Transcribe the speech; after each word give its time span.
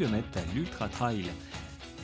km 0.00 0.38
à 0.38 0.54
l'Ultra 0.54 0.88
Trail. 0.88 1.26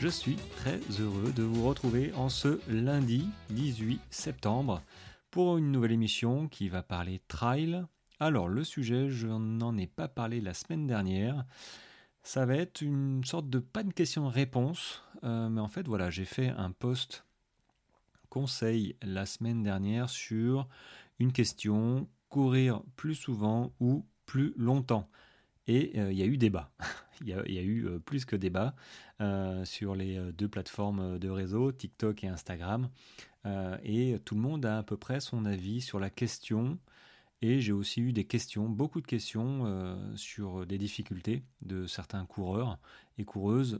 Je 0.00 0.08
suis 0.08 0.36
très 0.56 0.78
heureux 1.00 1.32
de 1.34 1.42
vous 1.42 1.66
retrouver 1.66 2.12
en 2.12 2.28
ce 2.28 2.60
lundi 2.68 3.26
18 3.48 4.02
septembre 4.10 4.82
pour 5.30 5.56
une 5.56 5.72
nouvelle 5.72 5.92
émission 5.92 6.46
qui 6.46 6.68
va 6.68 6.82
parler 6.82 7.22
trail. 7.26 7.86
Alors 8.20 8.48
le 8.48 8.64
sujet, 8.64 9.08
je 9.08 9.28
n'en 9.28 9.78
ai 9.78 9.86
pas 9.86 10.08
parlé 10.08 10.42
la 10.42 10.52
semaine 10.52 10.86
dernière. 10.86 11.46
Ça 12.22 12.44
va 12.44 12.56
être 12.56 12.82
une 12.82 13.24
sorte 13.24 13.48
de 13.48 13.60
pas 13.60 13.82
de 13.82 13.94
question-réponse, 13.94 15.02
euh, 15.24 15.48
mais 15.48 15.62
en 15.62 15.68
fait 15.68 15.88
voilà, 15.88 16.10
j'ai 16.10 16.26
fait 16.26 16.50
un 16.50 16.72
post 16.72 17.24
conseil 18.28 18.94
la 19.00 19.24
semaine 19.24 19.62
dernière 19.62 20.10
sur 20.10 20.68
une 21.18 21.32
question 21.32 22.10
courir 22.28 22.82
plus 22.96 23.14
souvent 23.14 23.72
ou 23.80 24.04
plus 24.26 24.52
longtemps. 24.58 25.08
Et 25.66 25.98
euh, 25.98 26.12
il 26.12 26.18
y 26.18 26.22
a 26.22 26.26
eu 26.26 26.36
débat. 26.36 26.70
Il 27.20 27.28
y, 27.28 27.58
a 27.58 27.62
eu 27.62 27.86
euh, 27.86 27.98
plus 27.98 28.24
que 28.24 28.36
débat 28.36 28.74
euh, 29.20 29.64
sur 29.64 29.94
les 29.94 30.18
deux 30.32 30.48
plateformes 30.48 31.18
de 31.18 31.28
réseau, 31.28 31.72
TikTok 31.72 32.24
et 32.24 32.28
Instagram. 32.28 32.88
et 33.84 34.18
tout 34.24 34.34
le 34.34 34.40
monde 34.40 34.66
a 34.66 34.78
à 34.78 34.82
peu 34.82 34.96
près 34.96 35.20
son 35.20 35.44
avis 35.44 35.80
sur 35.80 36.00
la 36.00 36.10
question. 36.10 36.78
Et 37.42 37.60
j'ai 37.60 37.72
aussi 37.72 38.00
eu 38.00 38.12
des 38.12 38.24
questions, 38.24 38.68
beaucoup 38.68 39.00
de 39.00 39.06
questions 39.06 39.98
sur 40.16 40.66
des 40.66 40.78
difficultés 40.78 41.42
de 41.62 41.86
certains 41.86 42.24
coureurs 42.24 42.78
et 43.18 43.24
coureuses 43.24 43.78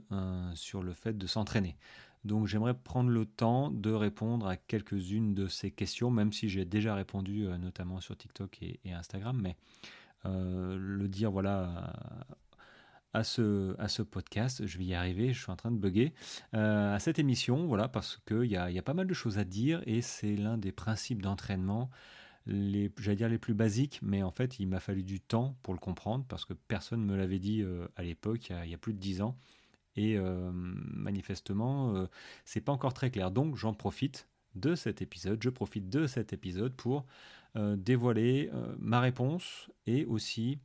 sur 0.53 0.83
le 0.83 0.93
fait 0.93 1.17
de 1.17 1.27
s'entraîner. 1.27 1.75
Donc 2.23 2.47
j'aimerais 2.47 2.75
prendre 2.75 3.09
le 3.09 3.25
temps 3.25 3.71
de 3.71 3.91
répondre 3.91 4.47
à 4.47 4.57
quelques-unes 4.57 5.33
de 5.33 5.47
ces 5.47 5.71
questions, 5.71 6.11
même 6.11 6.33
si 6.33 6.49
j'ai 6.49 6.65
déjà 6.65 6.93
répondu 6.93 7.47
notamment 7.59 7.99
sur 7.99 8.15
TikTok 8.15 8.61
et, 8.61 8.79
Instagram. 8.93 9.39
Mais 9.41 9.55
euh, 10.25 10.77
le 10.79 11.07
dire 11.07 11.31
voilà 11.31 11.93
à 13.17 13.23
ce, 13.23 14.01
podcast. 14.01 14.65
Je 14.65 14.77
vais 14.77 14.85
y 14.85 14.93
arriver, 14.93 15.33
je 15.33 15.41
suis 15.41 15.51
en 15.51 15.55
train 15.55 15.71
de 15.71 15.77
bugger. 15.77 16.13
Euh, 16.53 16.95
à 16.95 16.99
cette 16.99 17.19
émission, 17.19 17.67
voilà, 17.67 17.87
parce 17.87 18.19
qu'il 18.27 18.45
y 18.45 18.57
a, 18.57 18.69
y 18.71 18.79
a 18.79 18.81
pas 18.81 18.93
mal 18.93 19.07
de 19.07 19.13
choses 19.13 19.37
à 19.37 19.43
dire 19.43 19.81
et 19.85 20.01
c'est 20.01 20.35
l'un 20.35 20.57
des 20.57 20.71
principes 20.71 21.21
d'entraînement, 21.21 21.89
les, 22.45 22.91
j'allais 22.99 23.17
dire 23.17 23.29
les 23.29 23.37
plus 23.37 23.53
basiques, 23.53 23.99
mais 24.01 24.23
en 24.23 24.31
fait, 24.31 24.59
il 24.59 24.67
m'a 24.67 24.79
fallu 24.79 25.03
du 25.03 25.19
temps 25.19 25.57
pour 25.63 25.73
le 25.73 25.79
comprendre 25.79 26.25
parce 26.27 26.45
que 26.45 26.53
personne 26.53 27.01
ne 27.01 27.11
me 27.11 27.17
l'avait 27.17 27.39
dit 27.39 27.61
euh, 27.61 27.87
à 27.95 28.03
l'époque, 28.03 28.49
il, 28.63 28.69
y 28.69 28.73
a 28.73 28.77
plus 28.77 28.93
de 28.93 28.99
dix 28.99 29.21
ans. 29.21 29.37
Et 29.99 30.15
manifestement, 30.53 32.07
c'est 32.45 32.61
pas 32.61 32.71
encore 32.71 32.93
très 32.93 33.09
clair. 33.09 33.31
Donc, 33.31 33.55
j'en 33.55 33.73
profite 33.73 34.27
de 34.53 34.75
cet 34.75 35.01
épisode, 35.01 35.41
je 35.41 35.49
profite 35.49 35.89
de 35.89 36.05
cet 36.05 36.33
épisode 36.33 36.75
pour 36.75 37.05
euh, 37.55 37.75
dévoiler 37.75 38.49
euh, 38.53 38.75
ma 38.77 38.99
réponse 38.99 39.71
et 39.85 40.05
aussi 40.05 40.59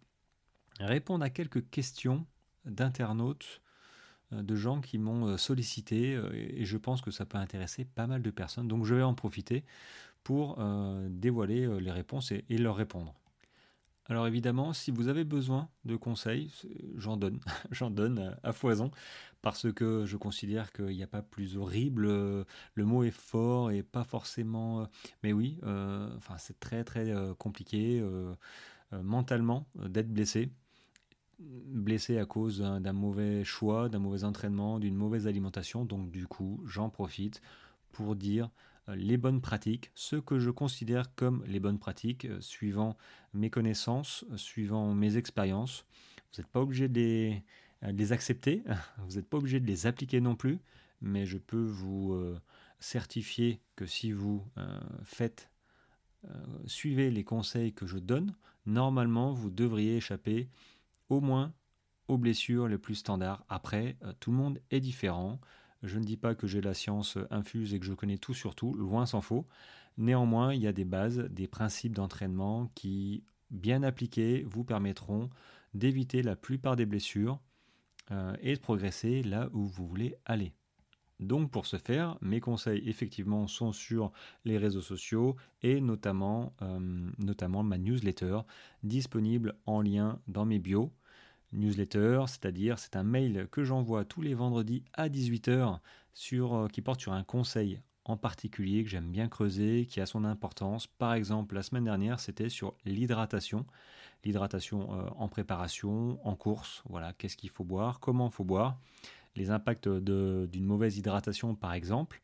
répondre 0.81 1.25
à 1.25 1.31
quelques 1.31 1.71
questions 1.71 2.27
d'internautes, 2.65 3.61
euh, 4.33 4.43
de 4.43 4.55
gens 4.57 4.81
qui 4.81 4.99
m'ont 4.99 5.37
sollicité 5.37 6.21
et 6.35 6.65
je 6.65 6.77
pense 6.77 7.03
que 7.03 7.11
ça 7.11 7.27
peut 7.27 7.39
intéresser 7.39 7.85
pas 7.85 8.07
mal 8.07 8.23
de 8.23 8.31
personnes. 8.31 8.69
Donc 8.69 8.85
je 8.85 8.95
vais 8.95 9.03
en 9.03 9.15
profiter 9.15 9.65
pour 10.25 10.65
dévoiler 11.11 11.81
les 11.81 11.91
réponses 11.91 12.31
et 12.31 12.57
leur 12.57 12.77
répondre. 12.77 13.13
Alors 14.07 14.27
évidemment, 14.27 14.73
si 14.73 14.91
vous 14.91 15.09
avez 15.09 15.25
besoin 15.25 15.69
de 15.85 15.97
conseils, 15.97 16.53
j'en 16.97 17.17
donne, 17.17 17.39
j'en 17.71 17.91
donne 17.91 18.37
à 18.43 18.53
foison, 18.53 18.91
parce 19.43 19.73
que 19.73 20.05
je 20.07 20.17
considère 20.17 20.73
qu'il 20.73 20.97
n'y 20.97 21.03
a 21.03 21.07
pas 21.07 21.23
plus 21.23 21.57
horrible. 21.57 22.07
Le 22.07 22.85
mot 22.85 23.05
est 23.05 23.11
fort 23.11 23.71
et 23.71 23.83
pas 23.83 24.05
forcément. 24.05 24.89
Mais 25.23 25.33
oui, 25.33 25.59
euh, 25.63 26.09
c'est 26.39 26.59
très 26.59 26.85
très 26.85 27.11
euh, 27.11 27.35
compliqué 27.35 28.01
euh, 28.01 28.35
mentalement 29.03 29.67
d'être 29.77 30.13
blessé, 30.13 30.51
blessé 31.67 32.19
à 32.19 32.27
cause 32.27 32.59
d'un 32.61 32.93
mauvais 32.93 33.45
choix, 33.45 33.89
d'un 33.89 33.99
mauvais 33.99 34.25
entraînement, 34.25 34.79
d'une 34.79 34.95
mauvaise 34.95 35.27
alimentation. 35.27 35.85
Donc 35.85 36.11
du 36.11 36.27
coup, 36.27 36.63
j'en 36.67 36.91
profite 36.91 37.41
pour 37.93 38.17
dire 38.17 38.51
euh, 38.89 38.97
les 38.97 39.17
bonnes 39.17 39.41
pratiques, 39.41 39.91
ce 39.95 40.17
que 40.17 40.39
je 40.39 40.51
considère 40.51 41.15
comme 41.15 41.45
les 41.47 41.61
bonnes 41.61 41.79
pratiques, 41.79 42.25
euh, 42.25 42.41
suivant 42.41 42.97
mes 43.33 43.51
connaissances, 43.51 44.25
euh, 44.33 44.37
suivant 44.37 44.95
mes 44.95 45.17
expériences. 45.17 45.85
Vous 46.33 46.43
n'êtes 46.43 46.51
pas 46.51 46.61
obligé 46.61 46.89
de 46.89 47.35
les, 47.83 48.13
accepter, 48.13 48.65
vous 49.07 49.17
n'êtes 49.17 49.29
pas 49.29 49.39
obligé 49.39 49.61
de 49.61 49.67
les 49.67 49.87
appliquer 49.87 50.21
non 50.21 50.35
plus, 50.35 50.59
mais 51.01 51.27
je 51.27 51.39
peux 51.39 51.63
vous 51.65 52.17
certifier 52.79 53.61
que 53.77 53.87
si 53.87 54.13
vous 54.13 54.47
faites, 55.03 55.51
suivez 56.65 57.11
les 57.11 57.25
conseils 57.25 57.73
que 57.73 57.87
je 57.87 57.99
donne, 57.99 58.37
normalement 58.67 59.33
vous 59.33 59.51
devriez 59.51 59.97
échapper 59.97 60.49
au 61.13 61.21
moins 61.21 61.53
aux 62.09 62.19
blessures 62.19 62.69
les 62.69 62.79
plus 62.79 62.97
standards. 62.97 63.45
Après, 63.49 63.97
tout 64.19 64.31
le 64.31 64.37
monde 64.37 64.59
est 64.71 64.81
différent. 64.81 65.41
Je 65.83 65.99
ne 65.99 66.05
dis 66.05 66.17
pas 66.17 66.35
que 66.35 66.47
j'ai 66.47 66.61
la 66.61 66.75
science 66.75 67.19
infuse 67.31 67.75
et 67.75 67.79
que 67.79 67.87
je 67.87 67.93
connais 67.93 68.19
tout 68.19 68.35
sur 68.35 68.55
tout, 68.55 68.75
loin 68.75 69.07
s'en 69.07 69.21
faut. 69.21 69.47
Néanmoins, 69.99 70.55
il 70.55 70.63
y 70.63 70.67
a 70.67 70.73
des 70.73 70.85
bases, 70.85 71.19
des 71.19 71.47
principes 71.47 71.95
d'entraînement 71.95 72.71
qui, 72.75 73.25
bien 73.51 73.83
appliqués, 73.83 74.43
vous 74.49 74.65
permettront 74.65 75.29
d'éviter 75.75 76.23
la 76.23 76.35
plupart 76.35 76.77
des 76.77 76.87
blessures 76.87 77.39
euh, 78.11 78.35
et 78.41 78.55
de 78.55 78.61
progresser 78.61 79.23
là 79.23 79.49
où 79.53 79.67
vous 79.67 79.87
voulez 79.87 80.17
aller. 80.25 80.53
Donc 81.21 81.51
pour 81.51 81.67
ce 81.67 81.77
faire, 81.77 82.19
mes 82.21 82.41
conseils 82.41 82.83
effectivement 82.89 83.47
sont 83.47 83.73
sur 83.73 84.13
les 84.45 84.59
réseaux 84.59 84.81
sociaux 84.81 85.37
et 85.63 85.81
notamment, 85.81 86.53
euh, 86.63 86.81
notamment 87.19 87.63
ma 87.63 87.79
newsletter 87.79 88.41
disponible 88.83 89.55
en 89.67 89.83
lien 89.83 90.19
dans 90.27 90.45
mes 90.45 90.59
bios 90.59 90.93
newsletter, 91.53 92.25
c'est-à-dire 92.27 92.79
c'est 92.79 92.97
un 92.97 93.03
mail 93.03 93.49
que 93.51 93.65
j'envoie 93.65 94.05
tous 94.05 94.23
les 94.23 94.35
vendredis 94.35 94.85
à 94.95 95.09
18h 95.09 95.79
sur, 96.15 96.55
euh, 96.55 96.69
qui 96.69 96.83
porte 96.83 97.01
sur 97.01 97.13
un 97.13 97.25
conseil 97.25 97.81
en 98.05 98.17
particulier 98.17 98.83
que 98.83 98.91
j'aime 98.91 99.11
bien 99.11 99.29
creuser, 99.29 99.87
qui 99.87 100.01
a 100.01 100.07
son 100.07 100.25
importance. 100.25 100.87
Par 100.87 101.15
exemple, 101.15 101.55
la 101.55 101.63
semaine 101.63 101.85
dernière, 101.85 102.19
c'était 102.19 102.49
sur 102.49 102.75
l'hydratation. 102.85 103.65
L'hydratation 104.25 104.93
euh, 104.93 105.09
en 105.17 105.29
préparation, 105.29 106.19
en 106.27 106.35
course, 106.35 106.83
voilà, 106.89 107.13
qu'est-ce 107.13 107.37
qu'il 107.37 107.51
faut 107.51 107.65
boire, 107.65 108.01
comment 108.01 108.29
il 108.29 108.33
faut 108.33 108.45
boire, 108.45 108.79
les 109.37 109.51
impacts 109.51 109.89
d'une 109.89 110.65
mauvaise 110.65 110.99
hydratation 110.99 111.55
par 111.55 111.73
exemple. 111.75 112.21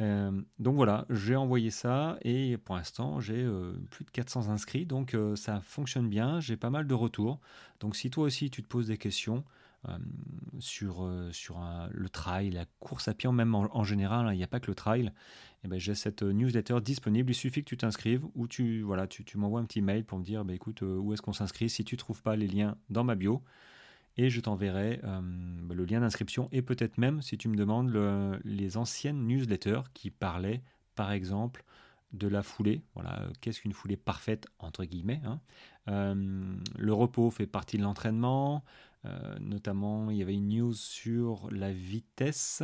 Euh, 0.00 0.30
donc 0.58 0.76
voilà, 0.76 1.06
j'ai 1.10 1.34
envoyé 1.34 1.70
ça 1.70 2.18
et 2.22 2.56
pour 2.56 2.76
l'instant 2.76 3.18
j'ai 3.18 3.42
euh, 3.42 3.72
plus 3.90 4.04
de 4.04 4.10
400 4.10 4.48
inscrits, 4.48 4.86
donc 4.86 5.14
euh, 5.14 5.34
ça 5.34 5.60
fonctionne 5.60 6.08
bien, 6.08 6.38
j'ai 6.38 6.56
pas 6.56 6.70
mal 6.70 6.86
de 6.86 6.94
retours. 6.94 7.40
Donc 7.80 7.96
si 7.96 8.08
toi 8.10 8.24
aussi 8.24 8.50
tu 8.50 8.62
te 8.62 8.68
poses 8.68 8.88
des 8.88 8.98
questions 8.98 9.44
sur, 10.58 11.08
sur 11.30 11.60
le 11.92 12.08
trail, 12.08 12.50
la 12.50 12.66
course 12.80 13.06
à 13.06 13.14
pied, 13.14 13.30
même 13.30 13.54
en, 13.54 13.84
général, 13.84 14.26
hein, 14.26 14.34
il 14.34 14.36
n'y 14.36 14.42
a 14.42 14.48
pas 14.48 14.58
que 14.58 14.66
le 14.66 14.74
trail, 14.74 15.12
eh 15.64 15.68
ben, 15.68 15.78
j'ai 15.78 15.94
cette 15.94 16.24
newsletter 16.24 16.80
disponible, 16.82 17.30
il 17.30 17.34
suffit 17.34 17.62
que 17.62 17.68
tu 17.68 17.76
t'inscrives 17.76 18.26
ou 18.34 18.48
tu, 18.48 18.82
voilà, 18.82 19.06
tu, 19.06 19.24
tu 19.24 19.38
m'envoies 19.38 19.60
un 19.60 19.64
petit 19.64 19.80
mail 19.80 20.04
pour 20.04 20.18
me 20.18 20.24
dire 20.24 20.44
bah, 20.44 20.52
écoute 20.52 20.82
où 20.82 21.12
est-ce 21.12 21.22
qu'on 21.22 21.32
s'inscrit, 21.32 21.70
si 21.70 21.84
tu 21.84 21.94
ne 21.94 21.98
trouves 21.98 22.22
pas 22.22 22.34
les 22.34 22.48
liens 22.48 22.76
dans 22.90 23.04
ma 23.04 23.14
bio, 23.14 23.40
et 24.18 24.30
je 24.30 24.40
t'enverrai 24.40 25.00
euh, 25.04 25.20
le 25.72 25.84
lien 25.84 26.00
d'inscription 26.00 26.48
et 26.50 26.60
peut-être 26.60 26.98
même, 26.98 27.22
si 27.22 27.38
tu 27.38 27.48
me 27.48 27.56
demandes, 27.56 27.96
les 28.44 28.76
anciennes 28.76 29.26
newsletters 29.26 29.82
qui 29.94 30.10
parlaient, 30.10 30.62
par 30.96 31.12
exemple, 31.12 31.64
de 32.12 32.26
la 32.26 32.42
foulée. 32.42 32.82
Voilà, 32.94 33.20
euh, 33.20 33.30
qu'est-ce 33.40 33.60
qu'une 33.60 33.72
foulée 33.72 33.96
parfaite 33.96 34.48
entre 34.58 34.84
guillemets 34.84 35.22
hein. 35.24 35.40
euh, 35.88 36.56
Le 36.76 36.92
repos 36.92 37.30
fait 37.30 37.46
partie 37.46 37.78
de 37.78 37.82
l'entraînement. 37.82 38.64
notamment, 39.40 40.10
il 40.10 40.16
y 40.16 40.22
avait 40.22 40.34
une 40.34 40.48
news 40.48 40.74
sur 40.74 41.48
la 41.52 41.72
vitesse, 41.72 42.62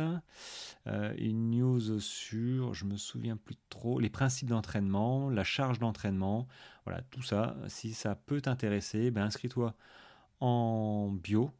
une 0.85 1.51
news 1.51 1.99
sur, 1.99 2.73
je 2.73 2.85
me 2.85 2.97
souviens 2.97 3.37
plus 3.37 3.55
trop, 3.69 3.99
les 3.99 4.09
principes 4.09 4.49
d'entraînement, 4.49 5.29
la 5.29 5.45
charge 5.45 5.79
d'entraînement. 5.79 6.47
Voilà, 6.85 7.01
tout 7.09 7.23
ça. 7.23 7.55
Si 7.67 7.93
ça 7.93 8.15
peut 8.15 8.41
t'intéresser, 8.41 9.09
ben 9.09 9.23
inscris-toi 9.23 9.75
en 10.39 11.11
bio. 11.11 11.51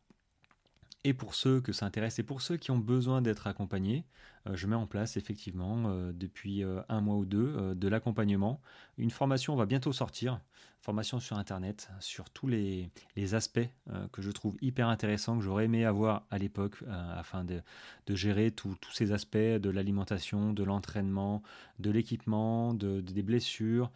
Et 1.04 1.14
pour 1.14 1.36
ceux 1.36 1.62
que 1.62 1.72
ça 1.72 1.86
intéresse 1.86 2.18
et 2.18 2.24
pour 2.24 2.42
ceux 2.42 2.58
qui 2.58 2.72
ont 2.72 2.80
besoin 2.80 3.22
d'être 3.22 3.46
accompagnés, 3.46 4.06
euh, 4.48 4.56
je 4.56 4.66
mets 4.66 4.76
en 4.76 4.88
place 4.88 5.18
effectivement 5.18 5.84
euh, 5.86 6.12
depuis 6.12 6.64
euh, 6.64 6.82
un 6.90 7.00
mois 7.00 7.16
ou 7.16 7.26
deux 7.26 7.76
de 7.76 7.88
l'accompagnement. 7.88 8.60
Une 8.98 9.12
formation 9.12 9.56
va 9.56 9.68
bientôt 9.68 9.94
sortir, 9.94 10.40
formation 10.82 11.20
sur 11.20 11.38
Internet, 11.38 11.90
sur 12.00 12.30
tous 12.32 12.48
les, 12.48 12.90
aspects 13.34 13.68
que 14.12 14.22
je 14.22 14.32
trouve 14.32 14.56
hyper 14.62 14.88
intéressants, 14.88 15.38
que 15.38 15.44
j'aurais 15.44 15.66
aimé 15.66 15.86
avoir 15.86 16.26
à 16.32 16.38
l'époque 16.38 16.78
afin 17.16 17.44
de, 17.44 17.62
gérer 18.10 18.52
tous 18.52 18.78
ces 18.94 19.12
aspects 19.12 19.38
de 19.38 19.70
l'alimentation, 19.70 20.54
de 20.54 20.64
l'entraînement, 20.64 21.42
de 21.80 21.90
l'équipement, 21.90 22.74
de, 22.74 23.02
des 23.02 23.24
blessures. 23.24 23.92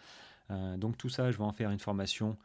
donc 0.78 0.98
tout 0.98 1.10
ça, 1.10 1.32
je 1.32 1.38
vais 1.38 1.44
en 1.44 1.54
faire 1.54 1.70
une 1.70 1.80
formation 1.80 2.38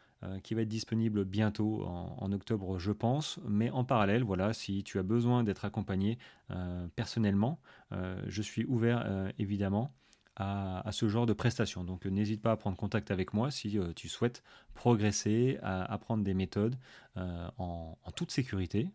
qui 0.43 0.55
va 0.55 0.63
être 0.63 0.69
disponible 0.69 1.25
bientôt 1.25 1.85
en, 1.85 2.33
octobre, 2.33 2.79
je 2.79 2.93
pense. 2.93 3.39
Mais 3.47 3.71
en 3.71 3.85
parallèle, 3.85 4.23
voilà, 4.23 4.53
si 4.53 4.83
tu 4.83 4.99
as 4.99 5.03
besoin 5.03 5.45
d'être 5.45 5.65
accompagné 5.65 6.19
euh, 6.51 6.87
personnellement, 6.97 7.61
euh, 7.93 8.21
je 8.27 8.43
suis 8.43 8.65
ouvert 8.67 9.31
évidemment 9.39 9.93
à, 10.37 10.89
ce 10.91 11.09
genre 11.09 11.27
de 11.27 11.33
prestations. 11.33 11.85
Donc 11.85 12.07
n'hésite 12.07 12.43
pas 12.43 12.53
à 12.53 12.57
prendre 12.57 12.77
contact 12.77 13.11
avec 13.11 13.35
moi 13.35 13.51
si 13.51 13.79
tu 13.95 14.09
souhaites 14.09 14.43
progresser, 14.75 15.59
à 15.63 15.85
apprendre 15.93 16.25
des 16.25 16.35
méthodes 16.35 16.77
en, 17.17 17.97
toute 18.17 18.31
sécurité 18.31 18.91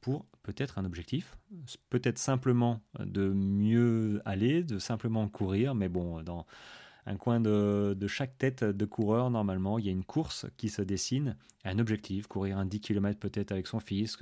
pour 0.00 0.24
peut-être 0.42 0.78
un 0.78 0.84
objectif, 0.84 1.36
peut-être 1.90 2.18
simplement 2.18 2.80
de 2.98 3.28
mieux 3.28 4.22
aller, 4.24 4.62
de 4.62 4.78
simplement 4.78 5.28
courir, 5.28 5.74
mais 5.74 5.88
bon, 5.88 6.22
dans 6.22 6.46
un 7.06 7.16
coin 7.16 7.40
de, 7.40 7.96
chaque 8.06 8.36
tête 8.36 8.64
de 8.64 8.84
coureur, 8.84 9.30
normalement, 9.30 9.78
il 9.78 9.86
y 9.86 9.88
a 9.88 9.92
une 9.92 10.04
course 10.04 10.46
qui 10.56 10.68
se 10.68 10.82
dessine, 10.82 11.36
un 11.64 11.78
objectif, 11.78 12.26
courir 12.26 12.58
un 12.58 12.66
10 12.66 12.80
km 12.80 13.18
peut-être 13.18 13.52
avec 13.52 13.66
son 13.66 13.80
fils, 13.80 14.18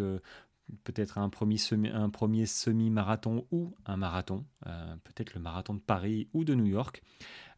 peut-être 0.85 1.19
un 1.19 1.29
premier, 1.29 1.59
semi, 1.59 1.89
un 1.89 2.11
premier 2.11 2.47
semi-marathon 2.47 3.47
ou 3.51 3.75
un 3.87 3.97
marathon, 3.97 4.45
euh, 4.67 4.97
peut-être 5.05 5.35
le 5.35 5.41
marathon 5.41 5.75
de 5.75 5.81
Paris 5.81 6.29
ou 6.33 6.45
de 6.45 6.55
New 6.55 6.67
York. 6.67 7.03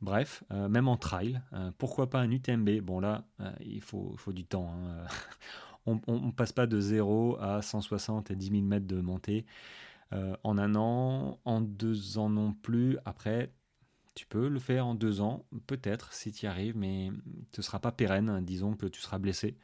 Bref, 0.00 0.44
euh, 0.52 0.68
même 0.68 0.88
en 0.88 0.96
trail, 0.96 1.40
euh, 1.52 1.70
pourquoi 1.78 2.10
pas 2.10 2.20
un 2.20 2.30
UTMB 2.30 2.80
Bon 2.80 3.00
là, 3.00 3.24
il 3.60 3.80
faut, 3.80 4.14
faut, 4.16 4.32
du 4.32 4.44
temps. 4.44 4.72
Hein. 4.74 5.06
on 5.86 6.20
ne 6.20 6.32
passe 6.32 6.52
pas 6.52 6.66
de 6.66 6.80
0 6.80 7.38
à 7.40 7.62
160 7.62 8.30
et 8.30 8.36
10 8.36 8.50
000 8.50 8.62
mètres 8.62 8.86
de 8.86 9.00
montée 9.00 9.46
en 10.44 10.56
un 10.56 10.76
an, 10.76 11.40
en 11.44 11.60
deux 11.60 12.18
ans 12.18 12.30
non 12.30 12.52
plus. 12.52 12.96
Après, 13.04 13.52
tu 14.16 14.26
peux 14.26 14.48
le 14.48 14.58
faire 14.58 14.86
en 14.86 14.94
deux 14.94 15.20
ans, 15.20 15.44
peut-être, 15.66 16.12
si 16.12 16.32
tu 16.32 16.46
y 16.46 16.48
arrives, 16.48 16.76
mais 16.76 17.10
ce 17.54 17.60
ne 17.60 17.62
sera 17.62 17.78
pas 17.78 17.92
pérenne. 17.92 18.42
Disons 18.44 18.74
que 18.74 18.86
tu 18.86 19.00
seras 19.00 19.18
blessé. 19.18 19.56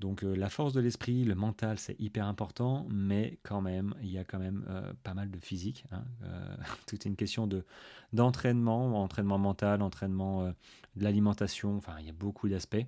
Donc 0.00 0.24
euh, 0.24 0.34
la 0.34 0.48
force 0.48 0.72
de 0.72 0.80
l'esprit, 0.80 1.24
le 1.24 1.34
mental, 1.34 1.78
c'est 1.78 1.98
hyper 2.00 2.26
important, 2.26 2.86
mais 2.90 3.38
quand 3.42 3.60
même, 3.60 3.94
il 4.02 4.10
y 4.10 4.18
a 4.18 4.24
quand 4.24 4.38
même 4.38 4.64
euh, 4.68 4.92
pas 5.02 5.14
mal 5.14 5.30
de 5.30 5.38
physique. 5.38 5.84
Hein. 5.92 6.04
Euh, 6.24 6.56
tout 6.86 6.96
est 6.96 7.04
une 7.04 7.16
question 7.16 7.46
de 7.46 7.64
d'entraînement, 8.12 9.02
entraînement 9.02 9.38
mental, 9.38 9.82
entraînement 9.82 10.46
de 10.46 11.04
l'alimentation. 11.04 11.76
Enfin, 11.76 11.96
il 12.00 12.06
y 12.06 12.10
a 12.10 12.14
beaucoup 12.14 12.48
d'aspects 12.48 12.86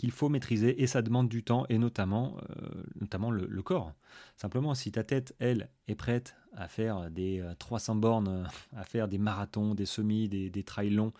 qu'il 0.00 0.12
faut 0.12 0.30
maîtriser 0.30 0.82
et 0.82 0.86
ça 0.86 1.02
demande 1.02 1.28
du 1.28 1.44
temps 1.44 1.66
et 1.68 1.76
notamment, 1.76 2.38
euh, 2.58 3.30
le, 3.30 3.62
corps. 3.62 3.92
Simplement, 4.34 4.74
si 4.74 4.90
ta 4.90 5.04
tête, 5.04 5.36
elle, 5.38 5.68
est 5.88 5.94
prête 5.94 6.36
à 6.54 6.68
faire 6.68 7.10
des 7.10 7.44
300 7.58 7.96
euh, 7.96 8.00
bornes, 8.00 8.48
à 8.74 8.84
faire 8.84 9.08
des 9.08 9.18
marathons, 9.18 9.74
des 9.74 9.84
semis, 9.84 10.26
des, 10.26 10.48
des 10.48 10.64
trails 10.64 10.88
longs, 10.88 11.12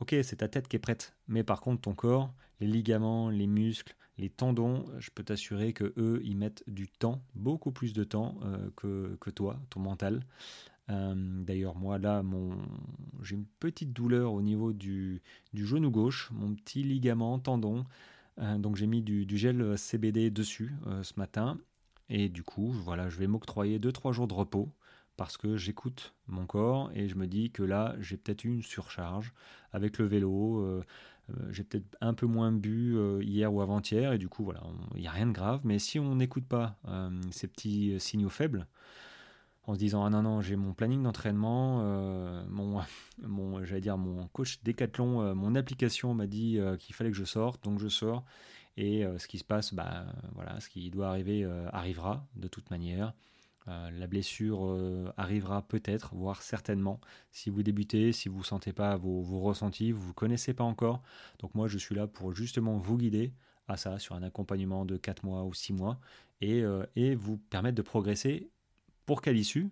ok, 0.00 0.16
c'est 0.22 0.36
ta 0.36 0.48
tête 0.48 0.66
qui 0.66 0.76
est 0.76 0.80
prête. 0.80 1.14
Mais 1.28 1.44
par 1.44 1.60
contre, 1.60 1.82
ton 1.82 1.92
corps, 1.92 2.32
les 2.60 2.66
ligaments, 2.66 3.28
les 3.28 3.46
muscles, 3.46 3.94
les 4.16 4.30
tendons, 4.30 4.86
je 4.98 5.10
peux 5.10 5.22
t'assurer 5.22 5.74
que 5.74 5.92
eux, 5.98 6.22
ils 6.24 6.38
mettent 6.38 6.64
du 6.66 6.88
temps, 6.88 7.22
beaucoup 7.34 7.70
plus 7.70 7.92
de 7.92 8.04
temps 8.04 8.40
euh, 8.44 8.70
que, 9.20 9.30
toi, 9.30 9.60
ton 9.68 9.80
mental. 9.80 10.22
Euh, 10.90 11.14
d'ailleurs, 11.16 11.76
moi, 11.76 11.98
là, 11.98 12.22
mon... 12.22 12.56
j'ai 13.22 13.36
une 13.36 13.46
petite 13.46 13.92
douleur 13.92 14.32
au 14.32 14.42
niveau 14.42 14.72
du, 14.72 15.22
genou 15.54 15.90
gauche, 15.90 16.30
mon 16.32 16.54
petit 16.54 16.82
ligament, 16.82 17.38
tendon. 17.38 17.84
Euh, 18.38 18.58
donc, 18.58 18.76
j'ai 18.76 18.86
mis 18.86 19.02
du, 19.02 19.26
gel 19.36 19.76
CBD 19.78 20.30
dessus 20.30 20.72
euh, 20.86 21.02
ce 21.02 21.14
matin. 21.16 21.58
Et 22.08 22.28
du 22.28 22.42
coup, 22.42 22.72
voilà, 22.72 23.08
je 23.08 23.18
vais 23.18 23.26
m'octroyer 23.26 23.78
2-3 23.78 24.12
jours 24.12 24.26
de 24.26 24.34
repos 24.34 24.68
parce 25.16 25.36
que 25.36 25.56
j'écoute 25.56 26.14
mon 26.26 26.46
corps 26.46 26.90
et 26.94 27.08
je 27.08 27.14
me 27.14 27.26
dis 27.26 27.50
que 27.50 27.62
là, 27.62 27.94
j'ai 28.00 28.16
peut-être 28.16 28.44
eu 28.44 28.48
une 28.48 28.62
surcharge 28.62 29.32
avec 29.72 29.98
le 29.98 30.06
vélo. 30.06 30.82
j'ai 31.50 31.62
peut-être 31.62 31.96
un 32.00 32.14
peu 32.14 32.26
moins 32.26 32.50
bu 32.50 32.96
hier 33.20 33.52
ou 33.52 33.60
avant-hier 33.60 34.12
et 34.14 34.18
du 34.18 34.28
coup, 34.28 34.42
voilà, 34.42 34.62
il 34.96 35.02
n'y 35.02 35.06
a 35.06 35.12
rien 35.12 35.26
de 35.26 35.32
grave. 35.32 35.60
Mais 35.62 35.78
si 35.78 36.00
on 36.00 36.16
n'écoute 36.16 36.46
pas 36.46 36.78
ces 37.30 37.46
petits 37.46 38.00
signaux 38.00 38.30
faibles, 38.30 38.66
en 39.70 39.74
se 39.74 39.78
disant 39.78 40.04
ah 40.04 40.10
non 40.10 40.22
non 40.22 40.40
j'ai 40.40 40.56
mon 40.56 40.72
planning 40.74 41.02
d'entraînement 41.02 41.80
euh, 41.82 42.44
mon, 42.48 42.80
mon 43.22 43.64
j'allais 43.64 43.80
dire 43.80 43.96
mon 43.96 44.26
coach 44.28 44.60
décathlon 44.64 45.22
euh, 45.22 45.34
mon 45.34 45.54
application 45.54 46.12
m'a 46.12 46.26
dit 46.26 46.58
euh, 46.58 46.76
qu'il 46.76 46.94
fallait 46.94 47.10
que 47.10 47.16
je 47.16 47.24
sorte 47.24 47.62
donc 47.64 47.78
je 47.78 47.88
sors. 47.88 48.24
Et 48.76 49.04
ce 49.18 49.26
qui 49.26 49.36
se 49.36 49.44
passe 49.44 49.74
bah 49.74 50.06
voilà 50.34 50.58
ce 50.60 50.70
qui 50.70 50.90
doit 50.90 51.08
arriver 51.08 51.44
arrivera 51.70 52.26
de 52.36 52.48
toute 52.48 52.70
manière. 52.70 53.12
La 53.66 54.06
blessure 54.06 55.12
arrivera 55.18 55.60
peut-être 55.60 56.14
voire 56.14 56.40
certainement. 56.40 56.98
Si 57.30 57.50
vous 57.50 57.62
débutez 57.62 58.12
si 58.12 58.30
vous 58.30 58.42
sentez 58.42 58.72
pas 58.72 58.96
vos, 58.96 59.20
vos 59.20 59.40
ressentis 59.40 59.90
vous 59.92 60.14
connaissez 60.14 60.54
pas 60.54 60.64
encore. 60.64 61.02
Donc 61.40 61.54
moi 61.54 61.66
je 61.66 61.76
suis 61.76 61.94
là 61.94 62.06
pour 62.06 62.32
justement 62.32 62.78
vous 62.78 62.96
guider 62.96 63.34
à 63.68 63.76
ça 63.76 63.98
sur 63.98 64.14
un 64.14 64.22
accompagnement 64.22 64.86
de 64.86 64.96
4 64.96 65.24
mois 65.24 65.44
ou 65.44 65.52
6 65.52 65.74
mois 65.74 66.00
et 66.40 66.64
vous 67.16 67.36
permettre 67.36 67.76
de 67.76 67.82
progresser 67.82 68.50
pour 69.10 69.22
qu'à 69.22 69.32
l'issue, 69.32 69.68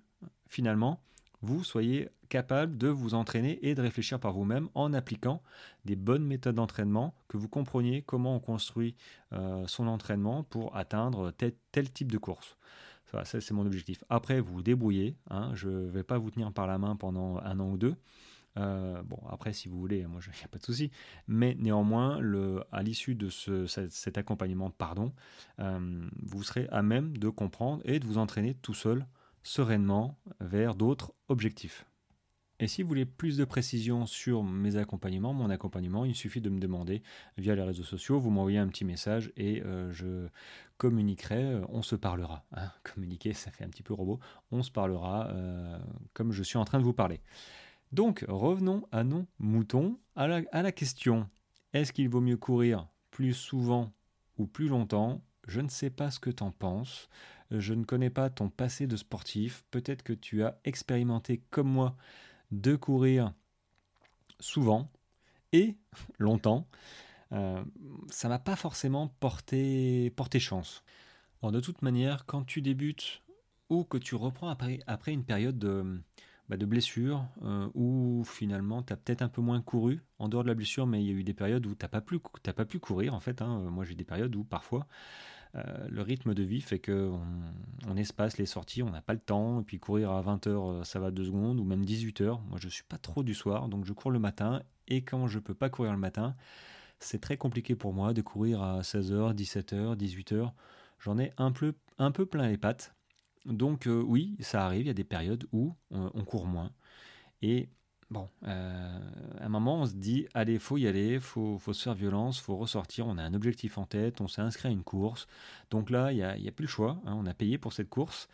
finalement, 0.49 1.01
vous 1.43 1.63
soyez 1.63 2.09
capable 2.29 2.77
de 2.77 2.89
vous 2.89 3.15
entraîner 3.15 3.65
et 3.65 3.77
de 3.77 3.81
réfléchir 3.81 4.19
par 4.19 4.33
vous-même 4.33 4.69
en 4.75 4.93
appliquant 4.93 5.45
des 5.85 5.95
bonnes 5.95 6.25
méthodes 6.25 6.57
d'entraînement, 6.57 7.15
que 7.29 7.37
vous 7.37 7.47
compreniez 7.47 8.03
comment 8.03 8.35
on 8.35 8.41
construit 8.41 8.97
euh, 9.33 9.65
son 9.69 9.87
entraînement 9.87 10.43
pour 10.43 10.75
atteindre 10.75 11.31
tel, 11.31 11.93
type 11.93 12.11
de 12.11 12.19
course. 12.19 12.57
Ça, 13.13 13.23
c'est 13.25 13.53
mon 13.53 13.65
objectif. 13.65 14.03
Après, 14.09 14.41
vous 14.41 14.55
vous 14.55 14.63
débrouillez. 14.63 15.15
Hein, 15.31 15.53
je 15.55 15.69
ne 15.69 15.89
vais 15.89 16.03
pas 16.03 16.19
vous 16.19 16.33
tenir 16.33 16.53
par 16.53 16.67
la 16.67 16.79
main 16.79 16.97
pendant 16.97 17.39
un 17.39 17.61
an 17.61 17.71
ou 17.71 17.79
deux. 17.79 17.95
Euh, 18.57 19.01
bon, 19.05 19.21
après, 19.31 19.53
si 19.53 19.69
vous 19.69 19.79
voulez, 19.79 20.05
moi, 20.07 20.21
il 20.27 20.37
n'y 20.37 20.45
a 20.45 20.49
pas 20.49 20.59
de 20.59 20.65
souci. 20.65 20.91
Mais 21.29 21.57
néanmoins, 21.61 22.19
le, 22.19 22.65
à 22.73 22.83
l'issue 22.83 23.15
de 23.15 23.29
ce, 23.29 23.67
cet 23.67 24.19
accompagnement, 24.19 24.71
pardon, 24.71 25.13
euh, 25.61 26.09
vous 26.25 26.43
serez 26.43 26.67
à 26.73 26.83
même 26.83 27.17
de 27.17 27.29
comprendre 27.29 27.83
et 27.85 28.01
de 28.01 28.07
vous 28.07 28.19
entraîner 28.19 28.55
tout 28.55 28.75
seul 28.75 29.07
sereinement 29.43 30.19
vers 30.41 30.75
d'autres 30.75 31.13
objectifs. 31.29 31.87
Et 32.61 32.67
si 32.67 32.83
vous 32.83 32.89
voulez 32.89 33.07
plus 33.07 33.37
de 33.37 33.45
précision 33.45 34.05
sur 34.05 34.43
mes 34.43 34.77
accompagnements, 34.77 35.33
mon 35.33 35.49
accompagnement, 35.49 36.05
il 36.05 36.17
suffit 36.17 36.41
de 36.41 36.51
me 36.51 36.59
demander 36.59 37.03
via 37.37 37.55
les 37.55 37.63
réseaux 37.63 37.85
sociaux, 37.85 38.19
vous 38.19 38.31
m'envoyez 38.31 38.59
un 38.59 38.67
petit 38.67 38.85
message 38.85 39.33
et 39.37 39.63
euh, 39.63 39.93
je 39.93 40.27
communiquerai, 40.77 41.45
euh, 41.45 41.61
on 41.69 41.83
se 41.83 41.95
parlera. 41.95 42.45
Hein. 42.53 42.71
Communiquer, 42.95 43.33
ça 43.33 43.53
fait 43.53 43.65
un 43.65 43.69
petit 43.69 43.85
peu 43.85 43.95
robot, 43.95 44.19
on 44.51 44.65
se 44.65 44.73
parlera 44.73 45.29
euh, 45.29 45.79
comme 46.15 46.33
je 46.33 46.43
suis 46.43 46.59
en 46.59 46.65
train 46.65 46.81
de 46.81 46.85
vous 46.85 46.93
parler. 46.93 47.21
Donc 47.93 48.25
revenons 48.29 48.89
à 48.91 49.05
nos 49.05 49.25
moutons, 49.39 49.99
à 50.17 50.27
la, 50.27 50.43
à 50.51 50.63
la 50.63 50.73
question, 50.73 51.29
est-ce 51.73 51.93
qu'il 51.93 52.09
vaut 52.09 52.21
mieux 52.21 52.37
courir 52.37 52.89
plus 53.13 53.35
souvent 53.35 53.93
ou 54.37 54.49
plus 54.49 54.67
longtemps? 54.67 55.23
Je 55.47 55.61
ne 55.61 55.69
sais 55.69 55.91
pas 55.91 56.11
ce 56.11 56.19
que 56.19 56.31
tu 56.31 56.43
en 56.43 56.51
penses. 56.51 57.09
Je 57.51 57.75
ne 57.75 57.85
connais 57.85 58.11
pas 58.11 58.31
ton 58.31 58.51
passé 58.51 58.87
de 58.87 58.97
sportif. 58.97 59.65
Peut-être 59.71 60.03
que 60.03 60.13
tu 60.13 60.43
as 60.43 60.59
expérimenté 60.65 61.43
comme 61.51 61.69
moi 61.69 61.97
de 62.51 62.77
courir 62.77 63.33
souvent 64.41 64.91
et 65.53 65.77
longtemps. 66.19 66.69
Euh, 67.33 67.63
ça 68.11 68.29
m'a 68.29 68.39
pas 68.39 68.57
forcément 68.57 69.09
porté, 69.21 70.11
porté 70.17 70.41
chance. 70.41 70.83
de 71.43 71.61
toute 71.61 71.83
manière, 71.83 72.27
quand 72.27 72.45
tu 72.45 72.63
débutes 72.63 73.23
ou 73.69 73.85
que 73.85 73.99
tu 73.99 74.15
reprends 74.15 74.49
après, 74.49 75.13
une 75.13 75.25
période 75.25 75.59
de, 75.59 76.01
bah, 76.49 76.57
de 76.57 76.65
blessure, 76.65 77.27
euh, 77.43 77.69
où 77.75 78.25
finalement 78.25 78.83
tu 78.83 78.95
as 78.95 78.97
peut-être 78.97 79.21
un 79.21 79.29
peu 79.29 79.43
moins 79.43 79.61
couru 79.61 80.01
en 80.19 80.29
dehors 80.29 80.43
de 80.43 80.49
la 80.49 80.55
blessure, 80.55 80.87
mais 80.87 81.03
il 81.03 81.07
y 81.07 81.11
a 81.11 81.15
eu 81.15 81.25
des 81.25 81.35
périodes 81.35 81.67
où 81.67 81.75
tu 81.75 81.85
n'as 81.85 81.89
pas, 81.89 82.01
pas, 82.01 82.65
pu 82.65 82.79
courir 82.79 83.15
en 83.15 83.21
fait. 83.21 83.43
Hein. 83.43 83.69
Moi 83.71 83.85
j'ai 83.85 83.95
des 83.95 84.05
périodes 84.05 84.35
où 84.35 84.45
parfois 84.45 84.87
euh, 85.55 85.89
le 85.89 86.03
rythme 86.03 86.35
de 86.35 86.43
vie 86.43 86.61
fait 86.61 86.79
qu'on 86.79 87.21
on 87.87 87.97
espace 87.97 88.39
les 88.39 88.47
sorties, 88.47 88.83
on 88.83 88.91
n'a 88.91 89.01
pas 89.01 89.15
le 89.15 89.19
temps, 89.19 89.61
et 89.61 89.65
puis 89.65 89.79
courir 89.79 90.11
à 90.11 90.23
20h, 90.23 90.49
euh, 90.49 90.85
ça 90.85 90.99
va 91.01 91.11
deux 91.11 91.25
secondes, 91.25 91.59
ou 91.61 91.65
même 91.65 91.85
18h. 91.85 92.41
Moi, 92.49 92.59
je 92.61 92.69
suis 92.69 92.85
pas 92.85 92.99
trop 92.99 93.23
du 93.23 93.35
soir, 93.35 93.69
donc 93.69 93.85
je 93.85 93.93
cours 93.93 94.11
le 94.11 94.19
matin, 94.19 94.63
et 94.89 95.03
quand 95.03 95.27
je 95.27 95.39
peux 95.39 95.55
pas 95.55 95.71
courir 95.71 95.93
le 95.93 95.99
matin, 95.99 96.37
c'est 97.01 97.21
très 97.21 97.37
compliqué 97.37 97.75
pour 97.75 97.93
moi 97.93 98.13
de 98.13 98.23
courir 98.23 98.63
à 98.63 98.81
16h, 98.81 99.35
17h, 99.35 99.97
18h. 99.97 100.53
J'en 101.01 101.19
ai 101.19 101.33
un 101.39 101.53
peu, 101.53 101.75
un 101.99 102.11
peu 102.11 102.27
plein 102.27 102.49
les 102.49 102.59
pattes. 102.59 102.95
Donc 103.45 103.87
euh, 103.87 104.03
oui, 104.03 104.37
ça 104.41 104.67
arrive, 104.67 104.83
il 104.83 104.89
y 104.89 104.91
a 104.91 104.95
des 104.95 105.05
périodes 105.05 105.47
où 105.53 105.75
on 105.91 106.25
court 106.25 106.47
moins. 106.47 106.73
Et 107.41 107.69
Bon, 108.11 108.31
euh, 108.45 108.99
à 109.39 109.45
un 109.45 109.49
moment, 109.51 109.83
on 109.83 109.87
se 109.87 109.93
dit, 109.93 110.27
allez, 110.33 110.59
faut 110.59 110.79
y 110.79 110.87
aller, 110.87 111.21
faut, 111.21 111.59
faut 111.59 111.75
se 111.75 111.83
faire 111.83 111.95
violence, 111.95 112.41
faut 112.41 112.57
ressortir. 112.57 113.07
On 113.07 113.19
a 113.19 113.23
un 113.23 113.35
objectif 113.35 113.77
en 113.77 113.85
tête, 113.85 114.23
on 114.23 114.29
s'est 114.29 114.41
inscrit 114.41 114.69
à 114.69 114.71
une 114.71 114.83
course. 114.83 115.27
Donc 115.71 115.91
là, 115.91 116.11
il 116.13 116.17
n'y 116.17 116.49
a, 116.49 116.53
plus 116.53 116.65
le 116.65 116.71
choix. 116.71 117.01
Hein, 117.05 117.15
on 117.15 117.27
a 117.27 117.35
payé 117.35 117.59
pour 117.59 117.75
cette 117.75 117.91
course. 117.91 118.29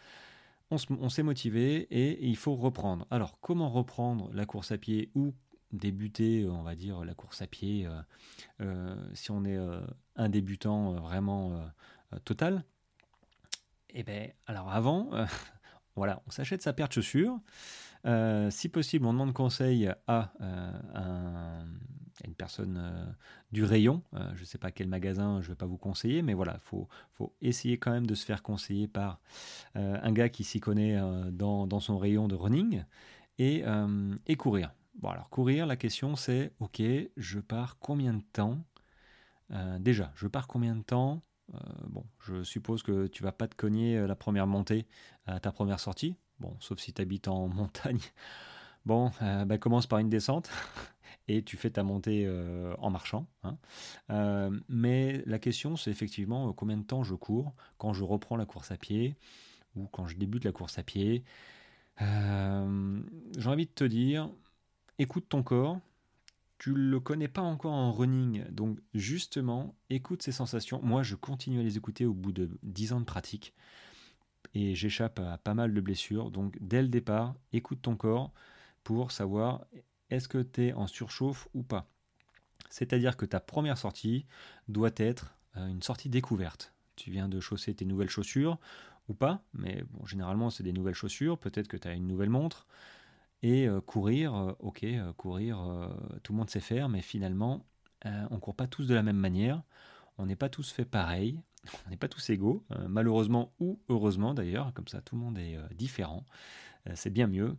On 0.70 1.08
s'est 1.08 1.22
motivé 1.22 1.86
et, 1.90 2.24
il 2.26 2.36
faut 2.36 2.54
reprendre. 2.54 3.06
Alors, 3.10 3.38
comment 3.40 3.68
reprendre 3.68 4.30
la 4.32 4.46
course 4.46 4.70
à 4.72 4.78
pied 4.78 5.10
ou 5.14 5.34
débuter, 5.72 6.46
on 6.48 6.62
va 6.62 6.74
dire, 6.76 7.04
la 7.04 7.14
course 7.14 7.42
à 7.42 7.46
pied 7.48 7.86
euh, 7.86 8.00
euh, 8.60 8.96
si 9.12 9.32
on 9.32 9.44
est 9.44 9.58
un 10.16 10.28
débutant 10.28 10.94
vraiment 10.94 11.60
total? 12.24 12.64
Eh 13.90 14.04
bien, 14.04 14.28
alors 14.46 14.70
avant, 14.70 15.10
voilà, 15.96 16.22
on 16.26 16.30
s'achète 16.30 16.62
sa 16.62 16.72
paire 16.72 16.88
de 16.88 16.92
chaussures. 16.92 17.38
Euh, 18.06 18.50
si 18.50 18.68
possible, 18.68 19.06
on 19.06 19.12
demande 19.12 19.32
conseil 19.32 19.90
à, 20.06 20.32
euh, 20.40 21.64
une 22.26 22.34
personne 22.34 22.78
euh, 22.78 23.06
du 23.52 23.64
rayon. 23.64 24.02
je 24.34 24.40
ne 24.40 24.44
sais 24.44 24.58
pas 24.58 24.70
quel 24.70 24.88
magasin, 24.88 25.40
je 25.40 25.46
ne 25.46 25.52
vais 25.52 25.56
pas 25.56 25.66
vous 25.66 25.78
conseiller, 25.78 26.22
mais 26.22 26.34
voilà, 26.34 26.54
il 26.54 26.60
faut, 26.60 26.88
essayer 27.40 27.78
quand 27.78 27.92
même 27.92 28.06
de 28.06 28.14
se 28.14 28.24
faire 28.24 28.42
conseiller 28.42 28.88
par 28.88 29.20
un 29.74 30.12
gars 30.12 30.28
qui 30.28 30.44
s'y 30.44 30.60
connaît 30.60 30.98
dans, 31.30 31.80
son 31.80 31.98
rayon 31.98 32.28
de 32.28 32.34
running. 32.34 32.84
et, 33.38 33.64
et 34.26 34.36
courir. 34.36 34.72
Bon, 34.96 35.08
alors 35.08 35.28
courir, 35.28 35.66
la 35.66 35.76
question 35.76 36.14
c'est, 36.14 36.52
ok, 36.60 36.82
je 37.16 37.40
pars 37.40 37.78
combien 37.78 38.14
de 38.14 38.22
temps 38.32 38.58
Déjà, 39.78 40.12
je 40.16 40.26
pars 40.26 40.46
combien 40.46 40.74
de 40.74 40.82
temps 40.82 41.20
Bon, 41.88 42.04
je 42.20 42.42
suppose 42.42 42.82
que 42.82 43.06
tu 43.06 43.22
vas 43.22 43.32
pas 43.32 43.46
te 43.46 43.54
cogner 43.54 44.06
la 44.06 44.16
première 44.16 44.46
montée 44.46 44.86
à 45.26 45.40
ta 45.40 45.52
première 45.52 45.78
sortie. 45.78 46.16
Bon, 46.40 46.56
sauf 46.60 46.78
si 46.78 46.92
tu 46.92 47.02
habites 47.02 47.28
en 47.28 47.48
montagne. 47.48 48.00
Bon, 48.86 49.10
bah, 49.20 49.58
commence 49.58 49.86
par 49.86 49.98
une 49.98 50.08
descente 50.08 50.50
et 51.28 51.42
tu 51.42 51.56
fais 51.56 51.70
ta 51.70 51.82
montée 51.82 52.24
euh, 52.26 52.74
en 52.78 52.90
marchant. 52.90 53.26
Hein. 53.42 53.56
Euh, 54.10 54.60
mais 54.68 55.22
la 55.26 55.38
question, 55.38 55.76
c'est 55.76 55.90
effectivement 55.90 56.48
euh, 56.48 56.52
combien 56.52 56.76
de 56.76 56.84
temps 56.84 57.02
je 57.02 57.14
cours 57.14 57.54
quand 57.78 57.92
je 57.92 58.04
reprends 58.04 58.36
la 58.36 58.46
course 58.46 58.70
à 58.70 58.76
pied 58.76 59.16
ou 59.76 59.86
quand 59.86 60.06
je 60.06 60.16
débute 60.16 60.44
la 60.44 60.52
course 60.52 60.78
à 60.78 60.82
pied. 60.82 61.24
J'ai 61.98 62.04
envie 63.48 63.66
de 63.66 63.72
te 63.74 63.84
dire, 63.84 64.30
écoute 64.98 65.26
ton 65.28 65.42
corps. 65.42 65.78
Tu 66.64 66.72
le 66.72 66.98
connais 66.98 67.28
pas 67.28 67.42
encore 67.42 67.74
en 67.74 67.92
running, 67.92 68.42
donc 68.50 68.78
justement, 68.94 69.76
écoute 69.90 70.22
ces 70.22 70.32
sensations. 70.32 70.80
Moi, 70.82 71.02
je 71.02 71.14
continue 71.14 71.60
à 71.60 71.62
les 71.62 71.76
écouter 71.76 72.06
au 72.06 72.14
bout 72.14 72.32
de 72.32 72.48
10 72.62 72.94
ans 72.94 73.00
de 73.00 73.04
pratique 73.04 73.52
et 74.54 74.74
j'échappe 74.74 75.18
à 75.18 75.36
pas 75.36 75.52
mal 75.52 75.74
de 75.74 75.80
blessures. 75.82 76.30
Donc, 76.30 76.56
dès 76.62 76.80
le 76.80 76.88
départ, 76.88 77.34
écoute 77.52 77.82
ton 77.82 77.96
corps 77.96 78.32
pour 78.82 79.12
savoir 79.12 79.66
est-ce 80.08 80.26
que 80.26 80.38
tu 80.38 80.68
es 80.68 80.72
en 80.72 80.86
surchauffe 80.86 81.48
ou 81.52 81.62
pas 81.62 81.86
C'est-à-dire 82.70 83.18
que 83.18 83.26
ta 83.26 83.40
première 83.40 83.76
sortie 83.76 84.24
doit 84.68 84.94
être 84.96 85.36
euh, 85.58 85.66
une 85.66 85.82
sortie 85.82 86.08
découverte. 86.08 86.72
Tu 86.96 87.10
viens 87.10 87.28
de 87.28 87.40
chausser 87.40 87.74
tes 87.74 87.84
nouvelles 87.84 88.08
chaussures 88.08 88.58
ou 89.10 89.12
pas, 89.12 89.44
mais 89.52 89.84
bon, 89.90 90.06
généralement 90.06 90.48
c'est 90.48 90.62
des 90.62 90.72
nouvelles 90.72 90.94
chaussures, 90.94 91.36
peut-être 91.36 91.68
que 91.68 91.76
tu 91.76 91.88
as 91.88 91.92
une 91.92 92.06
nouvelle 92.06 92.30
montre. 92.30 92.66
Et 93.44 93.68
euh, 93.68 93.80
courir, 93.80 94.34
euh, 94.34 94.52
ok, 94.58 94.84
courir, 95.16 95.58
tout 96.24 96.32
le 96.32 96.38
monde 96.38 96.50
sait 96.50 96.60
faire, 96.60 96.88
mais 96.88 97.02
finalement, 97.02 97.64
on 98.04 98.34
ne 98.34 98.40
court 98.40 98.56
pas 98.56 98.66
tous 98.66 98.86
de 98.86 98.94
la 98.94 99.02
même 99.02 99.16
manière, 99.16 99.62
on 100.18 100.26
n'est 100.26 100.36
pas 100.36 100.48
tous 100.48 100.72
fait 100.72 100.84
pareil, 100.84 101.40
on 101.86 101.90
n'est 101.90 101.96
pas 101.96 102.08
tous 102.08 102.28
égaux, 102.30 102.64
malheureusement 102.88 103.52
ou 103.60 103.80
heureusement 103.88 104.34
d'ailleurs, 104.34 104.74
comme 104.74 104.88
ça 104.88 105.00
tout 105.00 105.14
le 105.14 105.22
monde 105.22 105.38
est 105.38 105.56
différent, 105.74 106.26
c'est 106.94 107.10
bien 107.10 107.26
mieux. 107.26 107.56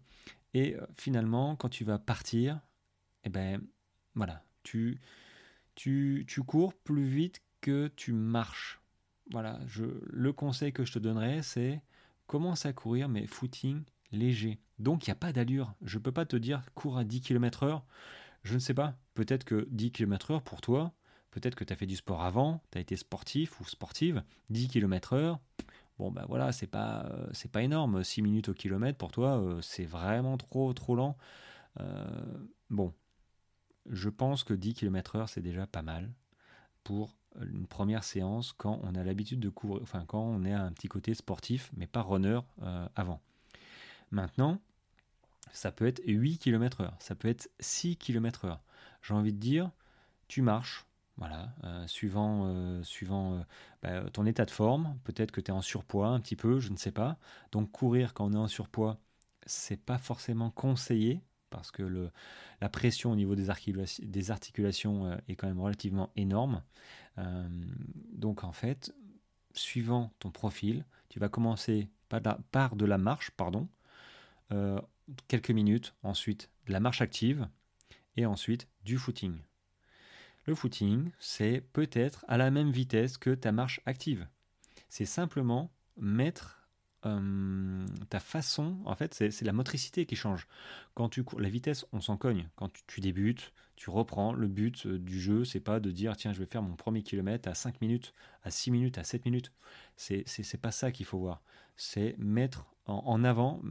Et 0.56 0.74
euh, 0.74 0.88
finalement, 0.98 1.58
quand 1.58 1.68
tu 1.68 1.84
vas 1.84 2.00
partir, 2.00 2.62
eh 3.26 3.30
ben, 3.30 3.62
voilà, 4.16 4.42
tu, 4.64 5.02
tu, 5.76 6.24
tu 6.30 6.44
cours 6.44 6.74
plus 6.74 7.04
vite 7.04 7.42
que 7.60 7.90
tu 7.90 8.14
marches. 8.14 8.80
Voilà, 9.32 9.60
je, 9.68 9.84
le 10.06 10.32
conseil 10.32 10.72
que 10.72 10.86
je 10.86 10.94
te 10.94 11.00
donnerais, 11.00 11.42
c'est 11.42 11.82
commence 12.26 12.66
à 12.66 12.72
courir, 12.72 13.10
mais 13.10 13.28
footing 13.28 13.84
léger. 14.16 14.60
Donc 14.80 15.06
il 15.06 15.10
n'y 15.10 15.14
a 15.14 15.16
pas 15.16 15.32
d'allure. 15.34 15.74
Je 15.82 15.98
ne 15.98 16.04
peux 16.04 16.12
pas 16.12 16.26
te 16.26 16.36
dire 16.36 16.62
cours 16.74 16.98
à 16.98 17.04
10 17.04 17.22
km/h. 17.22 17.82
Je 18.44 18.54
ne 18.56 18.60
sais 18.60 18.74
pas. 18.74 18.96
Peut-être 19.14 19.44
que 19.44 19.68
10 19.72 19.92
km/h 19.92 20.42
pour 20.42 20.62
toi, 20.62 20.94
peut-être 21.32 21.56
que 21.56 21.64
tu 21.64 21.74
as 21.74 21.76
fait 21.76 21.86
du 21.86 21.96
sport 21.96 22.24
avant, 22.24 22.62
tu 22.72 22.78
as 22.78 22.82
été 22.82 22.96
sportif 22.96 23.60
ou 23.60 23.66
sportive. 23.66 24.24
10 24.50 24.68
km/h, 24.68 25.38
Bon, 25.98 26.12
ben 26.12 26.26
voilà, 26.28 26.52
c'est 26.52 26.68
pas, 26.68 27.06
euh, 27.06 27.28
c'est 27.32 27.52
pas 27.52 27.64
énorme. 27.64 28.04
6 28.04 28.22
minutes 28.22 28.50
au 28.50 28.54
kilomètre, 28.54 28.98
pour 28.98 29.12
toi, 29.12 29.40
euh, 29.40 29.62
c'est 29.62 29.86
vraiment 29.86 30.38
trop, 30.38 30.74
trop 30.74 30.96
lent. 30.96 31.18
Euh, 31.80 32.48
bon, 32.70 32.94
je 33.90 34.10
pense 34.10 34.44
que 34.44 34.54
10 34.54 34.74
km/h, 34.74 35.28
c'est 35.28 35.42
déjà 35.42 35.68
pas 35.68 35.82
mal 35.82 36.12
pour 36.84 37.16
une 37.42 37.68
première 37.68 38.04
séance 38.04 38.54
quand 38.54 38.80
on 38.84 38.96
a 38.96 39.04
l'habitude 39.04 39.40
de 39.40 39.50
courir, 39.50 39.82
enfin, 39.84 40.06
quand 40.06 40.22
on 40.22 40.46
est 40.46 40.54
à 40.54 40.62
un 40.62 40.72
petit 40.72 40.88
côté 40.88 41.14
sportif, 41.14 41.72
mais 41.76 41.88
pas 41.88 42.02
runner 42.02 42.40
avant. 42.96 43.22
Maintenant, 44.12 44.62
ça 45.52 45.72
peut 45.72 45.88
être 45.88 46.02
8 46.06 46.38
km/h, 46.40 46.92
ça 47.00 47.16
peut 47.16 47.28
être 47.28 47.50
6 47.60 47.98
km/h. 47.98 48.60
J'ai 49.02 49.14
envie 49.14 49.34
de 49.34 49.40
dire, 49.40 49.72
tu 50.28 50.42
marches, 50.42 50.86
voilà, 51.18 51.54
euh, 51.64 51.88
suivant, 51.88 52.48
euh, 52.48 52.84
suivant 52.84 53.36
euh, 53.36 53.42
bah, 53.82 54.10
ton 54.12 54.26
état 54.26 54.46
de 54.46 54.52
forme, 54.52 54.98
peut-être 55.04 55.32
que 55.32 55.42
tu 55.42 55.52
es 55.52 55.54
en 55.54 55.62
surpoids 55.62 56.08
un 56.08 56.20
petit 56.20 56.36
peu, 56.36 56.60
je 56.60 56.72
ne 56.72 56.78
sais 56.78 56.92
pas. 56.92 57.18
Donc 57.52 57.72
courir 57.72 58.14
quand 58.14 58.26
on 58.26 58.34
est 58.34 58.38
en 58.38 58.48
surpoids, 58.48 59.00
c'est 59.46 59.80
pas 59.82 59.98
forcément 59.98 60.50
conseillé 60.52 61.22
parce 61.50 61.72
que 61.72 62.12
la 62.60 62.70
pression 62.70 63.12
au 63.12 63.16
niveau 63.16 63.34
des, 63.36 63.50
articulations 64.30 65.18
est 65.30 65.36
quand 65.36 65.48
même 65.48 65.62
relativement 65.62 66.10
énorme. 66.18 66.62
donc 68.12 68.44
en 68.44 68.52
fait, 68.52 68.94
suivant 69.54 70.12
ton 70.20 70.32
profil, 70.32 70.86
tu 71.08 71.20
vas 71.20 71.30
commencer 71.30 71.90
par 72.52 72.76
de 72.76 72.86
la 72.86 72.98
marche, 72.98 73.32
pardon, 73.32 73.70
quelques 75.28 75.52
minutes, 75.52 75.96
ensuite 76.04 76.50
de 76.68 76.74
la 76.74 76.80
marche 76.80 77.02
active 77.02 77.48
et 78.18 78.26
ensuite 78.26 78.68
du 78.84 78.98
footing. 78.98 79.38
Le 80.46 80.54
footing, 80.54 81.12
c'est 81.20 81.62
peut-être 81.74 82.24
à 82.28 82.38
la 82.38 82.52
même 82.52 82.72
vitesse 82.72 83.18
que 83.18 83.32
ta 83.32 83.52
marche 83.52 83.82
active. 83.86 84.28
C'est 84.90 85.06
simplement 85.06 85.72
mettre 85.98 86.66
euh, 87.06 87.86
ta 88.10 88.20
façon, 88.20 88.78
en 88.86 88.96
fait, 88.96 89.14
c'est 89.14 89.42
la 89.44 89.54
motricité 89.54 90.06
qui 90.06 90.16
change. 90.16 90.48
Quand 90.94 91.10
tu 91.10 91.24
cours, 91.24 91.40
la 91.40 91.50
vitesse, 91.50 91.86
on 91.94 92.02
s'en 92.02 92.18
cogne. 92.18 92.48
Quand 92.56 92.72
tu, 92.88 93.02
débutes, 93.02 93.54
tu 93.76 93.90
reprends. 93.90 94.34
Le 94.34 94.48
but 94.48 94.86
euh, 94.86 95.00
du 95.00 95.20
jeu, 95.20 95.46
c'est 95.46 95.60
pas 95.60 95.80
de 95.80 95.92
dire 95.92 96.16
tiens, 96.16 96.34
je 96.34 96.40
vais 96.40 96.46
faire 96.46 96.62
mon 96.62 96.76
premier 96.76 97.04
kilomètre 97.04 97.50
à 97.50 97.56
5 97.56 97.82
minutes, 97.82 98.14
à 98.44 98.52
6 98.52 98.72
minutes, 98.72 98.98
à 98.98 99.04
7 99.04 99.26
minutes. 99.26 99.52
C'est 99.96 100.62
pas 100.62 100.72
ça 100.72 100.92
qu'il 100.92 101.06
faut 101.06 101.20
voir. 101.20 101.42
C'est 101.76 102.16
mettre 102.18 102.66
en, 102.88 103.24
avant, 103.24 103.62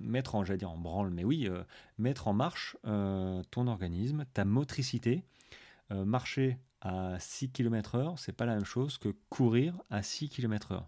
mettre 0.00 0.34
en, 0.34 0.44
j'allais 0.44 0.58
dire 0.58 0.70
en 0.70 0.78
branle, 0.78 1.10
mais 1.10 1.24
oui, 1.24 1.46
euh, 1.48 1.62
mettre 1.98 2.28
en 2.28 2.32
marche 2.32 2.76
ton 2.82 3.66
organisme, 3.66 4.24
ta 4.32 4.44
motricité 4.44 5.24
euh, 5.92 6.04
marcher 6.06 6.58
à 6.80 7.18
6 7.18 7.50
km/h, 7.50 8.16
c'est 8.16 8.32
pas 8.32 8.46
la 8.46 8.54
même 8.54 8.64
chose 8.64 8.96
que 8.96 9.14
courir 9.28 9.82
à 9.90 10.02
6 10.02 10.28
km/h. 10.30 10.82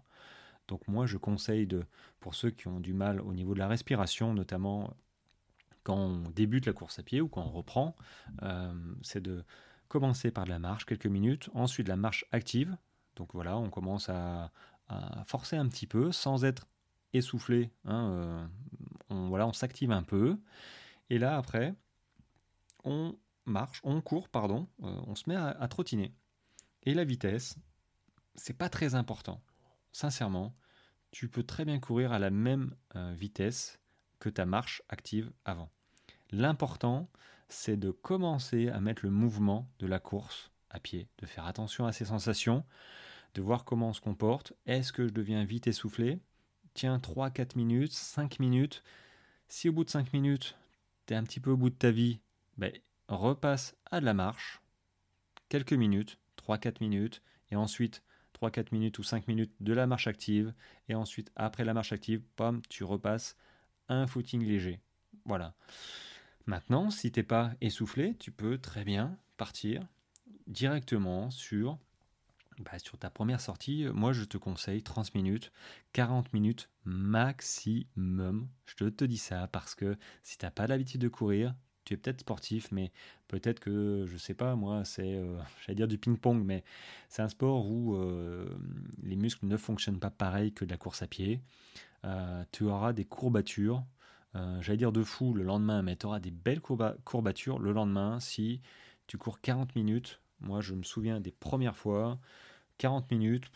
Donc 0.67 0.87
moi 0.87 1.05
je 1.05 1.17
conseille 1.17 1.67
de, 1.67 1.85
pour 2.19 2.35
ceux 2.35 2.49
qui 2.49 2.67
ont 2.67 2.79
du 2.79 2.93
mal 2.93 3.21
au 3.21 3.33
niveau 3.33 3.53
de 3.53 3.59
la 3.59 3.67
respiration, 3.67 4.33
notamment 4.33 4.95
quand 5.83 5.95
on 5.95 6.29
débute 6.31 6.65
la 6.65 6.73
course 6.73 6.99
à 6.99 7.03
pied 7.03 7.21
ou 7.21 7.29
quand 7.29 7.43
on 7.43 7.51
reprend, 7.51 7.95
euh, 8.41 8.73
c'est 9.03 9.21
de 9.21 9.43
commencer 9.87 10.31
par 10.31 10.45
de 10.45 10.49
la 10.49 10.59
marche 10.59 10.85
quelques 10.85 11.07
minutes, 11.07 11.49
ensuite 11.53 11.87
la 11.87 11.95
marche 11.95 12.25
active. 12.31 12.75
Donc 13.15 13.29
voilà, 13.33 13.57
on 13.57 13.69
commence 13.69 14.09
à, 14.09 14.51
forcer 15.25 15.57
un 15.57 15.67
petit 15.67 15.85
peu 15.85 16.13
sans 16.13 16.45
être 16.45 16.65
essoufflé. 17.13 17.71
Hein, 17.85 18.11
euh, 18.11 18.47
on, 19.09 19.29
voilà, 19.29 19.47
on 19.47 19.53
s'active 19.53 19.91
un 19.91 20.03
peu. 20.03 20.37
Et 21.09 21.17
là 21.19 21.37
après, 21.37 21.75
on 22.83 23.17
marche, 23.45 23.81
on 23.83 24.01
court, 24.01 24.29
pardon, 24.29 24.67
euh, 24.83 25.01
on 25.07 25.15
se 25.15 25.23
met 25.27 25.35
à, 25.35 25.67
trottiner. 25.67 26.13
Et 26.83 26.93
la 26.93 27.03
vitesse, 27.03 27.57
c'est 28.35 28.57
pas 28.57 28.69
très 28.69 28.95
important. 28.95 29.41
Sincèrement, 29.91 30.55
tu 31.11 31.29
peux 31.29 31.43
très 31.43 31.65
bien 31.65 31.79
courir 31.79 32.11
à 32.11 32.19
la 32.19 32.29
même 32.29 32.75
euh, 32.95 33.13
vitesse 33.13 33.79
que 34.19 34.29
ta 34.29 34.45
marche 34.45 34.81
active 34.89 35.31
avant. 35.45 35.71
L'important, 36.31 37.09
c'est 37.49 37.77
de 37.77 37.91
commencer 37.91 38.69
à 38.69 38.81
mettre 38.81 39.05
le 39.05 39.11
mouvement 39.11 39.69
de 39.79 39.87
la 39.87 39.99
course 39.99 40.51
à 40.69 40.79
pied, 40.79 41.07
de 41.19 41.25
faire 41.25 41.45
attention 41.45 41.85
à 41.85 41.93
ses 41.93 42.05
sensations, 42.05 42.65
de 43.33 43.41
voir 43.41 43.63
comment 43.63 43.89
on 43.89 43.93
se 43.93 44.01
comporte. 44.01 44.53
Est-ce 44.65 44.91
que 44.91 45.07
je 45.07 45.13
deviens 45.13 45.45
vite 45.45 45.67
essoufflé? 45.67 46.19
Tiens, 46.77 46.99
3, 46.99 47.31
4 47.31 47.55
minutes, 47.55 47.91
5 47.91 48.37
minutes. 48.37 48.83
Si 49.47 49.67
au 49.67 49.71
bout 49.71 49.83
de 49.83 49.89
5 49.89 50.13
minutes, 50.13 50.55
tu 51.07 51.15
es 51.15 51.17
un 51.17 51.23
petit 51.23 51.39
peu 51.39 51.49
au 51.49 51.57
bout 51.57 51.71
de 51.71 51.75
ta 51.75 51.89
vie, 51.89 52.19
ben, 52.55 52.71
repasse 53.07 53.75
à 53.89 53.99
de 53.99 54.05
la 54.05 54.13
marche, 54.13 54.61
quelques 55.49 55.73
minutes, 55.73 56.19
3-4 56.35 56.79
minutes, 56.81 57.23
et 57.49 57.55
ensuite 57.55 58.03
3-4 58.39 58.67
minutes 58.73 58.99
ou 58.99 59.03
5 59.03 59.27
minutes 59.27 59.55
de 59.59 59.73
la 59.73 59.87
marche 59.87 60.05
active, 60.05 60.53
et 60.87 60.93
ensuite 60.93 61.31
après 61.35 61.65
la 61.65 61.73
marche 61.73 61.93
active, 61.93 62.21
tu 62.69 62.83
repasses 62.83 63.37
un 63.89 64.05
footing 64.05 64.45
léger. 64.45 64.79
Voilà. 65.25 65.55
Maintenant, 66.45 66.91
si 66.91 67.11
t'es 67.11 67.23
pas 67.23 67.53
essoufflé, 67.59 68.15
tu 68.19 68.29
peux 68.29 68.59
très 68.59 68.83
bien 68.83 69.17
partir 69.37 69.81
directement 70.45 71.31
sur, 71.31 71.79
bah, 72.59 72.79
sur 72.79 72.97
ta 72.97 73.09
première 73.09 73.41
sortie. 73.41 73.85
Moi, 73.93 74.13
je 74.13 74.23
te 74.23 74.37
conseille 74.37 74.81
30 74.81 75.13
minutes, 75.15 75.51
40 75.93 76.33
minutes 76.33 76.69
maximum. 76.85 78.47
Je 78.65 78.85
te, 78.85 79.05
dis 79.05 79.17
ça 79.17 79.47
parce 79.47 79.75
que 79.75 79.97
si 80.23 80.37
t'as 80.37 80.51
pas 80.51 80.67
l'habitude 80.67 81.01
de 81.01 81.07
courir, 81.07 81.55
tu 81.85 81.93
es 81.93 81.97
peut-être 81.97 82.21
sportif, 82.21 82.71
mais 82.71 82.91
peut-être 83.27 83.59
que, 83.59 84.05
je 84.07 84.17
sais 84.17 84.33
pas, 84.33 84.55
moi, 84.55 84.83
c'est, 84.85 85.15
euh, 85.15 85.37
j'allais 85.65 85.75
dire 85.75 85.87
du 85.87 85.97
ping-pong, 85.97 86.43
mais 86.43 86.63
c'est 87.09 87.21
un 87.21 87.29
sport 87.29 87.69
où 87.69 87.95
euh, 87.95 88.49
les 89.03 89.15
muscles 89.15 89.45
ne 89.45 89.57
fonctionnent 89.57 89.99
pas 89.99 90.11
pareil 90.11 90.51
que 90.51 90.65
de 90.65 90.71
la 90.71 90.77
course 90.77 91.01
à 91.01 91.07
pied. 91.07 91.41
Euh, 92.05 92.43
tu 92.51 92.63
auras 92.65 92.93
des 92.93 93.05
courbatures, 93.05 93.83
j'allais 94.61 94.77
dire 94.77 94.91
de 94.91 95.03
fou 95.03 95.33
le 95.33 95.41
lendemain, 95.43 95.81
mais 95.81 95.95
tu 95.95 96.05
auras 96.05 96.19
des 96.19 96.29
belles 96.29 96.61
courbatures 96.61 97.57
le 97.57 97.71
lendemain 97.71 98.19
si 98.19 98.61
tu 99.07 99.17
cours 99.17 99.41
40 99.41 99.75
minutes. 99.75 100.21
Moi, 100.41 100.61
je 100.61 100.73
me 100.73 100.83
souviens 100.83 101.19
des 101.19 101.31
premières 101.31 101.75
fois, 101.75 102.19
40 102.77 103.09
minutes, 103.11 103.49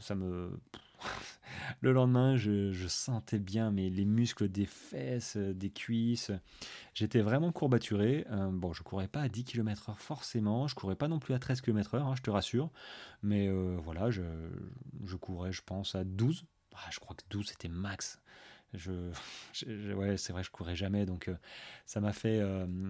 ça, 0.00 0.14
me. 0.14 0.50
le 1.80 1.92
lendemain, 1.92 2.36
je, 2.36 2.86
sentais 2.88 3.38
bien 3.38 3.70
mais 3.70 3.88
les 3.90 4.04
muscles 4.04 4.48
des 4.48 4.66
fesses, 4.66 5.36
des 5.36 5.70
cuisses. 5.70 6.32
J'étais 6.94 7.20
vraiment 7.20 7.52
courbaturé. 7.52 8.26
Euh, 8.30 8.50
bon, 8.50 8.72
je 8.72 8.82
courais 8.82 9.08
pas 9.08 9.22
à 9.22 9.28
10 9.28 9.44
km/h 9.44 9.94
forcément. 9.96 10.68
Je 10.68 10.74
courais 10.74 10.96
pas 10.96 11.08
non 11.08 11.18
plus 11.18 11.34
à 11.34 11.38
13 11.38 11.60
km/h, 11.60 12.00
hein, 12.00 12.14
je 12.16 12.22
te 12.22 12.30
rassure. 12.30 12.70
Mais 13.22 13.48
euh, 13.48 13.76
voilà, 13.82 14.10
je, 14.10 14.22
courais, 15.20 15.52
je 15.52 15.62
pense, 15.62 15.94
à 15.94 16.04
12. 16.04 16.44
Ah, 16.74 16.88
je 16.90 17.00
crois 17.00 17.16
que 17.16 17.22
12 17.30 17.46
c'était 17.48 17.68
max. 17.68 18.20
Je, 18.74 19.94
ouais, 19.94 20.18
c'est 20.18 20.34
vrai, 20.34 20.42
je 20.42 20.50
courais 20.50 20.76
jamais, 20.76 21.06
donc 21.06 21.28
euh, 21.28 21.36
ça 21.86 22.02
m'a 22.02 22.12
fait, 22.12 22.42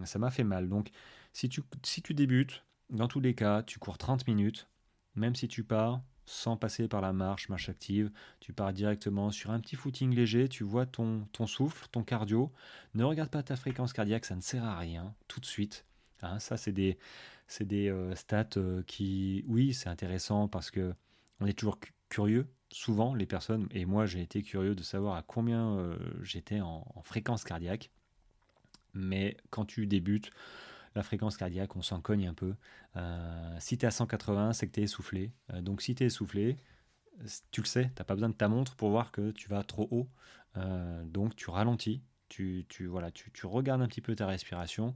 fait 0.04 0.42
mal. 0.42 0.68
Donc, 0.68 0.90
si 1.32 1.48
tu, 1.48 1.62
si 1.84 2.02
tu 2.02 2.14
débutes, 2.14 2.64
dans 2.90 3.08
tous 3.08 3.20
les 3.20 3.34
cas, 3.34 3.62
tu 3.62 3.78
cours 3.78 3.98
30 3.98 4.26
minutes, 4.26 4.68
même 5.14 5.34
si 5.34 5.48
tu 5.48 5.64
pars 5.64 6.02
sans 6.28 6.56
passer 6.56 6.88
par 6.88 7.00
la 7.00 7.12
marche, 7.12 7.48
marche 7.48 7.68
active. 7.68 8.10
Tu 8.40 8.52
pars 8.52 8.72
directement 8.72 9.30
sur 9.30 9.50
un 9.50 9.60
petit 9.60 9.76
footing 9.76 10.14
léger, 10.14 10.48
tu 10.48 10.62
vois 10.62 10.86
ton, 10.86 11.26
ton 11.32 11.46
souffle, 11.46 11.88
ton 11.90 12.02
cardio. 12.02 12.52
Ne 12.94 13.04
regarde 13.04 13.30
pas 13.30 13.42
ta 13.42 13.56
fréquence 13.56 13.92
cardiaque, 13.92 14.26
ça 14.26 14.36
ne 14.36 14.40
sert 14.40 14.64
à 14.64 14.78
rien 14.78 15.14
tout 15.26 15.40
de 15.40 15.46
suite. 15.46 15.86
Hein, 16.22 16.38
ça, 16.38 16.56
c'est 16.56 16.72
des, 16.72 16.98
des 17.60 17.88
euh, 17.88 18.14
stats 18.14 18.48
euh, 18.56 18.82
qui, 18.86 19.44
oui, 19.46 19.72
c'est 19.72 19.88
intéressant 19.88 20.48
parce 20.48 20.70
que 20.70 20.94
on 21.40 21.46
est 21.46 21.58
toujours 21.58 21.78
curieux. 22.08 22.46
Souvent, 22.70 23.14
les 23.14 23.26
personnes, 23.26 23.66
et 23.70 23.86
moi 23.86 24.04
j'ai 24.04 24.20
été 24.20 24.42
curieux 24.42 24.74
de 24.74 24.82
savoir 24.82 25.16
à 25.16 25.22
combien 25.22 25.78
euh, 25.78 25.96
j'étais 26.22 26.60
en, 26.60 26.84
fréquence 27.02 27.44
cardiaque. 27.44 27.90
Mais 28.92 29.36
quand 29.50 29.64
tu 29.64 29.86
débutes, 29.86 30.30
la 30.94 31.02
fréquence 31.02 31.36
cardiaque, 31.36 31.76
on 31.76 31.82
s'en 31.82 32.00
cogne 32.00 32.26
un 32.26 32.34
peu. 32.34 32.54
Euh, 32.96 33.56
si 33.60 33.78
tu 33.78 33.84
es 33.84 33.88
à 33.88 33.90
180, 33.90 34.52
c'est 34.52 34.66
que 34.66 34.72
tu 34.72 34.80
es 34.80 34.84
essoufflé. 34.84 35.32
Euh, 35.52 35.60
donc 35.60 35.82
si 35.82 35.94
tu 35.94 36.02
es 36.02 36.06
essoufflé, 36.06 36.56
tu 37.50 37.60
le 37.60 37.66
sais, 37.66 37.84
tu 37.84 38.00
n'as 38.00 38.04
pas 38.04 38.14
besoin 38.14 38.28
de 38.28 38.34
ta 38.34 38.48
montre 38.48 38.76
pour 38.76 38.90
voir 38.90 39.10
que 39.10 39.30
tu 39.32 39.48
vas 39.48 39.62
trop 39.62 39.88
haut. 39.90 40.08
Euh, 40.56 41.04
donc 41.04 41.36
tu 41.36 41.50
ralentis, 41.50 42.02
tu, 42.28 42.64
voilà, 42.86 43.10
tu, 43.10 43.30
tu, 43.32 43.46
regardes 43.46 43.82
un 43.82 43.88
petit 43.88 44.00
peu 44.00 44.14
ta 44.14 44.26
respiration 44.26 44.94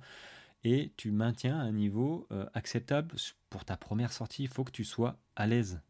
et 0.65 0.93
tu 0.97 1.11
maintiens 1.11 1.59
un 1.59 1.73
niveau 1.73 2.29
acceptable 2.55 3.17
pour 3.51 3.65
ta 3.65 3.77
première 3.77 4.13
sortie. 4.13 4.45
Il 4.45 4.49
faut 4.49 4.65
que 4.65 4.71
tu 4.71 4.85
sois 4.85 5.19
à 5.35 5.47
l'aise 5.47 5.81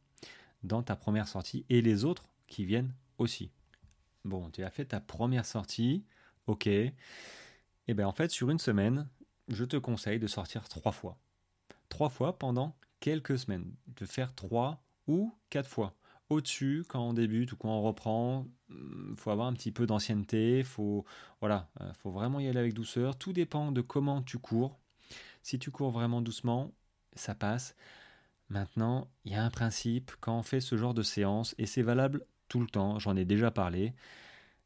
dans 0.62 0.82
ta 0.82 0.96
première 0.96 1.28
sortie 1.28 1.66
et 1.68 1.82
les 1.82 2.04
autres 2.04 2.32
qui 2.46 2.64
viennent 2.64 2.94
aussi. 3.18 3.50
Bon, 4.24 4.50
tu 4.50 4.62
as 4.62 4.70
fait 4.70 4.84
ta 4.84 5.00
première 5.00 5.44
sortie, 5.44 6.04
ok. 6.46 6.66
Et 6.68 6.94
eh 7.88 7.94
bien 7.94 8.06
en 8.06 8.12
fait, 8.12 8.30
sur 8.30 8.50
une 8.50 8.60
semaine, 8.60 9.08
je 9.48 9.64
te 9.64 9.76
conseille 9.76 10.18
de 10.18 10.26
sortir 10.26 10.68
trois 10.68 10.92
fois. 10.92 11.18
Trois 11.88 12.08
fois 12.08 12.38
pendant 12.38 12.76
quelques 13.00 13.38
semaines. 13.38 13.72
De 13.96 14.06
faire 14.06 14.34
trois 14.34 14.82
ou 15.06 15.34
quatre 15.50 15.68
fois. 15.68 15.94
Au-dessus, 16.30 16.84
quand 16.88 17.08
on 17.08 17.12
débute 17.12 17.52
ou 17.52 17.56
quand 17.56 17.68
on 17.68 17.82
reprend, 17.82 18.46
il 18.70 18.76
hmm, 18.76 19.16
faut 19.16 19.30
avoir 19.30 19.48
un 19.48 19.52
petit 19.52 19.72
peu 19.72 19.86
d'ancienneté, 19.86 20.62
faut 20.62 21.04
voilà, 21.40 21.68
euh, 21.80 21.92
faut 21.94 22.10
vraiment 22.10 22.40
y 22.40 22.48
aller 22.48 22.58
avec 22.58 22.72
douceur. 22.72 23.16
Tout 23.16 23.32
dépend 23.32 23.72
de 23.72 23.82
comment 23.82 24.22
tu 24.22 24.38
cours. 24.38 24.78
Si 25.42 25.58
tu 25.58 25.70
cours 25.70 25.90
vraiment 25.90 26.22
doucement, 26.22 26.72
ça 27.14 27.34
passe. 27.34 27.74
Maintenant, 28.48 29.08
il 29.24 29.32
y 29.32 29.34
a 29.34 29.44
un 29.44 29.50
principe 29.50 30.12
quand 30.20 30.38
on 30.38 30.42
fait 30.42 30.60
ce 30.60 30.76
genre 30.76 30.94
de 30.94 31.02
séance, 31.02 31.54
et 31.58 31.66
c'est 31.66 31.82
valable 31.82 32.24
tout 32.48 32.60
le 32.60 32.66
temps, 32.66 32.98
j'en 32.98 33.16
ai 33.16 33.24
déjà 33.24 33.50
parlé, 33.50 33.94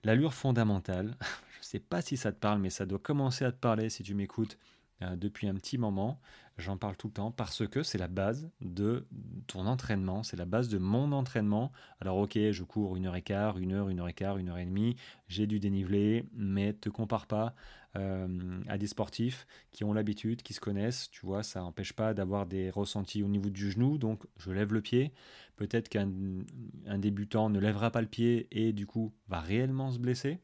l'allure 0.03 0.35
fondamentale, 0.35 1.17
sais 1.67 1.81
pas 1.81 2.03
si 2.03 2.17
ça 2.17 2.33
te 2.33 2.39
parle, 2.39 2.61
mais 2.61 2.71
ça 2.71 2.87
doit 2.87 2.99
commencer 2.99 3.45
à 3.45 3.53
te 3.53 3.59
parler 3.59 3.91
si 3.91 4.03
tu 4.03 4.15
m'écoutes 4.15 4.59
euh, 5.03 5.17
depuis 5.17 5.47
un 5.47 5.55
petit 5.55 5.77
moment. 5.77 6.19
J'en 6.57 6.79
parle 6.79 6.97
tout 6.97 7.09
le 7.09 7.13
temps 7.13 7.31
parce 7.31 7.67
que 7.69 7.83
c'est 7.83 7.99
la 7.99 8.09
base 8.09 8.51
de 8.63 9.07
ton 9.47 9.67
entraînement, 9.67 10.23
c'est 10.23 10.39
la 10.39 10.47
base 10.47 10.71
de 10.71 10.79
mon 10.79 11.13
entraînement. 11.13 11.71
Alors 12.01 12.17
ok, 12.17 12.39
je 12.51 12.63
cours 12.63 12.97
une 12.97 13.05
heure 13.05 13.17
et 13.17 13.21
quart, 13.21 13.59
une 13.59 13.73
heure, 13.73 13.91
une 13.91 14.01
heure 14.01 14.09
et 14.09 14.15
quart, 14.15 14.39
une 14.39 14.49
heure 14.49 14.57
et 14.57 14.65
demie, 14.65 14.97
j'ai 15.29 15.47
du 15.47 15.61
dénivelé, 15.61 16.25
mais 16.33 16.73
te 16.73 16.89
compare 16.89 17.27
pas 17.27 17.55
euh, 17.97 18.63
à 18.69 18.79
des 18.79 18.87
sportifs 18.87 19.47
qui 19.71 19.85
ont 19.85 19.93
l'habitude, 19.93 20.43
qui 20.43 20.55
se 20.55 20.61
connaissent. 20.61 21.11
Tu 21.11 21.27
vois, 21.27 21.43
ça 21.43 21.61
n'empêche 21.61 21.93
pas 21.93 22.15
d'avoir 22.15 22.47
des 22.47 22.71
ressentis 22.71 23.23
au 23.23 23.29
niveau 23.29 23.51
du 23.51 23.71
genou, 23.71 23.99
donc 23.99 24.25
je 24.39 24.51
lève 24.51 24.73
le 24.73 24.81
pied. 24.81 25.13
Peut-être 25.57 25.91
qu'un 25.91 26.09
débutant 26.97 27.51
ne 27.51 27.59
lèvera 27.59 27.91
pas 27.91 28.01
le 28.01 28.09
pied 28.09 28.49
et 28.51 28.73
du 28.73 28.87
coup 28.87 29.13
va 29.29 29.41
réellement 29.41 29.91
se 29.91 29.99
blesser. 29.99 30.41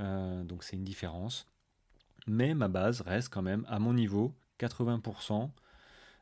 Euh, 0.00 0.44
donc 0.44 0.64
c'est 0.64 0.76
une 0.76 0.84
différence 0.84 1.46
mais 2.28 2.54
ma 2.54 2.68
base 2.68 3.00
reste 3.00 3.30
quand 3.30 3.42
même 3.42 3.64
à 3.68 3.78
mon 3.78 3.94
niveau 3.94 4.34
80% 4.60 5.50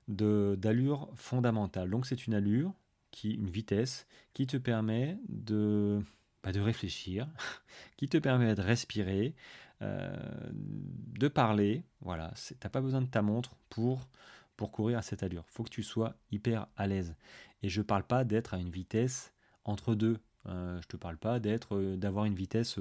d'allure 0.09 1.11
fondamentale. 1.15 1.91
Donc 1.91 2.07
c'est 2.07 2.27
une 2.27 2.35
allure, 2.35 2.73
qui, 3.11 3.33
une 3.33 3.51
vitesse 3.51 4.07
qui 4.35 4.47
te 4.47 4.57
permet 4.57 5.19
de, 5.29 6.01
bah, 6.43 6.53
de 6.53 6.61
réfléchir, 6.61 7.29
qui 7.97 8.09
te 8.09 8.19
permet 8.19 8.55
de 8.55 8.63
respirer, 8.63 9.35
euh, 9.83 10.17
de 11.19 11.29
parler. 11.29 11.83
Voilà, 12.01 12.33
t'as 12.61 12.69
pas 12.69 12.81
besoin 12.81 13.03
de 13.03 13.09
ta 13.09 13.23
montre 13.23 13.57
pour 13.69 14.01
pour 14.57 14.73
courir 14.73 14.97
à 14.97 15.03
cette 15.03 15.23
allure. 15.23 15.45
Faut 15.49 15.65
que 15.65 15.71
tu 15.71 15.83
sois 15.83 16.15
hyper 16.31 16.67
à 16.79 16.87
l'aise. 16.87 17.15
Et 17.63 17.69
je 17.69 17.81
ne 17.81 17.85
parle 17.85 18.05
pas 18.05 18.25
d'être 18.25 18.55
à 18.55 18.57
une 18.57 18.71
vitesse 18.71 19.35
entre 19.65 19.95
deux. 19.95 20.19
Euh, 20.47 20.81
je 20.81 20.89
te 20.89 20.97
parle 20.97 21.19
pas 21.19 21.41
d'être, 21.41 21.77
euh, 21.77 21.97
d'avoir 21.99 22.25
une 22.25 22.35
vitesse 22.35 22.79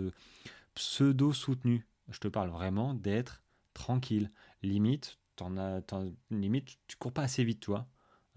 pseudo 0.75 1.33
soutenue. 1.33 1.87
Je 2.09 2.19
te 2.19 2.27
parle 2.27 2.49
vraiment 2.49 2.93
d'être 2.93 3.41
tranquille. 3.73 4.31
Limite, 4.61 5.19
t'en 5.35 5.57
as, 5.57 5.81
limite, 6.29 6.77
tu 6.87 6.97
cours 6.97 7.11
pas 7.11 7.23
assez 7.23 7.43
vite, 7.43 7.61
toi. 7.61 7.87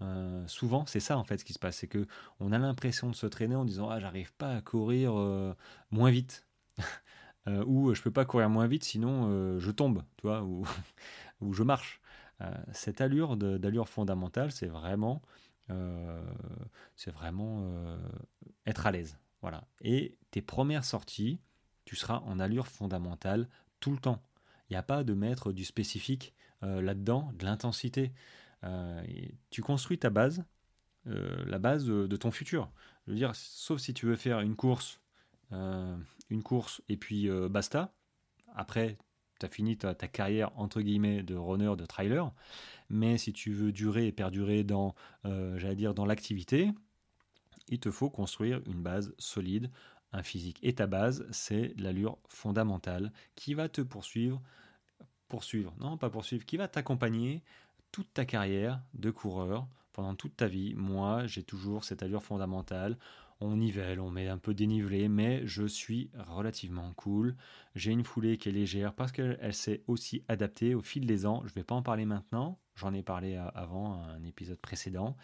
Euh, 0.01 0.47
souvent, 0.47 0.85
c'est 0.85 0.99
ça 0.99 1.17
en 1.17 1.23
fait 1.23 1.39
ce 1.39 1.45
qui 1.45 1.53
se 1.53 1.59
passe, 1.59 1.77
c'est 1.77 1.87
que 1.87 2.07
on 2.39 2.51
a 2.51 2.57
l'impression 2.57 3.09
de 3.09 3.15
se 3.15 3.25
traîner 3.27 3.55
en 3.55 3.65
disant 3.65 3.89
ah 3.89 3.99
j'arrive 3.99 4.33
pas 4.33 4.55
à 4.55 4.61
courir 4.61 5.17
euh, 5.17 5.53
moins 5.91 6.09
vite, 6.09 6.47
euh, 7.47 7.63
ou 7.65 7.93
je 7.93 8.01
peux 8.01 8.11
pas 8.11 8.25
courir 8.25 8.49
moins 8.49 8.67
vite 8.67 8.83
sinon 8.83 9.59
je 9.59 9.71
tombe, 9.71 10.03
tu 10.17 10.27
vois, 10.27 10.43
ou, 10.43 10.65
ou 11.41 11.53
je 11.53 11.63
marche. 11.63 12.01
cette 12.71 13.01
allure 13.01 13.35
d'allure 13.37 13.89
fondamentale, 13.89 14.51
c'est 14.51 14.67
vraiment, 14.67 15.21
c'est 16.95 17.11
vraiment 17.11 17.97
être 18.65 18.87
à 18.87 18.91
l'aise, 18.91 19.17
voilà. 19.41 19.67
Et 19.81 20.17
tes 20.31 20.41
premières 20.41 20.85
sorties, 20.85 21.41
tu 21.89 21.95
seras 21.95 22.19
en 22.27 22.39
allure 22.39 22.67
fondamentale 22.67 23.49
tout 23.79 23.89
le 23.89 23.97
temps. 23.97 24.21
Il 24.69 24.73
n'y 24.73 24.77
a 24.77 24.83
pas 24.83 25.03
de 25.03 25.15
mettre 25.15 25.51
du 25.51 25.65
spécifique 25.65 26.35
euh, 26.61 26.83
là-dedans, 26.83 27.31
de 27.33 27.45
l'intensité. 27.45 28.13
Euh, 28.63 29.03
tu 29.49 29.63
construis 29.63 29.97
ta 29.97 30.11
base, 30.11 30.43
euh, 31.07 31.43
la 31.47 31.57
base 31.57 31.87
de, 31.87 32.15
ton 32.15 32.29
futur. 32.29 32.69
Je 33.07 33.11
veux 33.13 33.17
dire, 33.17 33.31
sauf 33.33 33.79
si 33.79 33.95
tu 33.95 34.05
veux 34.05 34.17
faire 34.17 34.39
une 34.41 34.55
course, 34.55 35.01
une 35.49 36.43
course 36.43 36.83
et 36.89 36.95
puis 36.95 37.27
basta. 37.49 37.91
Après, 38.53 38.99
tu 39.39 39.47
as 39.47 39.49
fini 39.49 39.75
ta, 39.75 39.95
carrière 39.95 40.51
entre 40.59 40.81
guillemets 40.81 41.23
de 41.23 41.33
runner, 41.33 41.73
de 41.75 41.87
trailer. 41.87 42.31
Mais 42.89 43.17
si 43.17 43.33
tu 43.33 43.51
veux 43.51 43.71
durer 43.71 44.05
et 44.05 44.11
perdurer 44.11 44.63
dans, 44.63 44.93
j'allais 45.23 45.91
dans 45.91 46.05
l'activité, 46.05 46.69
il 47.67 47.79
te 47.79 47.89
faut 47.89 48.11
construire 48.11 48.61
une 48.67 48.83
base 48.83 49.11
solide 49.17 49.71
un 50.11 50.23
physique. 50.23 50.59
Et 50.63 50.73
ta 50.73 50.87
base, 50.87 51.25
c'est 51.31 51.73
l'allure 51.77 52.17
fondamentale 52.27 53.11
qui 53.35 53.53
va 53.53 53.69
te 53.69 53.81
poursuivre, 53.81 54.41
poursuivre, 55.27 55.73
non 55.79 55.97
pas 55.97 56.09
poursuivre, 56.09 56.45
qui 56.45 56.57
va 56.57 56.67
t'accompagner 56.67 57.43
toute 57.91 58.13
ta 58.13 58.25
carrière 58.25 58.81
de 58.93 59.11
coureur 59.11 59.67
pendant 59.93 60.15
toute 60.15 60.37
ta 60.37 60.47
vie. 60.47 60.73
Moi, 60.75 61.27
j'ai 61.27 61.43
toujours 61.43 61.83
cette 61.83 62.03
allure 62.03 62.23
fondamentale. 62.23 62.97
On 63.41 63.55
nivelle, 63.55 64.01
on 64.01 64.11
met 64.11 64.27
un 64.27 64.37
peu 64.37 64.53
dénivelé, 64.53 65.07
mais 65.07 65.47
je 65.47 65.65
suis 65.65 66.11
relativement 66.27 66.91
cool. 66.93 67.35
J'ai 67.73 67.91
une 67.91 68.03
foulée 68.03 68.37
qui 68.37 68.49
est 68.49 68.51
légère 68.51 68.93
parce 68.93 69.13
qu'elle 69.13 69.53
s'est 69.53 69.81
aussi 69.87 70.23
adaptée 70.27 70.75
au 70.75 70.81
fil 70.81 71.05
des 71.05 71.25
ans. 71.25 71.41
Je 71.45 71.51
ne 71.51 71.55
vais 71.55 71.63
pas 71.63 71.75
en 71.75 71.81
parler 71.81 72.05
maintenant, 72.05 72.59
j'en 72.75 72.93
ai 72.93 73.01
parlé 73.01 73.37
avant 73.37 74.01
un 74.03 74.23
épisode 74.25 74.59
précédent. 74.59 75.15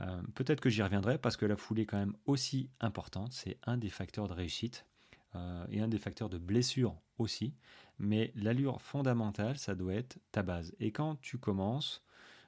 Euh, 0.00 0.22
peut-être 0.34 0.60
que 0.60 0.70
j'y 0.70 0.82
reviendrai 0.82 1.18
parce 1.18 1.36
que 1.36 1.46
la 1.46 1.56
foulée 1.56 1.82
est 1.82 1.86
quand 1.86 1.98
même 1.98 2.16
aussi 2.26 2.70
importante. 2.80 3.32
C'est 3.32 3.58
un 3.64 3.76
des 3.76 3.88
facteurs 3.88 4.28
de 4.28 4.32
réussite 4.32 4.86
euh, 5.34 5.66
et 5.70 5.80
un 5.80 5.88
des 5.88 5.98
facteurs 5.98 6.28
de 6.28 6.38
blessure 6.38 6.96
aussi. 7.18 7.54
Mais 7.98 8.32
l'allure 8.36 8.80
fondamentale, 8.80 9.58
ça 9.58 9.74
doit 9.74 9.94
être 9.94 10.18
ta 10.30 10.42
base. 10.42 10.74
Et 10.78 10.92
quand 10.92 11.16
tu 11.20 11.38
commences, 11.38 12.04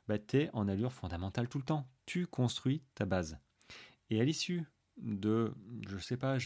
bah, 0.06 0.18
tu 0.18 0.38
es 0.38 0.50
en 0.52 0.68
allure 0.68 0.92
fondamentale 0.92 1.48
tout 1.48 1.58
le 1.58 1.64
temps. 1.64 1.88
Tu 2.06 2.26
construis 2.26 2.82
ta 2.94 3.04
base. 3.04 3.38
Et 4.10 4.20
à 4.20 4.24
l'issue 4.24 4.64
de, 4.96 5.54
je 5.88 5.98
sais 5.98 6.16
pas, 6.16 6.36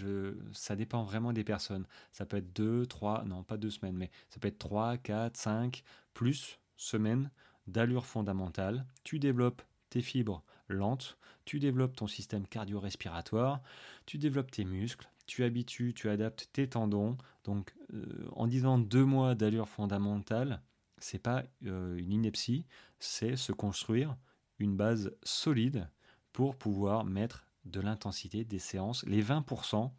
ça 0.52 0.76
dépend 0.76 1.02
vraiment 1.02 1.32
des 1.32 1.44
personnes. 1.44 1.86
Ça 2.12 2.24
peut 2.24 2.36
être 2.38 2.52
deux, 2.54 2.86
trois, 2.86 3.24
non 3.24 3.42
pas 3.42 3.56
deux 3.56 3.70
semaines, 3.70 3.96
mais 3.96 4.10
ça 4.30 4.38
peut 4.38 4.48
être 4.48 4.58
trois, 4.58 4.96
quatre, 4.96 5.36
cinq, 5.36 5.82
plus 6.12 6.60
semaines 6.76 7.30
d'allure 7.66 8.06
fondamentale. 8.06 8.86
Tu 9.02 9.18
développes 9.18 9.62
tes 9.90 10.02
fibres 10.02 10.44
lente, 10.68 11.18
tu 11.44 11.58
développes 11.58 11.96
ton 11.96 12.06
système 12.06 12.46
cardio-respiratoire, 12.46 13.60
tu 14.06 14.18
développes 14.18 14.50
tes 14.50 14.64
muscles, 14.64 15.10
tu 15.26 15.44
habitues, 15.44 15.94
tu 15.94 16.08
adaptes 16.08 16.48
tes 16.52 16.68
tendons. 16.68 17.16
Donc, 17.44 17.74
euh, 17.92 18.04
en 18.32 18.46
disant 18.46 18.78
deux 18.78 19.04
mois 19.04 19.34
d'allure 19.34 19.68
fondamentale, 19.68 20.62
c'est 20.98 21.18
pas 21.18 21.44
euh, 21.66 21.96
une 21.96 22.12
ineptie, 22.12 22.66
c'est 22.98 23.36
se 23.36 23.52
construire 23.52 24.16
une 24.58 24.76
base 24.76 25.14
solide 25.22 25.88
pour 26.32 26.56
pouvoir 26.56 27.04
mettre 27.04 27.46
de 27.64 27.80
l'intensité 27.80 28.44
des 28.44 28.58
séances, 28.58 29.04
les 29.06 29.22
20% 29.22 29.90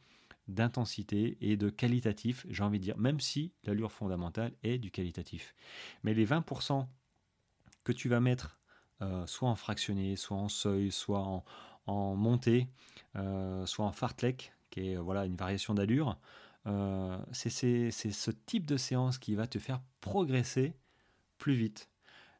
d'intensité 0.47 1.37
et 1.41 1.57
de 1.57 1.69
qualitatif, 1.69 2.45
j'ai 2.49 2.63
envie 2.63 2.79
de 2.79 2.83
dire, 2.83 2.97
même 2.97 3.19
si 3.19 3.51
l'allure 3.63 3.91
fondamentale 3.91 4.53
est 4.63 4.77
du 4.77 4.91
qualitatif. 4.91 5.55
Mais 6.03 6.13
les 6.13 6.25
20% 6.25 6.87
que 7.83 7.91
tu 7.91 8.09
vas 8.09 8.19
mettre 8.19 8.59
euh, 9.01 9.25
soit 9.27 9.49
en 9.49 9.55
fractionné, 9.55 10.15
soit 10.15 10.37
en 10.37 10.49
seuil, 10.49 10.91
soit 10.91 11.43
en, 11.87 12.15
montée, 12.15 12.69
euh, 13.15 13.65
soit 13.65 13.85
en 13.85 13.91
fartlek, 13.91 14.53
qui 14.69 14.91
est 14.91 14.95
voilà, 14.95 15.25
une 15.25 15.35
variation 15.35 15.73
d'allure, 15.73 16.17
euh, 16.67 17.17
c'est 17.31 17.49
ce 17.91 18.31
type 18.31 18.65
de 18.65 18.77
séance 18.77 19.17
qui 19.17 19.35
va 19.35 19.47
te 19.47 19.59
faire 19.59 19.81
progresser 20.01 20.75
plus 21.37 21.53
vite. 21.53 21.89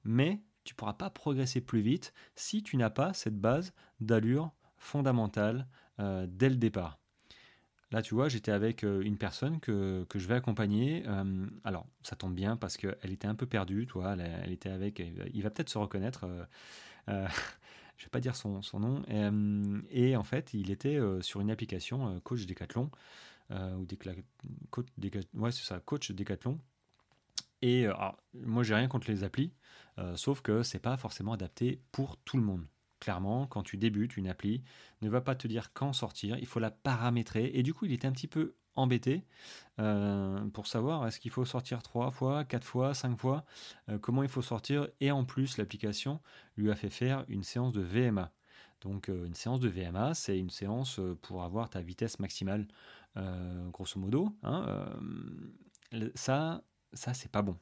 Mais 0.04 0.42
tu 0.64 0.74
ne 0.74 0.78
pourras 0.78 0.94
pas 0.94 1.10
progresser 1.10 1.62
plus 1.62 1.82
vite 1.82 2.14
si 2.36 2.64
tu 2.64 2.78
n'as 2.78 2.90
pas 2.90 3.14
cette 3.14 3.40
base 3.40 3.74
d'allure 4.00 4.52
fondamentale 4.78 5.68
dès 5.98 6.50
le 6.50 6.58
départ. 6.58 7.00
Là, 7.92 8.02
tu 8.02 8.16
vois, 8.16 8.30
j'étais 8.30 8.52
avec 8.52 8.84
euh, 8.84 9.02
une 9.02 9.18
personne 9.18 9.60
que, 9.60 10.06
je 10.14 10.28
vais 10.28 10.34
accompagner. 10.34 11.04
Euh, 11.08 11.46
alors, 11.64 11.86
ça 12.02 12.16
tombe 12.16 12.34
bien 12.34 12.58
parce 12.58 12.78
qu'elle 12.78 13.12
était 13.12 13.28
un 13.28 13.36
peu 13.36 13.46
perdue, 13.46 13.86
toi. 13.86 14.16
Elle, 14.18 14.52
était 14.52 14.70
avec. 14.70 15.02
Il 15.34 15.44
va 15.44 15.50
peut-être 15.50 15.70
se 15.70 15.78
reconnaître. 15.78 16.26
Euh, 16.26 16.44
euh 17.10 17.28
je 17.98 18.06
vais 18.06 18.10
pas 18.10 18.20
dire 18.20 18.36
son, 18.36 18.62
nom. 18.74 19.04
Et, 19.90 20.16
en 20.18 20.24
fait, 20.24 20.54
il 20.54 20.70
était 20.72 21.00
sur 21.22 21.40
une 21.40 21.50
application 21.50 22.20
Coach 22.22 22.46
Decathlon. 22.46 22.92
ou 23.52 23.88
coach 24.70 24.88
ouais, 25.34 25.52
c'est 25.52 25.64
ça, 25.64 25.80
Coach 25.80 26.12
Decathlon. 26.12 26.60
Et 27.62 27.88
moi, 28.34 28.64
j'ai 28.64 28.76
rien 28.76 28.90
contre 28.90 29.10
les 29.10 29.24
applis, 29.24 29.54
sauf 30.16 30.42
que 30.42 30.62
c'est 30.62 30.80
pas 30.80 30.98
forcément 30.98 31.32
adapté 31.32 31.80
pour 31.94 32.18
tout 32.18 32.36
le 32.36 32.44
monde. 32.44 32.66
Clairement, 33.06 33.46
quand 33.46 33.62
tu 33.62 33.78
débutes 33.78 34.18
une 34.18 34.28
appli, 34.28 34.64
ne 35.04 35.10
va 35.10 35.22
pas 35.22 35.36
te 35.36 35.48
dire 35.48 35.74
quand 35.74 35.94
sortir, 35.94 36.40
il 36.40 36.48
faut 36.48 36.60
la 36.60 36.72
paramétrer. 36.72 37.52
Et 37.54 37.62
du 37.62 37.72
coup, 37.72 37.86
il 37.86 37.94
était 37.94 38.08
un 38.08 38.12
petit 38.12 38.26
peu 38.26 38.56
embêté 38.74 39.28
euh, 39.80 40.44
pour 40.48 40.66
savoir 40.66 41.06
est-ce 41.06 41.20
qu'il 41.20 41.30
faut 41.30 41.46
sortir 41.46 41.84
trois 41.84 42.10
fois, 42.10 42.46
quatre 42.46 42.66
fois, 42.66 42.96
cinq 42.96 43.16
fois, 43.16 43.46
euh, 43.90 44.00
comment 44.00 44.24
il 44.24 44.28
faut 44.28 44.42
sortir. 44.42 44.88
Et 45.02 45.12
en 45.12 45.24
plus, 45.24 45.60
l'application 45.60 46.20
lui 46.58 46.72
a 46.72 46.76
fait 46.76 46.90
faire 46.90 47.26
une 47.28 47.44
séance 47.44 47.74
de 47.74 47.82
VMA. 47.82 48.32
Donc 48.82 49.10
euh, 49.10 49.28
une 49.28 49.36
séance 49.36 49.60
de 49.60 49.70
VMA, 49.70 50.16
c'est 50.16 50.40
une 50.40 50.50
séance 50.50 51.00
pour 51.22 51.44
avoir 51.44 51.70
ta 51.70 51.82
vitesse 51.82 52.18
maximale, 52.18 52.68
grosso 53.72 54.00
modo. 54.00 54.36
Hein, 54.42 54.90
ça, 56.16 56.64
ça 56.94 57.14
c'est 57.14 57.32
pas 57.32 57.44
bon. 57.44 57.56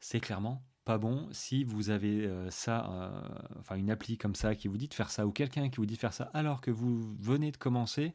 C'est 0.00 0.20
clairement 0.20 0.64
pas 0.88 0.96
bon 0.96 1.28
si 1.32 1.64
vous 1.64 1.90
avez 1.90 2.24
euh, 2.24 2.50
ça, 2.50 2.90
euh, 2.90 3.20
enfin 3.60 3.76
une 3.76 3.90
appli 3.90 4.16
comme 4.16 4.34
ça 4.34 4.54
qui 4.54 4.68
vous 4.68 4.78
dit 4.78 4.88
de 4.88 4.94
faire 4.94 5.10
ça 5.10 5.26
ou 5.26 5.32
quelqu'un 5.32 5.68
qui 5.68 5.76
vous 5.76 5.84
dit 5.84 5.96
de 5.96 6.00
faire 6.00 6.14
ça 6.14 6.30
alors 6.32 6.62
que 6.62 6.70
vous 6.70 7.14
venez 7.20 7.52
de 7.52 7.58
commencer, 7.58 8.14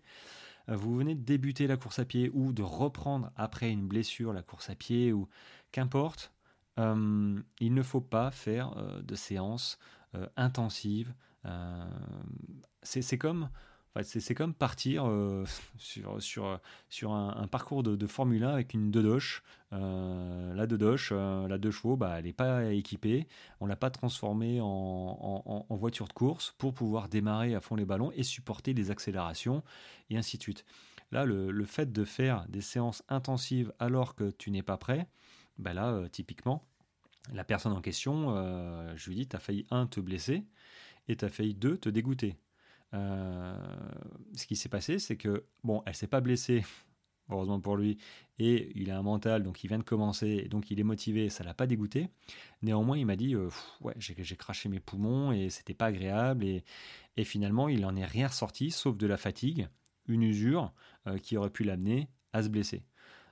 euh, 0.69 0.75
vous 0.75 0.95
venez 0.95 1.13
de 1.13 1.21
débuter 1.21 1.67
la 1.67 1.77
course 1.77 1.99
à 1.99 2.05
pied 2.05 2.31
ou 2.33 2.51
de 2.51 2.63
reprendre 2.63 3.31
après 3.35 3.69
une 3.69 3.87
blessure 3.87 4.33
la 4.33 4.41
course 4.41 4.71
à 4.71 4.75
pied 4.75 5.13
ou 5.13 5.29
qu'importe, 5.71 6.33
il 6.79 7.73
ne 7.75 7.83
faut 7.83 8.01
pas 8.01 8.31
faire 8.31 8.73
de 9.03 9.13
séances 9.13 9.77
intensives. 10.35 11.13
c'est 12.81 13.19
comme 13.19 13.49
c'est 14.01 14.33
comme 14.33 14.55
partir 14.55 15.05
euh, 15.05 15.45
sur, 15.77 17.13
un, 17.13 17.47
parcours 17.47 17.83
de, 17.83 18.07
Formule 18.07 18.43
1 18.43 18.49
avec 18.49 18.73
une 18.73 18.89
Dodoche. 18.89 19.43
Euh, 19.71 20.53
la 20.55 20.65
Dodoche, 20.65 21.09
euh, 21.11 21.47
la 21.47 21.59
deux 21.59 21.69
chevaux, 21.69 21.95
bah, 21.95 22.15
elle 22.17 22.25
n'est 22.25 22.33
pas 22.33 22.73
équipée. 22.73 23.27
On 23.59 23.67
l'a 23.67 23.75
pas 23.75 23.91
transformée 23.91 24.59
en, 24.61 25.65
voiture 25.69 26.07
de 26.07 26.13
course 26.13 26.55
pour 26.57 26.73
pouvoir 26.73 27.07
démarrer 27.07 27.53
à 27.53 27.61
fond 27.61 27.75
les 27.75 27.85
ballons 27.85 28.11
et 28.13 28.23
supporter 28.23 28.73
les 28.73 28.89
accélérations 28.89 29.63
et 30.09 30.17
ainsi 30.17 30.37
de 30.37 30.43
suite. 30.43 30.65
Là, 31.11 31.25
le, 31.25 31.65
fait 31.65 31.91
de 31.91 32.05
faire 32.05 32.45
des 32.49 32.61
séances 32.61 33.03
intensives 33.09 33.73
alors 33.77 34.15
que 34.15 34.31
tu 34.31 34.49
n'es 34.49 34.63
pas 34.63 34.77
prêt, 34.77 35.07
bah 35.59 35.73
là, 35.73 36.07
typiquement, 36.11 36.65
la 37.31 37.43
personne 37.43 37.73
en 37.73 37.81
question, 37.81 38.33
je 38.95 39.09
lui 39.09 39.17
dis, 39.17 39.27
tu 39.27 39.35
as 39.35 39.39
failli, 39.39 39.67
un, 39.69 39.85
te 39.85 39.99
blesser 39.99 40.45
et 41.07 41.15
tu 41.15 41.25
as 41.25 41.29
failli, 41.29 41.53
deux, 41.53 41.77
te 41.77 41.89
dégoûter. 41.89 42.37
Euh, 42.93 43.55
ce 44.35 44.45
qui 44.45 44.55
s'est 44.55 44.69
passé, 44.69 44.99
c'est 44.99 45.17
que, 45.17 45.45
bon, 45.63 45.81
elle 45.85 45.95
s'est 45.95 46.07
pas 46.07 46.21
blessée, 46.21 46.63
heureusement 47.29 47.59
pour 47.59 47.77
lui, 47.77 47.97
et 48.39 48.71
il 48.75 48.91
a 48.91 48.97
un 48.97 49.01
mental, 49.01 49.43
donc 49.43 49.63
il 49.63 49.67
vient 49.67 49.79
de 49.79 49.83
commencer, 49.83 50.47
donc 50.49 50.69
il 50.71 50.79
est 50.79 50.83
motivé, 50.83 51.29
ça 51.29 51.43
l'a 51.43 51.53
pas 51.53 51.67
dégoûté. 51.67 52.09
Néanmoins, 52.61 52.97
il 52.97 53.05
m'a 53.05 53.15
dit, 53.15 53.35
euh, 53.35 53.49
ouais, 53.81 53.93
j'ai 53.97 54.35
craché 54.35 54.69
mes 54.69 54.79
poumons 54.79 55.31
et 55.31 55.49
c'était 55.49 55.73
pas 55.73 55.87
agréable, 55.87 56.45
et, 56.45 56.63
et, 57.17 57.23
finalement, 57.23 57.67
il 57.69 57.85
en 57.85 57.95
est 57.95 58.05
rien 58.05 58.27
ressorti, 58.27 58.71
sauf 58.71 58.97
de 58.97 59.07
la 59.07 59.17
fatigue, 59.17 59.67
une 60.07 60.23
usure 60.23 60.73
euh, 61.07 61.17
qui 61.17 61.37
aurait 61.37 61.49
pu 61.49 61.63
l'amener 61.63 62.09
à 62.33 62.43
se 62.43 62.49
blesser. 62.49 62.83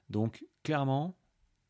Donc, 0.10 0.46
clairement, 0.64 1.16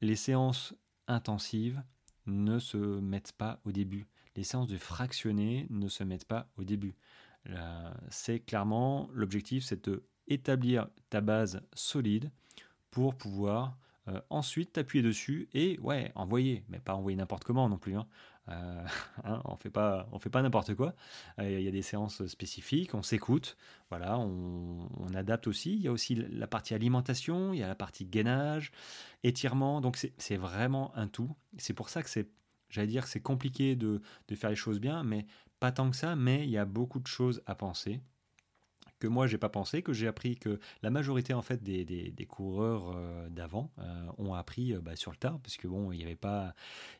les 0.01 0.15
séances 0.15 0.73
intensives 1.07 1.81
ne 2.25 2.59
se 2.59 2.77
mettent 2.77 3.33
pas 3.33 3.59
au 3.65 3.71
début. 3.71 4.07
Les 4.35 4.43
séances 4.43 4.67
de 4.67 4.77
fractionner 4.77 5.67
ne 5.69 5.87
se 5.87 6.03
mettent 6.03 6.25
pas 6.25 6.49
au 6.57 6.63
début. 6.63 6.95
C'est 8.09 8.39
clairement 8.39 9.09
l'objectif, 9.13 9.63
c'est 9.63 9.85
de 9.85 10.03
établir 10.27 10.87
ta 11.09 11.21
base 11.21 11.61
solide 11.73 12.31
pour 12.89 13.15
pouvoir 13.15 13.77
euh, 14.07 14.19
ensuite 14.31 14.73
t'appuyer 14.73 15.03
dessus 15.03 15.47
et 15.53 15.77
ouais 15.79 16.11
envoyer, 16.15 16.63
mais 16.69 16.79
pas 16.79 16.95
envoyer 16.95 17.15
n'importe 17.15 17.43
comment 17.43 17.69
non 17.69 17.77
plus. 17.77 17.95
Hein. 17.95 18.07
Euh, 18.49 18.85
hein, 19.23 19.41
on 19.45 19.55
fait 19.55 19.69
pas, 19.69 20.07
on 20.11 20.17
fait 20.17 20.31
pas 20.31 20.41
n'importe 20.41 20.73
quoi. 20.73 20.95
Euh, 21.39 21.59
il 21.59 21.63
y 21.63 21.67
a 21.67 21.71
des 21.71 21.83
séances 21.83 22.25
spécifiques, 22.25 22.95
on 22.95 23.03
s'écoute, 23.03 23.57
voilà, 23.89 24.17
on, 24.17 24.89
on, 24.97 25.13
adapte 25.13 25.45
aussi. 25.45 25.75
Il 25.75 25.81
y 25.81 25.87
a 25.87 25.91
aussi 25.91 26.15
la 26.15 26.47
partie 26.47 26.73
alimentation, 26.73 27.53
il 27.53 27.59
y 27.59 27.63
a 27.63 27.67
la 27.67 27.75
partie 27.75 28.05
gainage, 28.05 28.71
étirement. 29.23 29.81
Donc 29.81 29.97
c'est 30.17 30.37
vraiment 30.37 30.95
un 30.95 31.07
tout. 31.07 31.35
C'est 31.59 31.73
pour 31.73 31.89
ça 31.89 32.01
que 32.01 32.09
c'est 32.09 32.27
j'allais 32.69 32.87
dire 32.87 33.05
c'est 33.05 33.19
compliqué 33.19 33.75
de, 33.75 34.01
de, 34.29 34.35
faire 34.35 34.49
les 34.49 34.55
choses 34.55 34.79
bien, 34.79 35.03
mais 35.03 35.27
pas 35.61 35.71
tant 35.71 35.91
que 35.91 35.95
ça, 35.95 36.15
mais 36.15 36.43
il 36.43 36.49
y 36.49 36.57
a 36.57 36.65
beaucoup 36.65 36.99
de 36.99 37.05
choses 37.05 37.43
à 37.45 37.53
penser 37.53 38.01
que 38.97 39.07
moi 39.07 39.27
j'ai 39.27 39.37
pas 39.37 39.49
pensé, 39.49 39.81
que 39.81 39.93
j'ai 39.93 40.07
appris 40.07 40.35
que 40.35 40.59
la 40.81 40.89
majorité 40.89 41.33
en 41.33 41.41
fait 41.41 41.61
des, 41.61 41.83
des, 41.85 42.25
coureurs 42.25 42.93
euh, 42.95 43.29
d'avant 43.29 43.71
euh, 43.79 44.05
ont 44.17 44.33
appris 44.33 44.73
euh, 44.73 44.81
bah, 44.81 44.95
sur 44.95 45.11
le 45.11 45.17
tard, 45.17 45.39
parce 45.39 45.57
que 45.57 45.67
bon, 45.67 45.91
il 45.91 45.97
n'y 45.97 46.03
avait 46.03 46.15
pas, 46.15 46.53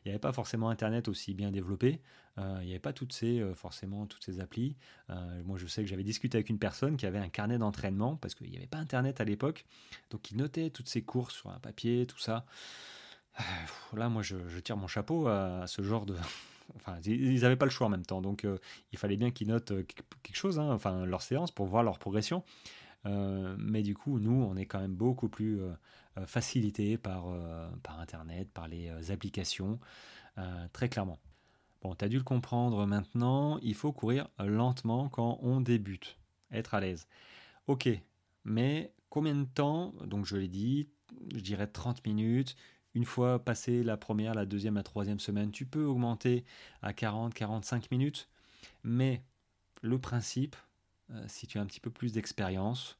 avait 0.06 0.18
pas 0.18 0.32
forcément 0.32 0.68
Internet 0.68 1.08
aussi 1.08 1.34
bien 1.34 1.50
développé, 1.50 2.00
il 2.38 2.64
n'y 2.64 2.70
avait 2.70 2.78
pas 2.78 2.92
toutes 2.92 3.12
ces 3.12 3.44
forcément 3.54 4.06
toutes 4.06 4.24
ces 4.24 4.40
applis. 4.40 4.76
moi, 5.44 5.58
je 5.58 5.66
sais 5.66 5.82
que 5.82 5.88
j'avais 5.88 6.02
discuté 6.02 6.38
avec 6.38 6.48
une 6.48 6.58
personne 6.58 6.96
qui 6.96 7.04
avait 7.04 7.18
un 7.18 7.28
carnet 7.28 7.58
d'entraînement 7.58 8.16
parce 8.16 8.34
qu'il 8.34 8.48
n'y 8.48 8.56
avait 8.56 8.66
pas 8.66 8.78
Internet 8.78 9.20
à 9.20 9.24
l'époque, 9.24 9.66
donc 10.10 10.30
il 10.30 10.38
notait 10.38 10.70
toutes 10.70 10.88
ses 10.88 11.02
courses 11.02 11.34
sur 11.34 11.50
un 11.50 11.58
papier, 11.58 12.06
tout 12.06 12.18
ça. 12.18 12.46
Là, 13.92 14.08
moi, 14.08 14.22
je, 14.22 14.36
je 14.48 14.58
tire 14.60 14.78
mon 14.78 14.86
chapeau 14.86 15.26
à 15.26 15.66
ce 15.66 15.82
genre 15.82 16.06
de, 16.06 16.16
enfin, 16.76 16.98
ils 17.04 17.40
n'avaient 17.40 17.56
pas 17.56 17.66
le 17.66 17.70
choix 17.70 17.86
en 17.86 17.90
même 17.90 18.06
temps, 18.06 18.22
donc 18.22 18.44
euh, 18.44 18.58
il 18.92 18.98
fallait 18.98 19.16
bien 19.16 19.30
qu'ils 19.30 19.48
notent 19.48 19.72
euh, 19.72 19.84
quelque 20.22 20.36
chose, 20.36 20.58
hein, 20.58 20.70
enfin 20.72 21.04
leur 21.04 21.22
séance 21.22 21.50
pour 21.50 21.66
voir 21.66 21.82
leur 21.82 21.98
progression. 21.98 22.44
Euh, 23.04 23.56
mais 23.58 23.82
du 23.82 23.94
coup, 23.94 24.18
nous, 24.18 24.42
on 24.42 24.56
est 24.56 24.66
quand 24.66 24.80
même 24.80 24.94
beaucoup 24.94 25.28
plus 25.28 25.60
facilité 26.26 26.98
par, 26.98 27.24
par 27.82 27.98
Internet, 27.98 28.50
par 28.52 28.68
les 28.68 29.10
applications, 29.10 29.80
très 30.72 30.88
clairement. 30.88 31.18
Bon, 31.80 31.94
tu 31.96 32.04
as 32.04 32.08
dû 32.08 32.18
le 32.18 32.22
comprendre 32.22 32.86
maintenant, 32.86 33.58
il 33.58 33.74
faut 33.74 33.92
courir 33.92 34.28
lentement 34.38 35.08
quand 35.08 35.38
on 35.42 35.60
débute, 35.60 36.16
être 36.52 36.74
à 36.74 36.80
l'aise. 36.80 37.08
Ok, 37.66 37.88
mais 38.44 38.92
combien 39.08 39.34
de 39.34 39.44
temps 39.44 39.94
Donc 40.04 40.26
je 40.26 40.36
l'ai 40.36 40.48
dit, 40.48 40.88
je 41.34 41.40
dirais 41.40 41.66
30 41.66 42.06
minutes, 42.06 42.56
une 42.94 43.04
fois 43.04 43.38
passé 43.38 43.82
la 43.82 43.96
première, 43.96 44.34
la 44.34 44.46
deuxième, 44.46 44.74
la 44.74 44.82
troisième 44.82 45.20
semaine, 45.20 45.50
tu 45.50 45.64
peux 45.66 45.84
augmenter 45.84 46.44
à 46.82 46.92
40, 46.92 47.34
45 47.34 47.90
minutes. 47.90 48.28
Mais 48.84 49.22
le 49.82 49.98
principe, 49.98 50.56
euh, 51.10 51.24
si 51.26 51.46
tu 51.46 51.58
as 51.58 51.62
un 51.62 51.66
petit 51.66 51.80
peu 51.80 51.90
plus 51.90 52.12
d'expérience, 52.12 52.98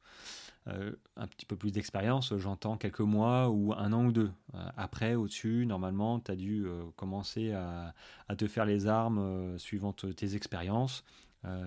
euh, 0.67 0.93
un 1.17 1.27
petit 1.27 1.45
peu 1.45 1.55
plus 1.55 1.71
d'expérience, 1.71 2.35
j'entends 2.37 2.77
quelques 2.77 3.01
mois 3.01 3.49
ou 3.49 3.73
un 3.73 3.91
an 3.93 4.05
ou 4.05 4.11
deux. 4.11 4.31
Euh, 4.55 4.69
après, 4.77 5.15
au-dessus, 5.15 5.65
normalement, 5.65 6.19
tu 6.19 6.31
as 6.31 6.35
dû 6.35 6.65
commencer 6.95 7.51
à, 7.53 7.93
te 8.37 8.47
faire 8.47 8.65
les 8.65 8.87
armes 8.87 9.57
suivant 9.59 9.93
tes 9.93 10.35
expériences. 10.35 11.03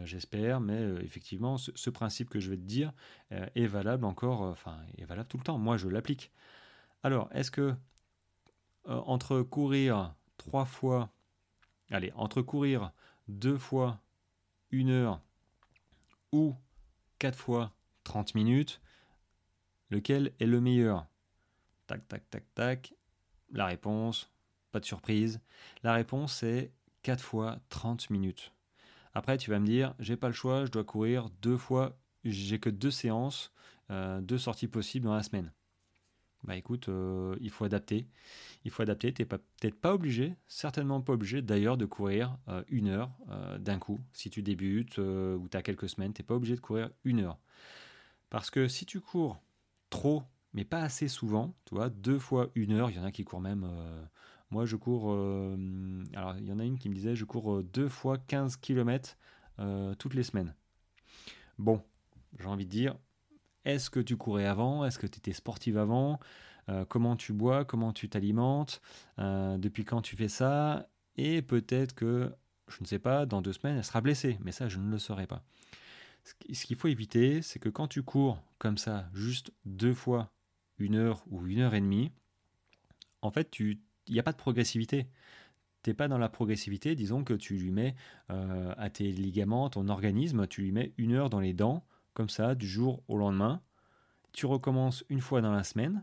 J'espère, 0.05 0.61
mais 0.61 0.83
effectivement, 1.03 1.59
ce, 1.59 1.91
principe 1.91 2.31
que 2.31 2.41
je 2.41 2.49
vais 2.49 2.57
te 2.57 2.63
dire 2.63 2.95
est 3.29 3.67
valable 3.67 4.07
encore, 4.07 4.41
enfin, 4.41 4.79
est 4.97 5.05
valable 5.05 5.29
tout 5.29 5.37
le 5.37 5.43
temps. 5.43 5.59
Moi, 5.59 5.77
je 5.77 5.89
l'applique. 5.89 6.33
Alors, 7.03 7.29
est-ce 7.33 7.51
que 7.51 7.75
entre 8.87 9.43
courir 9.43 10.15
trois 10.37 10.65
fois, 10.65 11.11
allez, 11.91 12.13
entre 12.15 12.43
courir 12.43 12.93
deux 13.29 13.59
fois 13.59 14.01
une 14.71 14.91
heure 14.91 15.21
ou 16.33 16.55
quatre 17.19 17.39
fois 17.39 17.73
30 18.05 18.35
minutes, 18.35 18.81
lequel 19.91 20.33
est 20.39 20.47
le 20.47 20.61
meilleur? 20.61 21.07
Tac, 21.87 22.07
tac, 22.09 22.29
tac, 22.31 22.45
tac. 22.55 22.95
La 23.51 23.67
réponse, 23.67 24.31
pas 24.73 24.81
de 24.81 24.85
surprise. 24.85 25.41
La 25.83 25.93
réponse 25.93 26.43
est 26.43 26.73
4 27.03 27.23
fois 27.23 27.61
30 27.69 28.11
minutes. 28.11 28.53
Après, 29.15 29.39
tu 29.39 29.51
vas 29.51 29.61
me 29.61 29.67
dire, 29.67 29.95
j'ai 29.99 30.17
pas 30.17 30.27
le 30.27 30.35
choix, 30.35 30.67
je 30.67 30.71
dois 30.71 30.85
courir 30.85 31.31
deux 31.41 31.57
fois, 31.57 31.97
j'ai 32.25 32.59
que 32.59 32.69
deux 32.69 32.91
séances, 32.91 33.53
deux 33.89 34.39
sorties 34.39 34.69
possibles 34.69 35.07
dans 35.07 35.15
la 35.15 35.23
semaine. 35.23 35.53
Bah 36.45 36.57
écoute, 36.57 36.89
il 37.41 37.51
faut 37.51 37.65
adapter. 37.65 38.07
Il 38.65 38.71
faut 38.71 38.83
adapter. 38.83 39.13
Tu 39.13 39.23
n'es 39.23 39.27
peut-être 39.27 39.81
pas 39.81 39.95
obligé, 39.95 40.37
certainement 40.47 41.01
pas 41.01 41.15
obligé 41.15 41.43
d'ailleurs 41.43 41.77
de 41.77 41.87
courir 41.87 42.37
une 42.69 42.89
heure 42.89 43.11
d'un 43.59 43.79
coup. 43.79 44.01
Si 44.13 44.31
tu 44.31 44.43
débutes 44.43 44.99
ou 44.99 45.49
tu 45.51 45.57
as 45.57 45.63
quelques 45.63 45.89
semaines, 45.89 46.13
tu 46.13 46.23
n'es 46.23 46.27
pas 46.27 46.35
obligé 46.35 46.55
de 46.55 46.61
courir 46.61 46.91
une 47.05 47.21
heure. 47.21 47.39
Parce 48.31 48.51
que 48.51 48.69
si 48.69 48.87
tu 48.87 49.01
cours 49.01 49.41
trop, 49.91 50.23
mais 50.53 50.65
pas 50.65 50.81
assez 50.81 51.09
souvent, 51.09 51.55
tu 51.67 51.75
vois, 51.75 51.91
deux 51.91 52.19
fois 52.19 52.51
une 52.55 52.73
heure, 52.73 52.91
il 52.91 52.97
y 52.97 52.99
en 52.99 53.05
a 53.05 53.13
qui 53.13 53.25
courent 53.25 53.41
même. 53.41 53.65
Euh, 53.65 54.05
moi, 54.51 54.65
je 54.65 54.77
cours. 54.77 55.13
Euh, 55.13 56.05
alors, 56.15 56.37
il 56.39 56.47
y 56.47 56.53
en 56.53 56.59
a 56.59 56.65
une 56.65 56.79
qui 56.79 56.89
me 56.89 56.95
disait 56.95 57.15
je 57.15 57.25
cours 57.25 57.57
euh, 57.57 57.63
deux 57.63 57.89
fois 57.89 58.19
15 58.19 58.57
km 58.57 59.17
toutes 59.99 60.13
les 60.13 60.23
semaines. 60.23 60.55
Bon, 61.59 61.83
j'ai 62.39 62.47
envie 62.47 62.67
de 62.67 62.71
dire 62.71 62.95
est-ce 63.67 63.91
que 63.91 64.01
tu 64.01 64.17
courais 64.17 64.47
avant? 64.47 64.85
Est-ce 64.85 64.99
que 64.99 65.07
tu 65.07 65.19
étais 65.19 65.33
sportive 65.33 65.77
avant? 65.77 66.19
Comment 66.89 67.17
tu 67.17 67.33
bois? 67.33 67.65
Comment 67.65 67.93
tu 67.93 68.09
t'alimentes? 68.09 68.81
Depuis 69.19 69.85
quand 69.85 70.01
tu 70.01 70.17
fais 70.17 70.29
ça? 70.29 70.89
Et 71.17 71.43
peut-être 71.43 71.95
que, 71.95 72.33
je 72.69 72.79
ne 72.81 72.87
sais 72.87 72.99
pas, 72.99 73.27
dans 73.27 73.43
deux 73.43 73.53
semaines, 73.53 73.77
elle 73.77 73.85
sera 73.85 74.01
blessée. 74.01 74.39
Mais 74.43 74.53
ça, 74.53 74.69
je 74.69 74.79
ne 74.79 74.91
le 74.91 74.99
saurais 74.99 75.27
pas. 75.27 75.43
Ce 76.25 76.65
qu'il 76.67 76.77
faut 76.77 76.89
éviter, 76.89 77.43
c'est 77.43 77.59
que 77.59 77.69
quand 77.69 77.89
tu 77.89 78.03
cours 78.03 78.43
comme 78.59 78.79
ça, 78.79 79.09
juste 79.13 79.53
deux 79.65 79.95
fois 79.95 80.33
une 80.79 80.95
heure 80.97 81.23
ou 81.31 81.47
une 81.47 81.61
heure 81.61 81.75
et 81.75 81.81
demie, 81.81 82.11
en 83.23 83.31
fait, 83.31 83.59
il 83.59 83.79
n'y 84.09 84.19
a 84.19 84.23
pas 84.23 84.33
de 84.33 84.37
progressivité. 84.37 85.07
Pas 85.97 86.09
dans 86.09 86.19
la 86.19 86.29
progressivité, 86.29 86.97
disons 86.97 87.23
que 87.23 87.33
tu 87.33 87.57
lui 87.57 87.71
mets 87.71 87.95
euh, 88.31 88.75
à 88.77 88.91
tes 88.91 89.13
ligaments, 89.13 89.71
ton 89.71 89.89
organisme, 89.89 90.49
tu 90.49 90.63
lui 90.63 90.73
mets 90.73 90.93
une 90.99 91.13
heure 91.13 91.31
dans 91.31 91.39
les 91.39 91.53
dents, 91.53 91.87
comme 92.17 92.31
ça, 92.31 92.55
du 92.55 92.67
jour 92.67 93.03
au 93.07 93.19
lendemain. 93.19 93.61
Tu 94.33 94.47
recommences 94.47 95.05
une 95.11 95.21
fois 95.21 95.43
dans 95.43 95.53
la 95.53 95.63
semaine, 95.63 96.03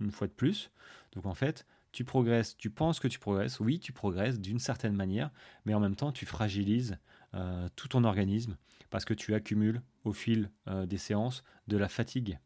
une 0.00 0.12
fois 0.12 0.28
de 0.28 0.32
plus. 0.32 0.70
Donc 1.12 1.26
en 1.26 1.34
fait, 1.34 1.66
tu 1.92 2.04
progresses, 2.04 2.56
tu 2.56 2.70
penses 2.70 3.00
que 3.00 3.08
tu 3.08 3.18
progresses, 3.18 3.58
oui, 3.60 3.80
tu 3.80 3.92
progresses 3.92 4.38
d'une 4.40 4.60
certaine 4.60 4.94
manière, 4.94 5.30
mais 5.66 5.74
en 5.74 5.80
même 5.80 5.96
temps, 5.96 6.12
tu 6.12 6.26
fragilises 6.26 6.96
euh, 7.34 7.68
tout 7.74 7.88
ton 7.88 8.04
organisme 8.04 8.56
parce 8.88 9.04
que 9.04 9.14
tu 9.14 9.34
accumules 9.34 9.82
au 10.04 10.12
fil 10.12 10.50
euh, 10.68 10.86
des 10.86 10.96
séances 10.96 11.42
de 11.66 11.76
la 11.76 11.88
fatigue. 11.88 12.38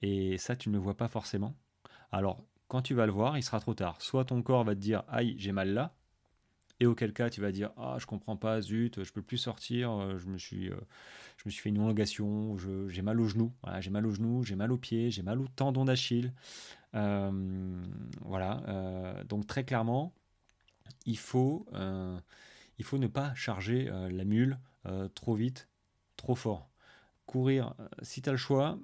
Et 0.00 0.38
ça, 0.38 0.56
tu 0.56 0.70
ne 0.70 0.74
le 0.74 0.80
vois 0.80 0.96
pas 0.96 1.08
forcément. 1.08 1.54
Alors, 2.10 2.42
quand 2.68 2.80
tu 2.80 2.94
vas 2.94 3.06
le 3.06 3.12
voir, 3.12 3.36
il 3.36 3.42
sera 3.42 3.60
trop 3.60 3.74
tard. 3.74 4.00
Soit 4.00 4.24
ton 4.24 4.42
corps 4.42 4.64
va 4.64 4.74
te 4.74 4.80
dire 4.80 5.04
aïe, 5.08 5.34
j'ai 5.38 5.52
mal 5.52 5.74
là, 5.74 5.94
et 6.80 6.86
auquel 6.86 7.12
cas 7.12 7.30
tu 7.30 7.40
vas 7.40 7.52
dire 7.52 7.70
ah 7.76 7.96
je 7.98 8.06
comprends 8.06 8.36
pas 8.36 8.60
zut 8.60 9.02
je 9.02 9.12
peux 9.12 9.22
plus 9.22 9.38
sortir 9.38 9.92
euh, 9.92 10.18
je 10.18 10.26
me 10.26 10.38
suis 10.38 10.66
je 10.66 11.42
me 11.46 11.50
suis 11.50 11.62
fait 11.62 11.68
une 11.68 11.76
elongation 11.76 12.56
j'ai 12.88 13.02
mal 13.02 13.20
au 13.20 13.28
genou 13.28 13.52
j'ai 13.80 13.90
mal 13.90 14.06
au 14.06 14.10
genou 14.10 14.44
j'ai 14.44 14.56
mal 14.56 14.72
aux 14.72 14.78
pieds 14.78 15.10
j'ai 15.10 15.22
mal 15.22 15.40
au 15.40 15.48
tendon 15.48 15.84
d'Achille 15.84 16.32
voilà 16.92 19.22
donc 19.28 19.46
très 19.46 19.64
clairement 19.64 20.12
il 21.06 21.18
faut 21.18 21.66
il 22.78 22.84
faut 22.84 22.98
ne 22.98 23.06
pas 23.06 23.34
charger 23.34 23.88
euh, 23.88 24.10
la 24.10 24.24
mule 24.24 24.58
euh, 24.86 25.08
trop 25.08 25.34
vite, 25.34 25.68
trop 26.16 26.34
fort. 26.34 26.68
Courir, 27.26 27.74
euh, 27.80 27.88
si 28.02 28.22
tu 28.22 28.28
as 28.28 28.32
le 28.32 28.38
choix, 28.38 28.78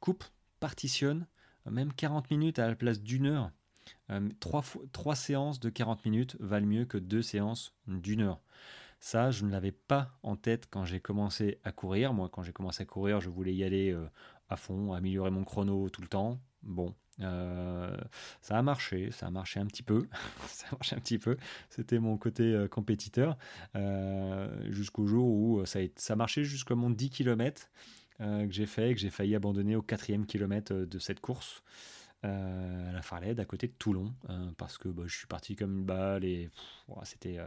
coupe, 0.00 0.24
partitionne, 0.60 1.26
même 1.70 1.92
40 1.92 2.30
minutes 2.30 2.58
à 2.58 2.68
la 2.68 2.74
place 2.74 3.00
d'une 3.00 3.26
heure. 3.26 3.50
Trois, 4.40 4.64
trois, 4.92 5.14
séances 5.14 5.60
de 5.60 5.70
40 5.70 6.04
minutes 6.04 6.36
valent 6.40 6.66
mieux 6.66 6.84
que 6.84 6.98
deux 6.98 7.22
séances 7.22 7.74
d'une 7.86 8.22
heure. 8.22 8.40
Ça, 8.98 9.30
je 9.30 9.44
ne 9.44 9.50
l'avais 9.50 9.72
pas 9.72 10.18
en 10.22 10.36
tête 10.36 10.68
quand 10.70 10.84
j'ai 10.84 11.00
commencé 11.00 11.58
à 11.64 11.72
courir. 11.72 12.12
Moi, 12.12 12.28
quand 12.30 12.42
j'ai 12.42 12.52
commencé 12.52 12.82
à 12.82 12.86
courir, 12.86 13.20
je 13.20 13.30
voulais 13.30 13.54
y 13.54 13.64
aller 13.64 13.96
à 14.48 14.56
fond, 14.56 14.92
améliorer 14.92 15.30
mon 15.30 15.44
chrono 15.44 15.88
tout 15.88 16.02
le 16.02 16.08
temps. 16.08 16.38
Bon, 16.62 16.94
euh, 17.22 17.96
ça 18.40 18.58
a 18.58 18.62
marché, 18.62 19.10
ça 19.10 19.26
a 19.26 19.30
marché 19.30 19.60
un 19.60 19.66
petit 19.66 19.82
peu. 19.82 20.06
ça 20.46 20.66
a 20.68 20.72
marché 20.72 20.96
un 20.96 21.00
petit 21.00 21.18
peu. 21.18 21.36
C'était 21.68 21.98
mon 21.98 22.16
côté 22.16 22.44
euh, 22.44 22.68
compétiteur. 22.68 23.36
Euh, 23.76 24.48
jusqu'au 24.70 25.06
jour 25.06 25.26
où 25.28 25.64
ça 25.66 25.80
a, 25.80 25.82
ça 25.96 26.16
marché 26.16 26.44
jusqu'à 26.44 26.74
mon 26.74 26.90
10 26.90 27.10
km 27.10 27.68
que 28.18 28.50
j'ai 28.50 28.66
fait, 28.66 28.92
que 28.92 29.00
j'ai 29.00 29.08
failli 29.08 29.34
abandonner 29.34 29.76
au 29.76 29.80
quatrième 29.80 30.26
kilomètre 30.26 30.74
de 30.74 30.98
cette 30.98 31.20
course. 31.20 31.62
À 32.22 32.92
la 32.92 33.02
Farled, 33.02 33.40
à 33.40 33.44
côté 33.44 33.66
de 33.66 33.72
Toulon, 33.72 34.12
parce 34.58 34.78
que 34.78 34.88
bah, 34.88 35.04
je 35.06 35.16
suis 35.16 35.26
parti 35.26 35.56
comme 35.56 35.78
une 35.78 35.84
balle 35.84 36.24
et 36.24 36.50
c'était, 37.04 37.38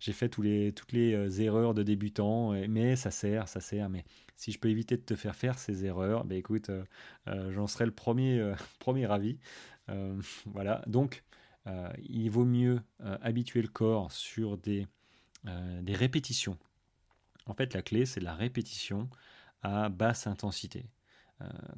j'ai 0.00 0.12
fait 0.12 0.36
les, 0.38 0.72
toutes 0.72 0.92
les 0.92 1.42
erreurs 1.42 1.74
de 1.74 1.82
débutant, 1.82 2.50
mais 2.68 2.96
ça 2.96 3.10
sert, 3.10 3.48
ça 3.48 3.60
sert. 3.60 3.88
Mais 3.88 4.04
si 4.38 4.52
je 4.52 4.58
peux 4.60 4.70
éviter 4.70 4.96
de 4.96 5.02
te 5.02 5.16
faire 5.16 5.34
faire 5.34 5.58
ces 5.58 5.84
erreurs, 5.84 6.24
ben 6.24 6.38
écoute, 6.38 6.70
euh, 6.70 6.84
euh, 7.26 7.52
j'en 7.52 7.66
serai 7.66 7.84
le 7.86 7.90
premier, 7.90 8.38
euh, 8.38 8.54
premier 8.78 9.04
ravi. 9.04 9.38
voilà, 10.44 10.82
donc 10.86 11.24
il 12.02 12.28
vaut 12.28 12.44
mieux 12.44 12.78
habituer 13.00 13.62
le 13.62 13.68
corps 13.68 14.12
sur 14.12 14.58
des, 14.58 14.86
des 15.44 15.94
répétitions. 15.94 16.58
En 17.46 17.54
fait, 17.54 17.72
la 17.72 17.80
clé, 17.80 18.04
c'est 18.04 18.20
la 18.20 18.34
répétition 18.34 19.08
à 19.62 19.88
basse 19.88 20.26
intensité. 20.26 20.84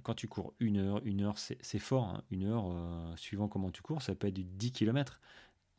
Quand 0.02 0.14
tu 0.14 0.26
cours 0.26 0.54
une 0.58 0.78
heure, 0.78 1.00
une 1.04 1.22
heure, 1.22 1.38
c'est 1.38 1.78
fort. 1.78 2.08
Hein. 2.08 2.22
Une 2.30 2.44
heure, 2.44 2.72
suivant 3.18 3.48
comment 3.48 3.70
tu 3.70 3.82
cours, 3.82 4.02
ça 4.02 4.14
peut 4.14 4.28
être 4.28 4.34
du 4.34 4.44
10 4.44 4.72
km. 4.72 5.20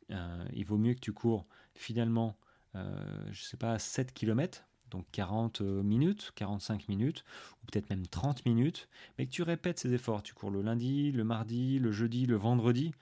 il 0.08 0.64
vaut 0.64 0.78
mieux 0.78 0.94
que 0.94 1.00
tu 1.00 1.12
cours 1.12 1.46
finalement, 1.74 2.36
je 2.74 2.80
ne 2.80 3.34
sais 3.34 3.56
pas, 3.56 3.78
7 3.78 4.12
km 4.12 4.64
donc 4.92 5.06
40 5.12 5.62
euh, 5.62 5.82
minutes, 5.82 6.32
45 6.36 6.88
minutes, 6.88 7.24
ou 7.62 7.66
peut-être 7.66 7.90
même 7.90 8.06
30 8.06 8.44
minutes, 8.46 8.88
mais 9.18 9.26
que 9.26 9.32
tu 9.32 9.42
répètes 9.42 9.80
ces 9.80 9.92
efforts. 9.94 10.22
Tu 10.22 10.34
cours 10.34 10.50
le 10.50 10.62
lundi, 10.62 11.10
le 11.10 11.24
mardi, 11.24 11.78
le 11.78 11.90
jeudi, 11.90 12.26
le 12.26 12.36
vendredi, 12.36 12.92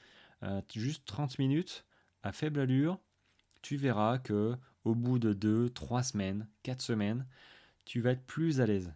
euh, 0.43 0.63
juste 0.75 1.05
30 1.07 1.39
minutes 1.39 1.85
à 2.23 2.33
faible 2.33 2.61
allure, 2.61 2.99
tu 3.61 3.77
verras 3.77 4.19
que 4.19 4.57
au 4.85 4.95
bout 4.95 5.19
de 5.19 5.33
2, 5.35 5.69
3 5.71 6.03
semaines, 6.03 6.47
4 6.63 6.81
semaines, 6.81 7.27
tu 7.85 8.01
vas 8.01 8.13
être 8.13 8.25
plus 8.25 8.61
à 8.61 8.67
l'aise. 8.67 8.95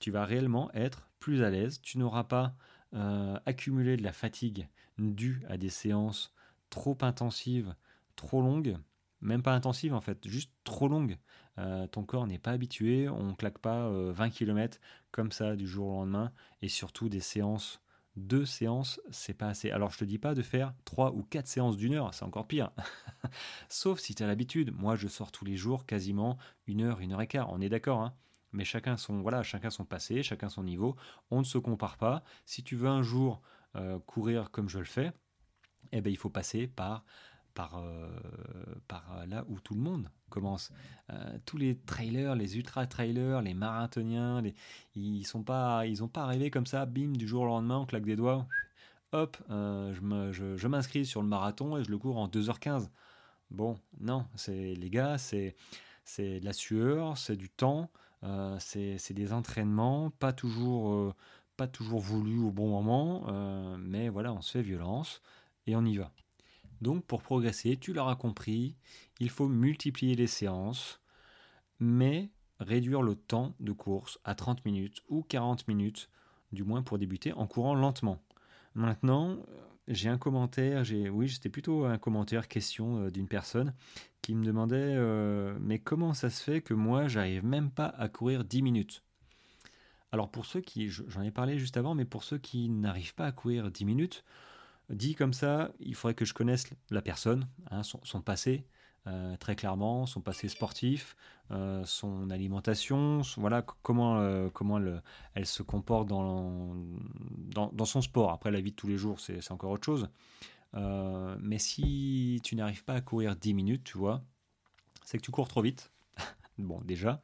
Tu 0.00 0.10
vas 0.10 0.24
réellement 0.24 0.70
être 0.74 1.08
à 1.32 1.50
l'aise. 1.50 1.80
Tu 1.80 1.98
n'auras 1.98 2.24
pas 2.24 2.56
euh, 2.94 3.38
accumulé 3.46 3.96
de 3.96 4.02
la 4.02 4.12
fatigue 4.12 4.68
due 4.98 5.42
à 5.48 5.56
des 5.56 5.70
séances 5.70 6.32
trop 6.70 6.96
intensives, 7.00 7.74
trop 8.16 8.40
longues, 8.40 8.76
même 9.20 9.42
pas 9.42 9.54
intensives 9.54 9.94
en 9.94 10.00
fait, 10.00 10.28
juste 10.28 10.52
trop 10.64 10.88
longues. 10.88 11.16
Euh, 11.58 11.86
ton 11.86 12.04
corps 12.04 12.26
n'est 12.26 12.38
pas 12.38 12.52
habitué, 12.52 13.08
on 13.08 13.34
claque 13.34 13.58
pas 13.58 13.88
20 13.88 14.26
euh, 14.26 14.30
km 14.30 14.78
comme 15.10 15.32
ça 15.32 15.56
du 15.56 15.66
jour 15.66 15.88
au 15.88 15.92
lendemain, 16.00 16.32
et 16.62 16.68
surtout 16.68 17.08
des 17.08 17.20
séances, 17.20 17.80
deux 18.16 18.44
séances, 18.44 19.00
c'est 19.10 19.34
pas 19.34 19.48
assez. 19.48 19.70
Alors 19.70 19.90
je 19.90 19.98
te 19.98 20.04
dis 20.04 20.18
pas 20.18 20.34
de 20.34 20.42
faire 20.42 20.74
trois 20.84 21.12
ou 21.12 21.22
quatre 21.22 21.48
séances 21.48 21.76
d'une 21.76 21.94
heure, 21.94 22.14
c'est 22.14 22.24
encore 22.24 22.46
pire. 22.46 22.70
Sauf 23.68 23.98
si 23.98 24.14
tu 24.14 24.22
as 24.22 24.26
l'habitude. 24.26 24.72
Moi 24.72 24.94
je 24.96 25.08
sors 25.08 25.32
tous 25.32 25.44
les 25.44 25.56
jours 25.56 25.86
quasiment 25.86 26.38
une 26.66 26.82
heure, 26.82 27.00
une 27.00 27.12
heure 27.12 27.22
et 27.22 27.26
quart, 27.26 27.52
on 27.52 27.60
est 27.60 27.68
d'accord, 27.68 28.02
hein 28.02 28.14
mais 28.54 28.64
chacun 28.64 28.96
son 28.96 29.20
voilà, 29.20 29.42
chacun 29.42 29.70
son 29.70 29.84
passé, 29.84 30.22
chacun 30.22 30.48
son 30.48 30.62
niveau. 30.62 30.96
On 31.30 31.40
ne 31.40 31.44
se 31.44 31.58
compare 31.58 31.98
pas. 31.98 32.22
Si 32.46 32.62
tu 32.62 32.76
veux 32.76 32.88
un 32.88 33.02
jour 33.02 33.42
euh, 33.76 33.98
courir 34.06 34.50
comme 34.50 34.68
je 34.68 34.78
le 34.78 34.84
fais, 34.84 35.12
eh 35.92 36.00
ben, 36.00 36.10
il 36.10 36.16
faut 36.16 36.30
passer 36.30 36.66
par 36.66 37.04
par, 37.54 37.78
euh, 37.78 38.08
par 38.88 39.24
là 39.28 39.44
où 39.48 39.60
tout 39.60 39.74
le 39.74 39.80
monde 39.80 40.10
commence. 40.28 40.72
Euh, 41.10 41.38
tous 41.46 41.56
les 41.56 41.78
trailers, 41.78 42.34
les 42.34 42.56
ultra-trailers, 42.58 43.42
les 43.42 43.54
marathoniens, 43.54 44.42
ils 44.96 45.24
sont 45.24 45.44
pas, 45.44 45.86
ils 45.86 46.02
ont 46.02 46.08
pas 46.08 46.24
arrivé 46.24 46.50
comme 46.50 46.66
ça, 46.66 46.84
bim, 46.84 47.12
du 47.12 47.28
jour 47.28 47.42
au 47.42 47.46
lendemain, 47.46 47.78
on 47.78 47.86
claque 47.86 48.06
des 48.06 48.16
doigts, 48.16 48.48
hop, 49.12 49.36
je 49.48 50.66
m'inscris 50.66 51.06
sur 51.06 51.22
le 51.22 51.28
marathon 51.28 51.76
et 51.76 51.84
je 51.84 51.92
le 51.92 51.98
cours 51.98 52.18
en 52.18 52.26
2h15. 52.26 52.88
Bon, 53.52 53.78
non, 54.00 54.26
c'est 54.34 54.74
les 54.74 54.90
gars, 54.90 55.16
c'est 55.16 55.54
de 56.18 56.44
la 56.44 56.52
sueur, 56.52 57.16
c'est 57.16 57.36
du 57.36 57.50
temps, 57.50 57.88
c'est 58.58 59.12
des 59.12 59.32
entraînements, 59.32 60.10
pas 60.10 60.32
toujours, 60.32 61.14
pas 61.56 61.66
toujours 61.68 62.00
voulus 62.00 62.40
au 62.40 62.50
bon 62.50 62.68
moment, 62.68 63.76
mais 63.78 64.08
voilà, 64.08 64.32
on 64.32 64.40
se 64.40 64.52
fait 64.52 64.62
violence 64.62 65.22
et 65.66 65.76
on 65.76 65.84
y 65.84 65.96
va. 65.96 66.10
Donc 66.80 67.04
pour 67.04 67.22
progresser, 67.22 67.76
tu 67.76 67.92
l'auras 67.92 68.16
compris, 68.16 68.76
il 69.20 69.30
faut 69.30 69.48
multiplier 69.48 70.14
les 70.16 70.26
séances, 70.26 71.00
mais 71.80 72.30
réduire 72.60 73.02
le 73.02 73.14
temps 73.14 73.54
de 73.60 73.72
course 73.72 74.18
à 74.24 74.34
30 74.34 74.64
minutes 74.64 75.02
ou 75.08 75.22
40 75.22 75.68
minutes, 75.68 76.08
du 76.52 76.62
moins 76.62 76.82
pour 76.82 76.98
débuter, 76.98 77.32
en 77.32 77.46
courant 77.46 77.74
lentement. 77.74 78.20
Maintenant, 78.74 79.38
j'ai 79.88 80.08
un 80.08 80.18
commentaire, 80.18 80.84
j'ai 80.84 81.08
oui, 81.08 81.28
c'était 81.28 81.48
plutôt 81.48 81.84
un 81.84 81.98
commentaire 81.98 82.48
question 82.48 83.04
euh, 83.04 83.10
d'une 83.10 83.28
personne 83.28 83.74
qui 84.22 84.34
me 84.34 84.44
demandait 84.44 84.94
euh, 84.96 85.56
mais 85.60 85.78
comment 85.78 86.14
ça 86.14 86.30
se 86.30 86.42
fait 86.42 86.60
que 86.62 86.74
moi 86.74 87.08
j'arrive 87.08 87.44
même 87.44 87.70
pas 87.70 87.86
à 87.86 88.08
courir 88.08 88.44
10 88.44 88.62
minutes? 88.62 89.02
Alors 90.12 90.30
pour 90.30 90.46
ceux 90.46 90.60
qui 90.60 90.88
j'en 90.88 91.22
ai 91.22 91.30
parlé 91.30 91.58
juste 91.58 91.76
avant 91.76 91.94
mais 91.94 92.04
pour 92.04 92.24
ceux 92.24 92.38
qui 92.38 92.68
n'arrivent 92.70 93.14
pas 93.14 93.26
à 93.26 93.32
courir 93.32 93.70
10 93.70 93.84
minutes, 93.84 94.24
Dit 94.90 95.14
comme 95.14 95.32
ça, 95.32 95.72
il 95.80 95.94
faudrait 95.94 96.14
que 96.14 96.24
je 96.24 96.34
connaisse 96.34 96.66
la 96.90 97.00
personne, 97.00 97.48
hein, 97.70 97.82
son, 97.82 98.20
passé, 98.20 98.66
très 99.38 99.54
clairement, 99.54 100.06
son 100.06 100.20
passé 100.20 100.48
sportif, 100.48 101.16
son 101.84 102.30
alimentation, 102.30 103.20
voilà 103.36 103.62
comment, 103.62 104.48
comment 104.50 104.80
elle, 105.34 105.46
se 105.46 105.62
comporte 105.62 106.08
dans, 106.08 106.74
dans, 107.52 107.70
dans, 107.72 107.84
son 107.84 108.00
sport. 108.00 108.30
Après, 108.32 108.50
la 108.50 108.60
vie 108.60 108.70
de 108.70 108.76
tous 108.76 108.88
les 108.88 108.96
jours, 108.96 109.20
c'est 109.20 109.52
encore 109.52 109.70
autre 109.72 109.84
chose. 109.84 110.08
mais 110.74 111.58
si 111.58 112.40
tu 112.42 112.56
n'arrives 112.56 112.84
pas 112.84 112.94
à 112.94 113.00
courir 113.00 113.36
10 113.36 113.54
minutes, 113.54 113.84
tu 113.84 113.98
vois, 113.98 114.22
c'est 115.04 115.18
que 115.18 115.22
tu 115.22 115.30
cours 115.30 115.48
trop 115.48 115.62
vite. 115.62 115.92
bon, 116.58 116.80
déjà, 116.82 117.22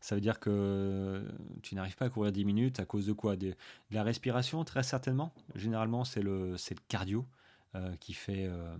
ça 0.00 0.14
veut 0.14 0.20
dire 0.20 0.38
que 0.38 1.24
tu 1.62 1.74
n'arrives 1.74 1.96
pas 1.96 2.06
à 2.06 2.10
courir 2.10 2.32
10 2.32 2.44
minutes 2.44 2.80
à 2.80 2.84
cause 2.84 3.06
de 3.06 3.12
quoi? 3.12 3.36
De, 3.36 3.54
la 3.90 4.02
respiration, 4.02 4.64
très 4.64 4.82
certainement. 4.82 5.32
Généralement, 5.54 6.04
c'est 6.04 6.22
le, 6.22 6.52
le 6.52 6.76
cardio. 6.88 7.26
Euh, 7.74 7.96
qui 7.96 8.12
fait, 8.12 8.44
euh, 8.44 8.76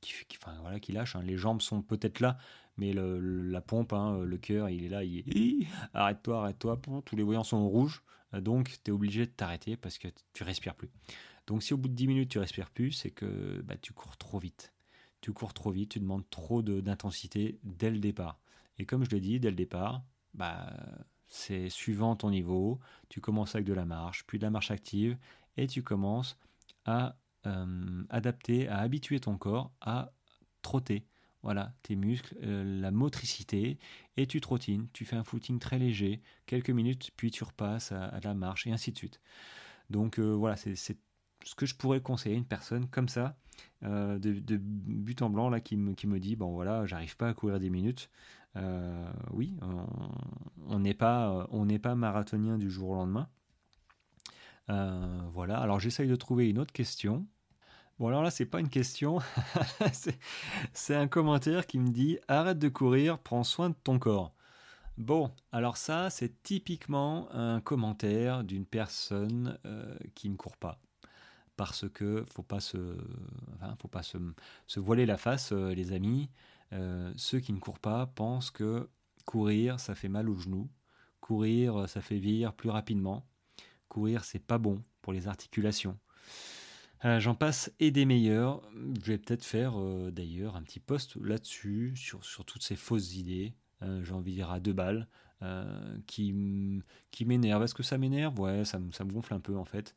qui, 0.00 0.14
enfin, 0.42 0.56
voilà, 0.62 0.80
qui 0.80 0.92
lâche. 0.92 1.16
Hein. 1.16 1.22
Les 1.22 1.36
jambes 1.36 1.60
sont 1.60 1.82
peut-être 1.82 2.20
là, 2.20 2.38
mais 2.78 2.94
la 2.94 3.60
pompe, 3.60 3.92
hein, 3.92 4.24
le 4.24 4.38
cœur, 4.38 4.70
il 4.70 4.84
est 4.84 4.88
là, 4.88 5.04
il 5.04 5.18
est 5.18 5.66
arrête-toi, 5.92 6.40
arrête-toi. 6.40 6.80
Tous 7.04 7.14
les 7.14 7.24
voyants 7.24 7.44
sont 7.44 7.68
rouges, 7.68 8.02
donc 8.32 8.70
tu 8.82 8.90
es 8.90 8.94
obligé 8.94 9.26
de 9.26 9.30
t'arrêter 9.30 9.76
parce 9.76 9.98
que 9.98 10.08
tu 10.32 10.44
respires 10.44 10.74
plus. 10.74 10.88
Donc 11.46 11.62
si 11.62 11.74
au 11.74 11.76
bout 11.76 11.88
de 11.88 11.94
10 11.94 12.06
minutes 12.06 12.30
tu 12.30 12.38
respires 12.38 12.70
plus, 12.70 12.92
c'est 12.92 13.10
que 13.10 13.60
bah, 13.66 13.76
tu 13.76 13.92
cours 13.92 14.16
trop 14.16 14.38
vite. 14.38 14.72
Tu 15.20 15.34
cours 15.34 15.52
trop 15.52 15.70
vite, 15.70 15.90
tu 15.90 16.00
demandes 16.00 16.24
trop 16.30 16.62
d'intensité 16.62 17.58
dès 17.64 17.90
le 17.90 17.98
départ. 17.98 18.40
Et 18.78 18.86
comme 18.86 19.04
je 19.04 19.10
l'ai 19.10 19.20
dit, 19.20 19.40
dès 19.40 19.50
le 19.50 19.56
départ, 19.56 20.04
bah, 20.32 20.72
c'est 21.28 21.68
suivant 21.68 22.16
ton 22.16 22.30
niveau, 22.30 22.80
tu 23.10 23.20
commences 23.20 23.54
avec 23.54 23.66
de 23.66 23.74
la 23.74 23.84
marche, 23.84 24.24
puis 24.26 24.38
de 24.38 24.44
la 24.44 24.50
marche 24.50 24.70
active, 24.70 25.18
et 25.58 25.66
tu 25.66 25.82
commences 25.82 26.38
à 26.86 27.16
euh, 27.46 28.04
adapter, 28.08 28.68
à 28.68 28.78
habituer 28.78 29.20
ton 29.20 29.36
corps 29.36 29.72
à 29.80 30.12
trotter. 30.62 31.06
Voilà, 31.42 31.74
tes 31.82 31.96
muscles, 31.96 32.36
euh, 32.44 32.80
la 32.80 32.92
motricité, 32.92 33.78
et 34.16 34.26
tu 34.28 34.40
trottines, 34.40 34.86
tu 34.92 35.04
fais 35.04 35.16
un 35.16 35.24
footing 35.24 35.58
très 35.58 35.76
léger, 35.76 36.22
quelques 36.46 36.70
minutes, 36.70 37.10
puis 37.16 37.32
tu 37.32 37.42
repasses 37.42 37.90
à, 37.90 38.20
la 38.22 38.34
marche, 38.34 38.68
et 38.68 38.72
ainsi 38.72 38.92
de 38.92 38.96
suite. 38.96 39.20
Donc 39.90 40.20
euh, 40.20 40.30
voilà, 40.30 40.54
c'est 40.56 40.76
ce 40.76 41.54
que 41.56 41.66
je 41.66 41.74
pourrais 41.74 42.00
conseiller 42.00 42.36
à 42.36 42.38
une 42.38 42.46
personne 42.46 42.88
comme 42.88 43.08
ça, 43.08 43.36
de, 43.82 44.18
de, 44.18 44.56
but 44.56 45.20
en 45.22 45.30
blanc, 45.30 45.50
là, 45.50 45.60
qui 45.60 45.76
me, 45.76 45.94
qui 45.94 46.06
me 46.06 46.20
dit, 46.20 46.36
bon 46.36 46.52
voilà, 46.52 46.86
j'arrive 46.86 47.16
pas 47.16 47.28
à 47.28 47.34
courir 47.34 47.58
10 47.58 47.70
minutes, 47.70 48.08
euh, 48.56 49.12
oui, 49.32 49.56
on 50.68 50.78
n'est 50.78 50.94
pas, 50.94 51.46
on 51.50 51.66
n'est 51.66 51.78
pas 51.78 51.94
marathonien 51.94 52.58
du 52.58 52.70
jour 52.70 52.90
au 52.90 52.94
lendemain. 52.94 53.28
Euh, 54.72 55.20
voilà, 55.32 55.58
alors 55.58 55.80
j'essaye 55.80 56.08
de 56.08 56.16
trouver 56.16 56.48
une 56.48 56.58
autre 56.58 56.72
question. 56.72 57.26
Bon, 57.98 58.08
alors 58.08 58.22
là, 58.22 58.30
c'est 58.30 58.46
pas 58.46 58.60
une 58.60 58.70
question, 58.70 59.18
c'est 60.72 60.94
un 60.94 61.08
commentaire 61.08 61.66
qui 61.66 61.78
me 61.78 61.90
dit 61.90 62.18
Arrête 62.26 62.58
de 62.58 62.68
courir, 62.68 63.18
prends 63.18 63.44
soin 63.44 63.70
de 63.70 63.74
ton 63.84 63.98
corps. 63.98 64.34
Bon, 64.98 65.30
alors 65.52 65.76
ça, 65.76 66.10
c'est 66.10 66.42
typiquement 66.42 67.30
un 67.32 67.60
commentaire 67.60 68.44
d'une 68.44 68.66
personne 68.66 69.58
euh, 69.66 69.94
qui 70.14 70.30
ne 70.30 70.36
court 70.36 70.56
pas. 70.56 70.80
Parce 71.56 71.88
que 71.90 72.24
faut 72.30 72.42
pas 72.42 72.60
se, 72.60 72.96
faut 73.78 73.88
pas 73.88 74.02
se, 74.02 74.18
voiler 74.80 75.06
la 75.06 75.18
face, 75.18 75.52
les 75.52 75.92
amis. 75.92 76.30
Euh, 76.72 77.12
ceux 77.16 77.40
qui 77.40 77.52
ne 77.52 77.58
courent 77.58 77.78
pas 77.78 78.06
pensent 78.06 78.50
que 78.50 78.88
courir, 79.26 79.80
ça 79.80 79.94
fait 79.94 80.08
mal 80.08 80.28
aux 80.30 80.36
genoux. 80.38 80.70
Courir, 81.20 81.88
ça 81.88 82.00
fait 82.00 82.18
vieillir 82.18 82.54
plus 82.54 82.70
rapidement. 82.70 83.26
Courir, 83.92 84.24
c'est 84.24 84.38
pas 84.38 84.56
bon 84.56 84.82
pour 85.02 85.12
les 85.12 85.28
articulations. 85.28 85.98
Euh, 87.04 87.20
j'en 87.20 87.34
passe 87.34 87.70
et 87.78 87.90
des 87.90 88.06
meilleurs. 88.06 88.62
Je 89.04 89.12
vais 89.12 89.18
peut-être 89.18 89.44
faire 89.44 89.78
euh, 89.78 90.10
d'ailleurs 90.10 90.56
un 90.56 90.62
petit 90.62 90.80
post 90.80 91.16
là-dessus, 91.16 91.92
sur, 91.94 92.24
sur, 92.24 92.46
toutes 92.46 92.62
ces 92.62 92.74
fausses 92.74 93.16
idées. 93.16 93.52
J'ai 94.02 94.12
envie 94.12 94.30
de 94.30 94.36
dire 94.36 94.50
à 94.50 94.60
deux 94.60 94.72
balles, 94.72 95.08
qui, 96.06 96.82
qui 97.10 97.24
m'énervent. 97.26 97.64
Est-ce 97.64 97.74
que 97.74 97.82
ça 97.82 97.98
m'énerve? 97.98 98.40
Ouais, 98.40 98.64
ça, 98.64 98.78
ça, 98.92 99.04
me 99.04 99.12
gonfle 99.12 99.34
un 99.34 99.40
peu 99.40 99.58
en 99.58 99.66
fait. 99.66 99.94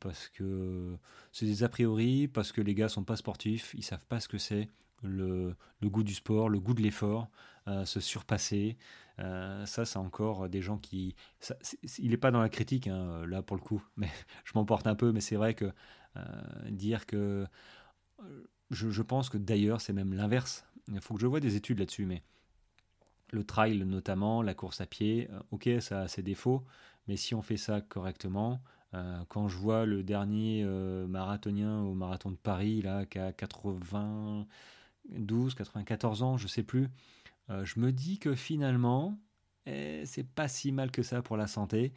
parce 0.00 0.28
que 0.30 0.96
c'est 1.30 1.46
des 1.46 1.62
a 1.62 1.68
priori, 1.68 2.26
parce 2.26 2.50
que 2.50 2.60
les 2.60 2.74
gars 2.74 2.88
sont 2.88 3.04
pas 3.04 3.16
sportifs, 3.16 3.72
ils 3.76 3.84
savent 3.84 4.06
pas 4.06 4.18
ce 4.18 4.26
que 4.26 4.38
c'est 4.38 4.68
le, 5.06 5.56
goût 5.82 6.02
du 6.02 6.14
sport, 6.14 6.48
le 6.48 6.58
goût 6.60 6.74
de 6.74 6.82
l'effort, 6.82 7.28
euh, 7.68 7.84
se 7.84 7.98
surpasser. 7.98 8.76
Euh, 9.18 9.66
ça, 9.66 9.84
c'est 9.84 9.98
encore 9.98 10.48
des 10.48 10.62
gens 10.62 10.78
qui. 10.78 11.16
il 11.98 12.10
n'est 12.10 12.16
pas 12.16 12.30
dans 12.30 12.40
la 12.40 12.48
critique, 12.48 12.86
hein, 12.86 13.26
là, 13.26 13.42
pour 13.42 13.56
le 13.56 13.62
coup, 13.62 13.82
mais 13.96 14.08
je 14.44 14.52
m'emporte 14.54 14.86
un 14.86 14.94
peu, 14.94 15.10
mais 15.10 15.20
c'est 15.20 15.36
vrai 15.36 15.54
que 15.54 15.72
euh, 16.16 16.20
dire 16.70 17.06
que. 17.06 17.46
Je, 18.70 19.02
pense 19.02 19.28
que 19.28 19.38
d'ailleurs, 19.38 19.80
c'est 19.80 19.92
même 19.92 20.14
l'inverse. 20.14 20.64
Il 20.88 21.00
faut 21.00 21.14
que 21.14 21.20
je 21.20 21.26
vois 21.26 21.40
des 21.40 21.56
études 21.56 21.78
là-dessus, 21.78 22.06
mais 22.06 22.22
le 23.30 23.44
trail 23.44 23.84
notamment, 23.84 24.42
la 24.42 24.54
course 24.54 24.80
à 24.80 24.86
pied, 24.86 25.28
ok, 25.50 25.68
ça 25.80 26.02
a 26.02 26.08
ses 26.08 26.22
défauts, 26.22 26.64
mais 27.06 27.16
si 27.16 27.34
on 27.34 27.42
fait 27.42 27.56
ça 27.56 27.80
correctement, 27.80 28.60
quand 29.28 29.46
je 29.46 29.56
vois 29.56 29.86
le 29.86 30.02
dernier 30.02 30.64
marathonien 30.64 31.82
au 31.82 31.94
marathon 31.94 32.30
de 32.30 32.36
Paris, 32.36 32.82
là, 32.82 33.04
qui 33.06 33.18
a 33.18 33.32
80, 33.32 34.46
12, 35.10 35.54
94 35.54 36.22
ans, 36.22 36.36
je 36.36 36.46
sais 36.46 36.62
plus, 36.62 36.88
euh, 37.50 37.64
je 37.64 37.80
me 37.80 37.92
dis 37.92 38.18
que 38.18 38.34
finalement, 38.34 39.18
eh, 39.66 40.02
c'est 40.06 40.26
pas 40.26 40.48
si 40.48 40.72
mal 40.72 40.90
que 40.90 41.02
ça 41.02 41.22
pour 41.22 41.36
la 41.36 41.46
santé 41.46 41.92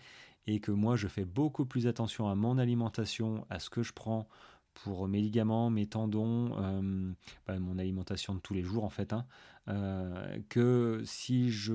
et 0.48 0.60
que 0.60 0.72
moi 0.72 0.96
je 0.96 1.08
fais 1.08 1.26
beaucoup 1.26 1.66
plus 1.66 1.88
attention 1.88 2.28
à 2.28 2.36
mon 2.36 2.58
alimentation, 2.58 3.46
à 3.50 3.60
ce 3.60 3.70
que 3.70 3.84
je 3.84 3.94
prends 3.94 4.28
pour 4.74 5.08
mes 5.08 5.22
ligaments, 5.22 5.70
mes 5.70 5.88
tendons, 5.88 6.56
euh, 6.58 7.12
bah, 7.48 7.60
mon 7.60 7.78
alimentation 7.78 8.36
de 8.36 8.40
tous 8.40 8.54
les 8.54 8.64
jours 8.64 8.84
en 8.84 8.90
fait, 8.90 9.14
hein, 9.14 9.26
euh, 9.68 10.40
que 10.50 11.02
si 11.06 11.50
je 11.50 11.74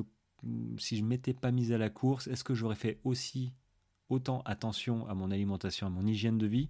si 0.77 0.99
je 0.99 1.05
m'étais 1.05 1.33
pas 1.33 1.51
mise 1.51 1.73
à 1.73 1.79
la 1.79 1.89
course, 1.89 2.27
est-ce 2.27 2.45
que 2.45 2.55
j'aurais 2.55 2.75
fait 2.75 3.01
aussi 3.03 3.55
autant 4.11 4.43
attention 4.45 5.09
à 5.09 5.15
mon 5.15 5.31
alimentation, 5.31 5.87
à 5.87 5.91
mon 5.91 6.07
hygiène 6.07 6.37
de 6.37 6.47
vie 6.47 6.69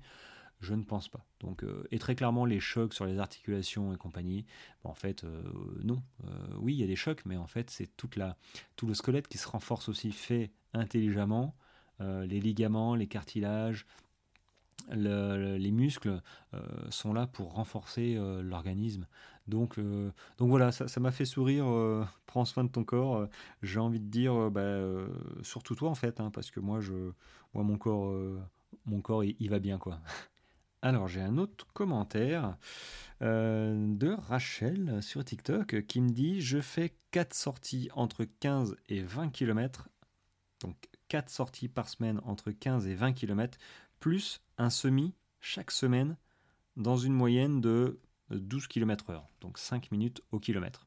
je 0.64 0.74
ne 0.74 0.82
pense 0.82 1.08
pas. 1.08 1.24
Donc, 1.40 1.62
euh, 1.62 1.86
et 1.92 1.98
très 1.98 2.16
clairement, 2.16 2.44
les 2.44 2.58
chocs 2.58 2.94
sur 2.94 3.04
les 3.04 3.18
articulations 3.18 3.92
et 3.92 3.96
compagnie, 3.96 4.44
en 4.82 4.94
fait, 4.94 5.22
euh, 5.24 5.42
non. 5.84 6.02
Euh, 6.24 6.28
oui, 6.58 6.74
il 6.74 6.80
y 6.80 6.82
a 6.82 6.86
des 6.86 6.96
chocs, 6.96 7.22
mais 7.26 7.36
en 7.36 7.46
fait, 7.46 7.70
c'est 7.70 7.94
toute 7.96 8.16
la, 8.16 8.36
tout 8.74 8.86
le 8.86 8.94
squelette 8.94 9.28
qui 9.28 9.38
se 9.38 9.46
renforce 9.46 9.88
aussi, 9.88 10.10
fait 10.10 10.50
intelligemment. 10.72 11.54
les 12.00 12.40
ligaments, 12.40 12.96
les 12.96 13.06
cartilages, 13.06 13.86
les 14.90 15.70
muscles 15.70 16.20
sont 16.90 17.12
là 17.12 17.28
pour 17.28 17.54
renforcer 17.54 18.18
l'organisme. 18.42 19.06
Donc, 19.46 19.78
donc 20.38 20.48
voilà, 20.48 20.72
ça 20.72 21.00
m'a 21.00 21.12
fait 21.12 21.24
sourire. 21.24 21.66
prends 22.26 22.44
soin 22.44 22.64
de 22.64 22.70
ton 22.70 22.82
corps. 22.82 23.28
J'ai 23.62 23.78
envie 23.78 24.00
de 24.00 24.10
dire, 24.10 24.50
bah, 24.50 24.80
surtout 25.42 25.76
toi 25.76 25.90
en 25.90 25.94
fait, 25.94 26.18
hein, 26.20 26.30
parce 26.32 26.50
que 26.50 26.58
moi, 26.58 26.80
je, 26.80 27.12
moi 27.54 27.62
mon 27.62 27.78
corps, 27.78 28.12
mon 28.86 29.00
corps, 29.00 29.22
il 29.22 29.48
va 29.48 29.60
bien 29.60 29.78
quoi. 29.78 30.00
Alors 30.84 31.08
j'ai 31.08 31.22
un 31.22 31.38
autre 31.38 31.66
commentaire 31.72 32.58
euh, 33.22 33.74
de 33.74 34.10
Rachel 34.28 35.02
sur 35.02 35.24
TikTok 35.24 35.86
qui 35.86 36.02
me 36.02 36.10
dit 36.10 36.42
je 36.42 36.60
fais 36.60 36.92
4 37.10 37.32
sorties 37.32 37.88
entre 37.94 38.26
15 38.26 38.76
et 38.90 39.00
20 39.00 39.30
km, 39.30 39.88
donc 40.60 40.76
4 41.08 41.30
sorties 41.30 41.68
par 41.68 41.88
semaine 41.88 42.20
entre 42.24 42.50
15 42.50 42.86
et 42.86 42.94
20 42.94 43.14
km, 43.14 43.56
plus 43.98 44.42
un 44.58 44.68
semi 44.68 45.14
chaque 45.40 45.70
semaine 45.70 46.18
dans 46.76 46.98
une 46.98 47.14
moyenne 47.14 47.62
de 47.62 47.98
12 48.28 48.66
km 48.66 49.08
heure, 49.08 49.26
donc 49.40 49.56
5 49.56 49.90
minutes 49.90 50.20
au 50.32 50.38
kilomètre. 50.38 50.86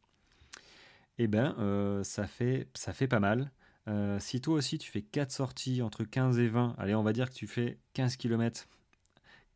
Eh 1.18 1.26
bien, 1.26 1.56
euh, 1.58 2.04
ça, 2.04 2.28
fait, 2.28 2.68
ça 2.76 2.94
fait 2.94 3.08
pas 3.08 3.20
mal. 3.20 3.50
Euh, 3.88 4.20
si 4.20 4.42
toi 4.42 4.54
aussi 4.54 4.78
tu 4.78 4.92
fais 4.92 5.02
4 5.02 5.32
sorties 5.32 5.82
entre 5.82 6.04
15 6.04 6.38
et 6.38 6.50
20, 6.50 6.76
allez, 6.78 6.94
on 6.94 7.02
va 7.02 7.14
dire 7.14 7.32
que 7.32 7.36
tu 7.36 7.48
fais 7.48 7.80
15 7.94 8.18
km 8.18 8.68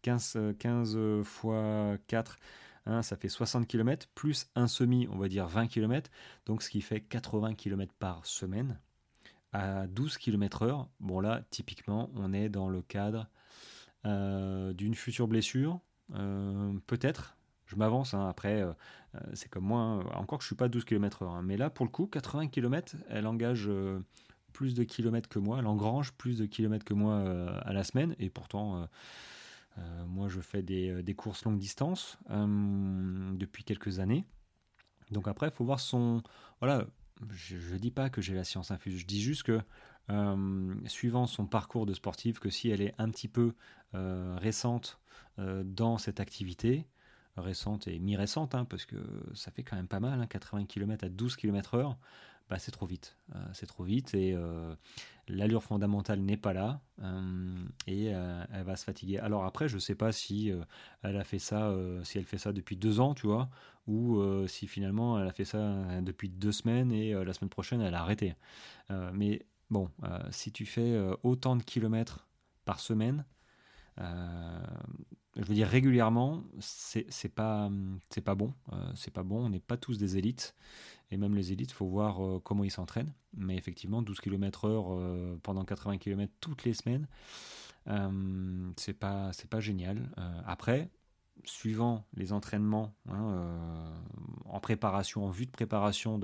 15, 0.02 0.38
15 0.60 0.98
fois 1.24 1.98
4, 2.08 2.38
hein, 2.86 3.02
ça 3.02 3.16
fait 3.16 3.30
60 3.30 3.68
km, 3.68 4.08
plus 4.16 4.48
un 4.56 4.68
semi, 4.68 5.08
on 5.12 5.18
va 5.18 5.28
dire 5.28 5.48
20 5.48 5.68
km, 5.68 6.10
donc 6.46 6.64
ce 6.64 6.70
qui 6.70 6.82
fait 6.82 7.02
80 7.02 7.56
km 7.56 7.94
par 8.00 8.26
semaine 8.26 8.80
à 9.54 9.88
12 9.88 10.18
km 10.18 10.64
heure. 10.64 10.88
Bon 11.00 11.20
là, 11.20 11.42
typiquement, 11.50 12.10
on 12.16 12.34
est 12.34 12.50
dans 12.50 12.70
le 12.70 12.82
cadre 12.82 13.28
euh, 14.06 14.74
d'une 14.74 14.96
future 14.96 15.28
blessure, 15.28 15.80
euh, 16.16 16.74
peut-être. 16.88 17.38
Je 17.66 17.76
m'avance, 17.78 18.14
hein, 18.14 18.28
après, 18.28 18.62
euh, 18.62 18.74
c'est 19.34 19.50
comme 19.50 19.64
moi, 19.64 19.80
hein, 19.80 20.04
encore 20.16 20.40
que 20.40 20.44
je 20.44 20.48
suis 20.48 20.56
pas 20.56 20.68
12 20.68 20.84
km 20.84 21.24
heure, 21.24 21.42
mais 21.42 21.58
là, 21.58 21.70
pour 21.70 21.86
le 21.86 21.92
coup, 21.92 22.08
80 22.08 22.48
km, 22.48 22.96
elle 23.10 23.28
engage 23.28 23.70
plus 24.52 24.74
de 24.74 24.84
kilomètres 24.84 25.30
que 25.30 25.40
moi, 25.40 25.60
elle 25.60 25.68
engrange 25.68 26.12
plus 26.14 26.38
de 26.38 26.46
kilomètres 26.46 26.84
que 26.84 26.94
moi 26.94 27.24
à 27.62 27.72
la 27.72 27.84
semaine, 27.84 28.16
et 28.20 28.30
pourtant 28.30 28.88
euh, 29.78 30.06
moi, 30.06 30.28
je 30.28 30.42
fais 30.42 30.62
des, 30.62 30.90
euh, 30.90 31.14
courses 31.14 31.44
longue 31.46 31.58
distance 31.58 32.18
euh, 32.30 33.32
depuis 33.34 33.64
quelques 33.64 34.00
années. 34.00 34.26
Donc 35.12 35.28
après, 35.28 35.48
il 35.48 35.54
faut 35.54 35.66
voir 35.66 35.80
son... 35.80 36.24
Voilà, 36.60 36.86
je 37.30 37.74
ne 37.74 37.78
dis 37.78 37.92
pas 37.92 38.10
que 38.10 38.22
j'ai 38.22 38.34
la 38.34 38.44
science 38.44 38.72
infuse, 38.72 38.98
je 38.98 39.06
dis 39.06 39.22
juste 39.22 39.44
que 39.44 39.62
suivant 40.88 41.26
son 41.26 41.46
parcours 41.46 41.86
de 41.86 41.94
sportive, 41.94 42.40
que 42.40 42.50
si 42.50 42.70
elle 42.70 42.82
est 42.82 42.94
un 42.98 43.10
petit 43.10 43.30
peu 43.30 43.54
récente 43.94 45.00
dans 45.38 45.98
cette 45.98 46.20
activité, 46.20 46.88
récente 47.38 47.88
et 47.88 47.98
mi-récente, 48.00 48.56
hein, 48.56 48.66
parce 48.66 48.86
que 48.86 48.98
ça 49.34 49.52
fait 49.52 49.64
quand 49.64 49.78
même 49.78 49.88
pas 49.88 50.02
mal, 50.02 50.28
80 50.28 50.66
km 50.66 51.06
à 51.06 51.10
12 51.10 51.38
km 51.38 51.76
heure, 51.76 51.98
bah, 52.50 52.60
c'est 52.60 52.72
trop 52.72 52.86
vite. 52.86 53.16
c'est 53.54 53.68
trop 53.68 53.84
vite 53.84 54.14
et 54.16 54.36
l'allure 55.32 55.64
fondamentale 55.64 56.20
n'est 56.20 56.38
pas 56.38 56.54
là 56.54 56.82
et 57.88 58.06
elle 58.06 58.64
va 58.64 58.76
se 58.76 58.84
fatiguer. 58.84 59.18
Alors 59.20 59.46
après, 59.46 59.68
je 59.68 59.78
sais 59.78 59.96
pas 59.96 60.12
si 60.12 60.52
elle 61.04 61.18
a 61.18 61.24
fait 61.24 61.40
ça, 61.40 61.74
si 62.04 62.18
elle 62.18 62.26
fait 62.26 62.38
ça 62.38 62.54
depuis 62.54 62.78
deux 62.78 63.00
ans, 63.00 63.14
tu 63.14 63.28
vois, 63.28 63.50
ou 63.88 64.22
si 64.48 64.68
finalement 64.68 65.20
elle 65.20 65.28
a 65.28 65.32
fait 65.32 65.46
ça 65.46 66.02
depuis 66.02 66.30
deux 66.30 66.52
semaines 66.52 66.92
et 66.92 67.14
la 67.14 67.34
semaine 67.34 67.50
prochaine 67.50 67.82
elle 67.82 67.96
a 67.96 68.02
arrêté. 68.02 68.36
mais 69.14 69.46
bon, 69.70 69.90
si 70.30 70.52
tu 70.52 70.66
fais 70.66 71.00
autant 71.24 71.56
de 71.56 71.64
kilomètres 71.64 72.28
par 72.66 72.80
semaine, 72.80 73.26
je 73.98 75.44
veux 75.46 75.56
dire 75.56 75.68
régulièrement, 75.68 76.44
c'est 76.60 77.34
pas 77.34 77.70
c'est 78.10 78.22
pas 78.22 78.36
bon, 78.36 78.54
c'est 78.96 79.12
pas 79.12 79.24
bon. 79.24 79.46
On 79.46 79.50
n'est 79.50 79.60
pas 79.60 79.78
tous 79.78 79.98
des 79.98 80.18
élites 80.18 80.56
et 81.12 81.18
même 81.18 81.36
les 81.36 81.52
élites, 81.52 81.72
il 81.72 81.76
faut 81.76 81.88
voir 81.88 82.26
euh, 82.26 82.40
comment 82.44 82.64
ils 82.64 82.72
s'entraînent. 82.72 83.14
Mais 83.36 83.58
effectivement, 83.58 84.02
12 84.02 84.20
km/h 84.22 84.68
euh, 84.70 85.36
pendant 85.44 85.66
80 85.66 85.98
km 85.98 86.32
toutes 86.40 86.64
les 86.64 86.74
semaines, 86.74 87.08
euh, 87.88 88.72
c'est 88.78 88.94
pas 88.94 89.32
pas 89.50 89.60
génial. 89.60 90.10
après, 90.46 90.90
suivant 91.44 92.06
les 92.14 92.34
entraînements 92.34 92.94
hein, 93.10 93.94
en 94.46 94.60
préparation, 94.60 95.26
en 95.26 95.30
vue 95.30 95.46
de 95.46 95.52
préparation 95.52 96.20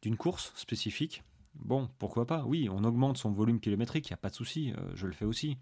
d'une 0.00 0.16
course 0.16 0.52
spécifique, 0.56 1.22
bon, 1.54 1.88
pourquoi 1.98 2.26
pas? 2.26 2.44
Oui, 2.46 2.68
on 2.70 2.84
augmente 2.84 3.18
son 3.18 3.30
volume 3.30 3.60
kilométrique, 3.60 4.08
il 4.08 4.12
n'y 4.12 4.14
a 4.14 4.18
pas 4.18 4.30
de 4.30 4.34
souci, 4.34 4.72
je 4.94 5.06
le 5.06 5.12
fais 5.12 5.26
aussi. 5.26 5.58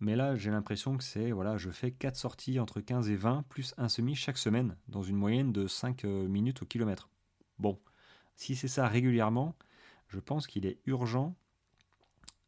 Mais 0.00 0.16
là, 0.16 0.36
j'ai 0.36 0.50
l'impression 0.50 0.96
que 0.96 1.04
c'est, 1.04 1.30
voilà, 1.30 1.56
je 1.56 1.70
fais 1.70 1.90
4 1.90 2.16
sorties 2.16 2.58
entre 2.58 2.80
15 2.80 3.10
et 3.10 3.16
20, 3.16 3.44
plus 3.48 3.74
un 3.78 3.88
semi 3.88 4.14
chaque 4.14 4.38
semaine, 4.38 4.76
dans 4.88 5.02
une 5.02 5.16
moyenne 5.16 5.52
de 5.52 5.66
5 5.66 6.04
minutes 6.04 6.62
au 6.62 6.66
kilomètre. 6.66 7.10
Bon, 7.58 7.78
si 8.34 8.54
c'est 8.56 8.68
ça 8.68 8.88
régulièrement, 8.88 9.54
je 10.08 10.18
pense 10.18 10.46
qu'il 10.46 10.66
est 10.66 10.78
urgent 10.86 11.34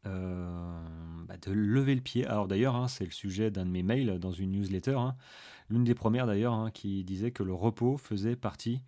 euh, 0.05 0.81
bah, 1.27 1.35
de 1.37 1.51
lever 1.51 1.95
le 1.95 2.01
pied. 2.01 2.25
Alors 2.25 2.47
d'ailleurs, 2.47 2.75
hein, 2.75 2.87
c'est 2.87 3.05
le 3.05 3.11
sujet 3.11 3.51
d'un 3.51 3.65
de 3.65 3.71
mes 3.71 3.83
mails 3.83 4.19
dans 4.19 4.31
une 4.31 4.51
newsletter, 4.51 4.95
hein. 4.95 5.15
l'une 5.69 5.83
des 5.83 5.95
premières 5.95 6.27
d'ailleurs, 6.27 6.53
hein, 6.53 6.71
qui 6.71 7.03
disait 7.03 7.31
que 7.31 7.43
le 7.43 7.53
repos 7.53 7.97
faisait 7.97 8.35
partie 8.35 8.81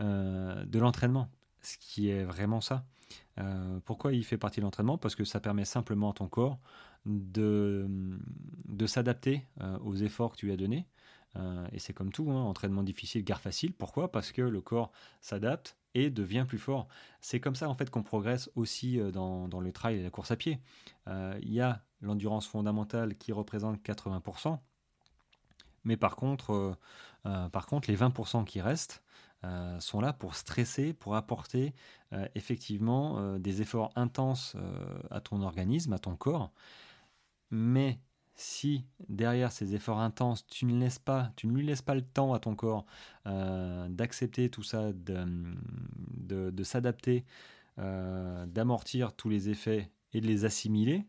euh, 0.00 0.64
de 0.64 0.78
l'entraînement, 0.78 1.28
ce 1.60 1.76
qui 1.78 2.08
est 2.08 2.24
vraiment 2.24 2.60
ça. 2.60 2.84
Euh, 3.38 3.80
pourquoi 3.84 4.12
il 4.12 4.24
fait 4.24 4.38
partie 4.38 4.60
de 4.60 4.64
l'entraînement? 4.64 4.98
Parce 4.98 5.14
que 5.14 5.24
ça 5.24 5.40
permet 5.40 5.64
simplement 5.64 6.10
à 6.10 6.14
ton 6.14 6.28
corps 6.28 6.58
de, 7.04 7.86
de 8.66 8.86
s'adapter 8.86 9.46
aux 9.84 9.94
efforts 9.94 10.32
que 10.32 10.38
tu 10.38 10.46
lui 10.46 10.52
as 10.52 10.56
donnés. 10.56 10.86
Et 11.72 11.78
c'est 11.78 11.92
comme 11.92 12.12
tout, 12.12 12.30
entraînement 12.30 12.82
difficile, 12.82 13.22
gare 13.24 13.40
facile. 13.40 13.74
Pourquoi? 13.74 14.10
Parce 14.10 14.32
que 14.32 14.42
le 14.42 14.60
corps 14.60 14.90
s'adapte 15.20 15.76
et 15.96 16.10
devient 16.10 16.44
plus 16.46 16.58
fort. 16.58 16.88
C'est 17.20 17.40
comme 17.40 17.54
ça 17.54 17.70
en 17.70 17.74
fait 17.74 17.88
qu'on 17.88 18.02
progresse 18.02 18.50
aussi 18.54 19.00
euh, 19.00 19.10
dans, 19.10 19.60
le 19.60 19.72
trail 19.72 19.98
et 19.98 20.02
la 20.02 20.10
course 20.10 20.30
à 20.30 20.36
pied. 20.36 20.60
Euh, 21.08 21.38
il 21.40 21.52
y 21.52 21.60
a 21.60 21.82
l'endurance 22.02 22.46
fondamentale 22.46 23.16
qui 23.16 23.32
représente 23.32 23.82
80%, 23.82 24.58
mais 25.84 25.96
par 25.96 26.16
contre, 26.16 26.76
euh, 27.24 27.48
par 27.48 27.64
contre 27.66 27.90
les 27.90 27.96
20% 27.96 28.44
qui 28.44 28.60
restent 28.60 29.02
sont 29.78 30.00
là 30.00 30.12
pour 30.12 30.34
stresser, 30.34 30.92
pour 30.92 31.14
apporter 31.14 31.72
effectivement 32.34 33.38
des 33.38 33.62
efforts 33.62 33.92
intenses 33.94 34.56
à 35.08 35.20
ton 35.20 35.40
organisme, 35.40 35.92
à 35.92 36.00
ton 36.00 36.16
corps. 36.16 36.50
Mais 37.52 38.00
si 38.36 38.84
derrière 39.08 39.50
ces 39.50 39.74
efforts 39.74 39.98
intenses, 39.98 40.46
tu 40.46 40.66
ne 40.66 40.78
laisses 40.78 40.98
pas, 40.98 41.32
tu 41.36 41.46
ne 41.46 41.54
lui 41.54 41.64
laisses 41.64 41.82
pas 41.82 41.94
le 41.94 42.02
temps 42.02 42.34
à 42.34 42.38
ton 42.38 42.54
corps 42.54 42.84
euh, 43.26 43.88
d'accepter 43.88 44.50
tout 44.50 44.62
ça, 44.62 44.92
de, 44.92 46.62
s'adapter, 46.62 47.24
euh, 47.78 48.44
d'amortir 48.46 49.14
tous 49.14 49.30
les 49.30 49.48
effets 49.48 49.90
et 50.12 50.20
de 50.20 50.26
les 50.26 50.44
assimiler, 50.44 51.06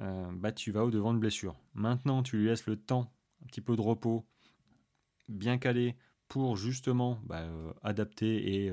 euh, 0.00 0.30
bah, 0.34 0.52
tu 0.52 0.70
vas 0.70 0.84
au 0.84 0.90
devant 0.90 1.12
de 1.12 1.18
blessure. 1.18 1.56
Maintenant, 1.74 2.22
tu 2.22 2.38
lui 2.38 2.46
laisses 2.46 2.66
le 2.66 2.76
temps, 2.76 3.12
un 3.42 3.46
petit 3.46 3.60
peu 3.60 3.74
de 3.74 3.82
repos, 3.82 4.24
bien 5.28 5.58
calé 5.58 5.96
pour 6.28 6.56
justement 6.56 7.18
bah, 7.24 7.44
adapter 7.82 8.66
et, 8.66 8.72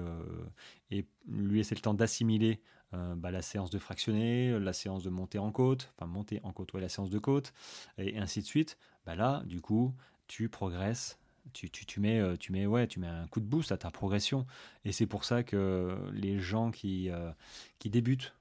et, 0.92 1.08
lui 1.28 1.58
laisser 1.58 1.76
le 1.76 1.82
temps 1.82 1.94
d'assimiler 1.94 2.62
euh, 2.94 3.16
bah, 3.16 3.32
la 3.32 3.42
séance 3.42 3.70
de 3.70 3.80
fractionner, 3.80 4.60
la 4.60 4.74
séance 4.74 5.04
de 5.04 5.10
monter 5.10 5.40
en 5.40 5.52
côte, 5.52 5.94
enfin 5.96 6.08
monter 6.08 6.40
en 6.44 6.52
côte, 6.52 6.74
ouais, 6.74 6.82
la 6.82 6.90
séance 6.90 7.10
de 7.10 7.20
côte, 7.20 7.54
et, 7.98 8.18
ainsi 8.18 8.42
de 8.42 8.46
suite. 8.46 8.78
Bah 9.06 9.16
là, 9.16 9.44
du 9.46 9.62
coup, 9.62 9.94
tu 10.28 10.50
progresses, 10.50 11.20
tu, 11.54 11.70
tu, 11.70 12.00
mets, 12.00 12.20
euh, 12.20 12.36
tu, 12.36 12.52
mets, 12.52 12.66
ouais, 12.66 12.88
tu 12.88 13.00
mets 13.00 13.08
un 13.08 13.28
coup 13.28 13.40
de 13.40 13.46
boost 13.46 13.72
à 13.72 13.78
ta 13.78 13.92
progression. 13.92 14.46
Et 14.86 14.92
c'est 14.92 15.08
pour 15.08 15.24
ça 15.24 15.44
que 15.44 15.98
les 16.14 16.40
gens 16.40 16.72
qui, 16.72 17.10
euh, 17.10 17.32
qui 17.80 17.90
débutent 17.90 18.34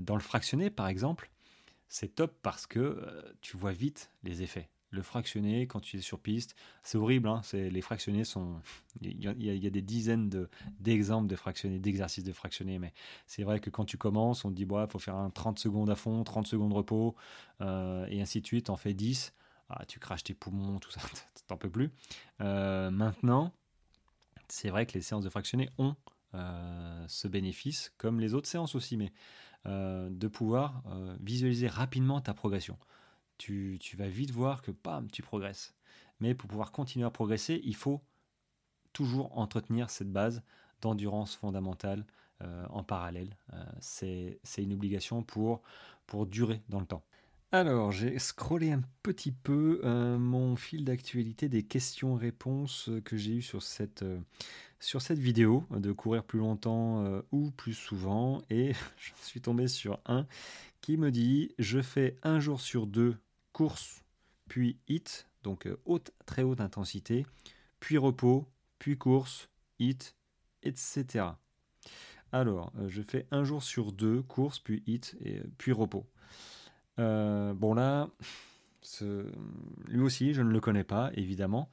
dans 0.00 0.16
le 0.16 0.20
fractionné, 0.20 0.70
par 0.70 0.88
exemple, 0.88 1.30
c'est 1.88 2.16
top 2.16 2.36
parce 2.42 2.66
que 2.66 3.00
tu 3.40 3.56
vois 3.56 3.70
vite 3.70 4.10
les 4.24 4.42
effets 4.42 4.68
le 4.96 5.02
fractionné 5.02 5.66
quand 5.66 5.80
tu 5.80 5.96
es 5.96 6.00
sur 6.00 6.18
piste. 6.18 6.56
C'est 6.82 6.98
horrible, 6.98 7.28
hein, 7.28 7.42
les 7.52 7.80
fractionnés 7.80 8.24
sont. 8.24 8.60
Il 9.02 9.22
y, 9.22 9.66
a, 9.66 9.70
des 9.70 9.82
dizaines 9.82 10.48
d'exemples 10.80 11.28
de, 11.28 11.36
fractionnés, 11.36 11.78
d'exercices 11.78 12.24
de 12.24 12.32
fractionnés, 12.32 12.78
mais 12.78 12.92
c'est 13.26 13.44
vrai 13.44 13.60
que 13.60 13.70
quand 13.70 13.84
tu 13.84 13.98
commences, 13.98 14.44
on 14.44 14.50
te 14.50 14.54
dit, 14.54 14.66
il 14.68 14.86
faut 14.90 14.98
faire 14.98 15.16
un 15.16 15.30
30 15.30 15.58
secondes 15.58 15.90
à 15.90 15.94
fond, 15.94 16.24
30 16.24 16.46
secondes 16.46 16.70
de 16.70 16.74
repos, 16.74 17.14
euh, 17.60 18.06
et 18.08 18.20
ainsi 18.20 18.40
de 18.40 18.46
suite, 18.46 18.70
en 18.70 18.76
fais 18.76 18.94
10. 18.94 19.34
Ah, 19.68 19.84
tu 19.86 19.98
craches 20.00 20.24
tes 20.24 20.34
poumons, 20.34 20.78
tout 20.78 20.90
ça, 20.90 21.00
t'en 21.46 21.56
peux 21.56 21.70
plus. 21.70 21.90
Euh, 22.40 22.90
maintenant, 22.90 23.52
c'est 24.48 24.70
vrai 24.70 24.86
que 24.86 24.94
les 24.94 25.02
séances 25.02 25.24
de 25.24 25.30
fractionnés 25.30 25.68
ont 25.78 25.94
euh, 26.34 27.04
ce 27.06 27.28
bénéfice, 27.28 27.92
comme 27.98 28.18
les 28.18 28.34
autres 28.34 28.48
séances 28.48 28.74
aussi, 28.74 28.96
mais 28.96 29.12
de 29.68 30.28
pouvoir 30.28 30.84
visualiser 31.20 31.66
rapidement 31.66 32.20
ta 32.20 32.34
progression 32.34 32.78
tu, 33.38 33.78
vas 33.96 34.08
vite 34.08 34.30
voir 34.30 34.62
que 34.62 34.70
bam, 34.70 35.10
tu 35.10 35.22
progresses. 35.22 35.74
Mais 36.20 36.34
pour 36.34 36.48
pouvoir 36.48 36.72
continuer 36.72 37.06
à 37.06 37.10
progresser, 37.10 37.60
il 37.64 37.76
faut 37.76 38.00
toujours 38.92 39.36
entretenir 39.36 39.90
cette 39.90 40.10
base 40.10 40.42
d'endurance 40.80 41.34
fondamentale 41.36 42.06
euh, 42.42 42.66
en 42.70 42.82
parallèle. 42.82 43.36
Euh, 43.52 43.64
c'est 43.80 44.38
une 44.58 44.72
obligation 44.72 45.22
pour, 45.22 45.62
pour 46.06 46.26
durer 46.26 46.62
dans 46.68 46.80
le 46.80 46.86
temps. 46.86 47.04
Alors, 47.52 47.92
j'ai 47.92 48.18
scrollé 48.18 48.72
un 48.72 48.82
petit 49.02 49.32
peu 49.32 49.80
euh, 49.84 50.18
mon 50.18 50.56
fil 50.56 50.84
d'actualité 50.84 51.48
des 51.48 51.62
questions-réponses 51.62 52.90
que 53.04 53.16
j'ai 53.16 53.36
eues 53.36 53.42
sur 53.42 53.62
cette, 53.62 54.04
sur 54.80 55.00
cette 55.00 55.18
vidéo 55.18 55.64
de 55.70 55.92
courir 55.92 56.24
plus 56.24 56.40
longtemps 56.40 57.22
ou 57.30 57.50
plus 57.52 57.74
souvent. 57.74 58.42
Et 58.50 58.72
je 58.98 59.12
suis 59.22 59.40
tombé 59.40 59.68
sur 59.68 60.00
un 60.06 60.26
qui 60.80 60.96
me 60.96 61.10
dit 61.10 61.54
Je 61.58 61.80
fais 61.80 62.16
un 62.22 62.40
jour 62.40 62.60
sur 62.60 62.86
deux 62.86 63.16
course, 63.56 64.04
puis 64.48 64.78
hit, 64.86 65.30
donc 65.42 65.66
euh, 65.66 65.80
haute, 65.86 66.10
très 66.26 66.42
haute 66.42 66.60
intensité, 66.60 67.24
puis 67.80 67.96
repos, 67.96 68.46
puis 68.78 68.98
course, 68.98 69.48
hit, 69.78 70.14
etc. 70.62 71.24
Alors, 72.32 72.70
euh, 72.78 72.90
je 72.90 73.00
fais 73.00 73.26
un 73.30 73.44
jour 73.44 73.62
sur 73.62 73.92
deux, 73.92 74.20
course, 74.20 74.58
puis 74.58 74.82
hit, 74.86 75.16
et, 75.24 75.40
puis 75.56 75.72
repos. 75.72 76.04
Euh, 76.98 77.54
bon 77.54 77.72
là, 77.72 78.10
lui 79.86 80.02
aussi, 80.02 80.34
je 80.34 80.42
ne 80.42 80.50
le 80.50 80.60
connais 80.60 80.84
pas, 80.84 81.10
évidemment. 81.14 81.70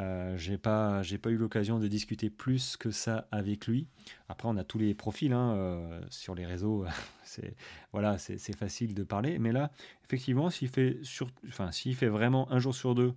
Euh, 0.00 0.36
j'ai 0.36 0.58
pas, 0.58 1.02
j'ai 1.02 1.18
pas 1.18 1.30
eu 1.30 1.36
l'occasion 1.36 1.78
de 1.78 1.86
discuter 1.86 2.28
plus 2.28 2.76
que 2.76 2.90
ça 2.90 3.28
avec 3.30 3.66
lui. 3.66 3.86
Après, 4.28 4.48
on 4.48 4.56
a 4.56 4.64
tous 4.64 4.78
les 4.78 4.94
profils 4.94 5.32
hein, 5.32 5.54
euh, 5.54 6.00
sur 6.10 6.34
les 6.34 6.46
réseaux. 6.46 6.84
c'est 7.24 7.54
voilà, 7.92 8.18
c'est, 8.18 8.56
facile 8.56 8.94
de 8.94 9.04
parler. 9.04 9.38
Mais 9.38 9.52
là, 9.52 9.70
effectivement, 10.04 10.50
s'il 10.50 10.68
fait 10.68 10.98
sur, 11.02 11.28
enfin, 11.48 11.70
s'il 11.70 11.94
fait 11.94 12.08
vraiment 12.08 12.50
un 12.50 12.58
jour 12.58 12.74
sur 12.74 12.94
deux 12.94 13.14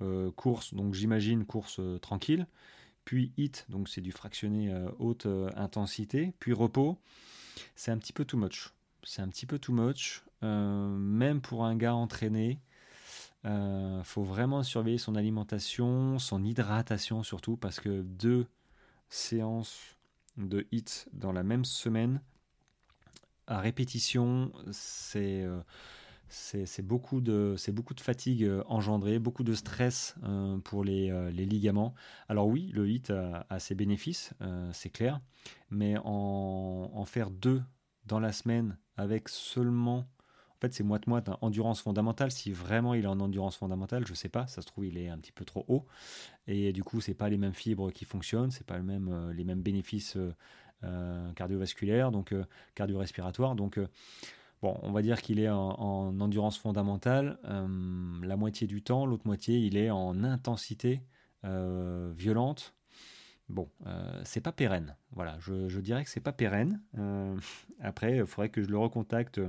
euh, 0.00 0.30
course, 0.30 0.74
donc 0.74 0.94
j'imagine 0.94 1.44
course 1.44 1.80
tranquille, 2.00 2.46
puis 3.04 3.32
hit, 3.36 3.66
donc 3.68 3.88
c'est 3.88 4.00
du 4.00 4.12
fractionné 4.12 4.72
haute 5.00 5.26
intensité, 5.56 6.34
puis 6.38 6.52
repos, 6.52 6.98
c'est 7.74 7.90
un 7.90 7.98
petit 7.98 8.12
peu 8.12 8.24
too 8.24 8.36
much. 8.36 8.72
C'est 9.02 9.22
un 9.22 9.28
petit 9.28 9.46
peu 9.46 9.58
too 9.58 9.72
much, 9.72 10.22
même 10.40 11.40
pour 11.40 11.64
un 11.64 11.74
gars 11.74 11.96
entraîné. 11.96 12.60
Euh, 13.44 14.02
faut 14.04 14.22
vraiment 14.22 14.62
surveiller 14.62 14.98
son 14.98 15.16
alimentation, 15.16 16.18
son 16.18 16.44
hydratation 16.44 17.22
surtout, 17.22 17.56
parce 17.56 17.80
que 17.80 18.02
deux 18.02 18.46
séances 19.08 19.96
de 20.36 20.66
HIT 20.70 21.08
dans 21.12 21.32
la 21.32 21.42
même 21.42 21.64
semaine, 21.64 22.20
à 23.48 23.58
répétition, 23.58 24.52
c'est 24.70 25.42
euh, 25.42 25.60
beaucoup, 26.84 27.20
de, 27.20 27.56
fatigue 28.00 28.44
euh, 28.44 28.62
engendrée, 28.66 29.18
beaucoup 29.18 29.42
de 29.42 29.54
stress 29.54 30.14
pour 30.64 30.84
les, 30.84 31.32
ligaments. 31.32 31.94
Alors 32.28 32.46
oui, 32.46 32.70
le 32.72 32.88
HIT 32.88 33.10
a, 33.10 33.58
ses 33.58 33.74
bénéfices, 33.74 34.32
c'est 34.72 34.90
clair, 34.90 35.20
mais 35.70 35.96
en, 36.04 37.04
faire 37.06 37.30
deux 37.30 37.62
dans 38.06 38.20
la 38.20 38.32
semaine 38.32 38.78
avec 38.96 39.28
seulement 39.28 40.06
fait, 40.62 40.72
c'est 40.72 40.82
moite-moite, 40.82 41.28
hein. 41.28 41.38
endurance 41.40 41.80
fondamentale. 41.80 42.30
Si 42.30 42.52
vraiment 42.52 42.94
il 42.94 43.04
est 43.04 43.08
en 43.08 43.20
endurance 43.20 43.56
fondamentale, 43.56 44.06
je 44.06 44.14
sais 44.14 44.28
pas, 44.28 44.46
ça 44.46 44.62
se 44.62 44.66
trouve, 44.66 44.86
il 44.86 44.98
est 44.98 45.08
un 45.08 45.18
petit 45.18 45.32
peu 45.32 45.44
trop 45.44 45.64
haut. 45.68 45.86
Et 46.46 46.72
du 46.72 46.82
coup, 46.82 47.00
c'est 47.00 47.14
pas 47.14 47.28
les 47.28 47.38
mêmes 47.38 47.54
fibres 47.54 47.90
qui 47.90 48.04
fonctionnent, 48.04 48.50
c'est 48.50 48.66
pas 48.66 48.78
le 48.78 48.84
même, 48.84 49.08
euh, 49.08 49.32
les 49.32 49.44
mêmes 49.44 49.62
bénéfices 49.62 50.16
euh, 50.84 51.32
cardiovasculaires, 51.32 52.10
donc 52.10 52.34
cardio-respiratoires. 52.74 53.54
Donc, 53.54 53.78
bon, 54.62 54.78
on 54.82 54.92
va 54.92 55.02
dire 55.02 55.20
qu'il 55.22 55.38
est 55.38 55.50
en, 55.50 55.70
en, 55.78 56.20
endurance 56.20 56.58
fondamentale 56.58 57.38
la 58.22 58.36
moitié 58.36 58.66
du 58.66 58.82
temps, 58.82 59.06
l'autre 59.06 59.26
moitié, 59.26 59.58
il 59.58 59.76
est 59.76 59.90
en 59.90 60.24
intensité 60.24 61.02
violente 61.44 62.74
Bon, 63.52 63.68
euh, 63.86 64.22
c'est 64.24 64.40
pas 64.40 64.52
pérenne. 64.52 64.96
Voilà, 65.10 65.36
je, 65.40 65.78
dirais 65.80 66.04
que 66.04 66.10
c'est 66.10 66.20
pas 66.20 66.32
pérenne. 66.32 66.80
Euh, 66.98 67.36
après, 67.80 68.16
il 68.16 68.26
faudrait 68.26 68.48
que 68.48 68.62
je 68.62 68.68
le 68.68 68.78
recontacte 68.78 69.40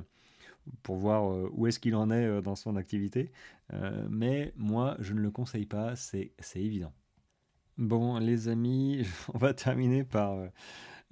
pour 0.82 0.96
voir 0.98 1.32
euh, 1.32 1.50
où 1.54 1.68
est-ce 1.68 1.80
qu'il 1.80 1.96
en 1.96 2.12
est 2.12 2.42
dans 2.42 2.56
son 2.56 2.76
activité. 2.76 3.32
mais 4.10 4.54
moi, 4.56 4.96
je 5.00 5.14
ne 5.14 5.20
le 5.20 5.32
conseille 5.32 5.66
pas, 5.66 5.96
c'est 5.96 6.32
évident. 6.56 6.94
Bon, 7.78 8.20
les 8.20 8.50
amis, 8.50 9.06
on 9.34 9.38
va 9.38 9.54
terminer 9.54 10.04
par 10.04 10.38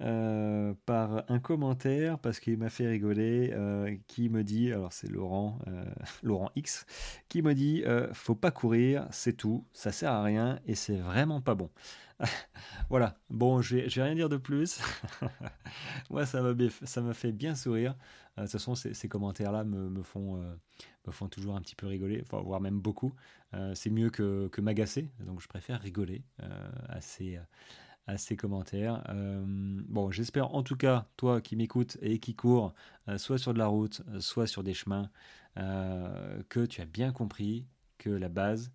euh, 0.02 0.74
par 0.84 1.22
un 1.28 1.38
commentaire 1.38 2.18
parce 2.18 2.40
qu'il 2.40 2.58
m'a 2.58 2.70
fait 2.70 2.88
rigoler, 2.88 3.50
euh, 3.52 3.94
qui 4.08 4.28
me 4.28 4.42
dit, 4.42 4.72
alors 4.72 4.92
c'est 4.92 5.08
Laurent, 5.08 5.60
euh, 5.68 5.84
Laurent 6.24 6.50
X, 6.56 6.86
qui 7.28 7.40
me 7.40 7.54
dit, 7.54 7.84
faut 8.12 8.34
pas 8.34 8.50
courir, 8.50 9.06
c'est 9.10 9.34
tout, 9.34 9.64
ça 9.72 9.92
sert 9.92 10.10
à 10.10 10.22
rien 10.22 10.58
et 10.66 10.74
c'est 10.74 10.96
vraiment 10.96 11.40
pas 11.40 11.54
bon. 11.54 11.70
voilà, 12.90 13.18
bon, 13.30 13.60
je 13.60 13.76
vais, 13.76 14.02
rien 14.02 14.14
dire 14.14 14.28
de 14.28 14.36
plus. 14.36 14.80
Moi, 16.10 16.26
ça 16.26 16.42
m'a 16.42 17.14
fait 17.14 17.32
bien 17.32 17.54
sourire. 17.54 17.94
de 18.36 18.42
toute 18.42 18.52
façon, 18.52 18.74
ces, 18.74 19.08
commentaires-là 19.08 19.64
me, 19.64 19.88
me, 19.88 20.02
font, 20.02 20.38
toujours 21.30 21.56
un 21.56 21.60
petit 21.60 21.76
peu 21.76 21.86
rigoler, 21.86 22.24
voire 22.30 22.60
même 22.60 22.80
beaucoup. 22.80 23.12
c'est 23.74 23.90
mieux 23.90 24.10
que, 24.10 24.60
m'agacer, 24.60 25.10
donc 25.20 25.40
je 25.40 25.48
préfère 25.48 25.80
rigoler 25.80 26.22
à 26.88 27.00
ces 27.00 28.36
commentaires. 28.36 29.02
Euh, 29.08 29.42
bon, 29.44 30.10
j'espère 30.10 30.54
en 30.54 30.62
tout 30.62 30.76
cas, 30.76 31.06
toi 31.16 31.40
qui 31.40 31.56
m'écoutes 31.56 31.98
et 32.02 32.18
qui 32.18 32.34
cours, 32.34 32.74
euh, 33.08 33.18
soit 33.18 33.38
sur 33.38 33.54
de 33.54 33.58
la 33.58 33.66
route, 33.66 34.02
euh, 34.08 34.20
soit 34.20 34.46
sur 34.46 34.62
des 34.62 34.74
chemins, 34.74 35.10
que 36.48 36.64
tu 36.64 36.80
as 36.80 36.86
bien 36.86 37.12
compris 37.12 37.66
que 37.98 38.08
la 38.08 38.30
base, 38.30 38.72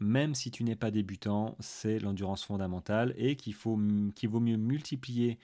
même 0.00 0.34
si 0.34 0.50
tu 0.50 0.64
n'es 0.64 0.76
pas 0.76 0.90
débutant, 0.90 1.56
c'est 1.60 1.98
l'endurance 1.98 2.44
fondamentale 2.44 3.14
et 3.16 3.36
qu'il 3.36 3.54
faut 3.54 3.76
vaut 3.76 4.40
mieux 4.40 4.56
multiplier 4.56 5.38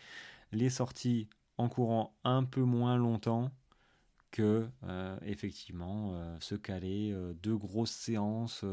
les 0.52 0.70
sorties 0.70 1.28
en 1.58 1.68
courant 1.68 2.14
un 2.24 2.44
peu 2.44 2.62
moins 2.62 2.96
longtemps 2.96 3.50
que 4.30 4.68
effectivement 5.24 6.14
se 6.40 6.54
caler 6.54 7.16
deux 7.42 7.56
grosses 7.56 7.90
séances, 7.90 8.64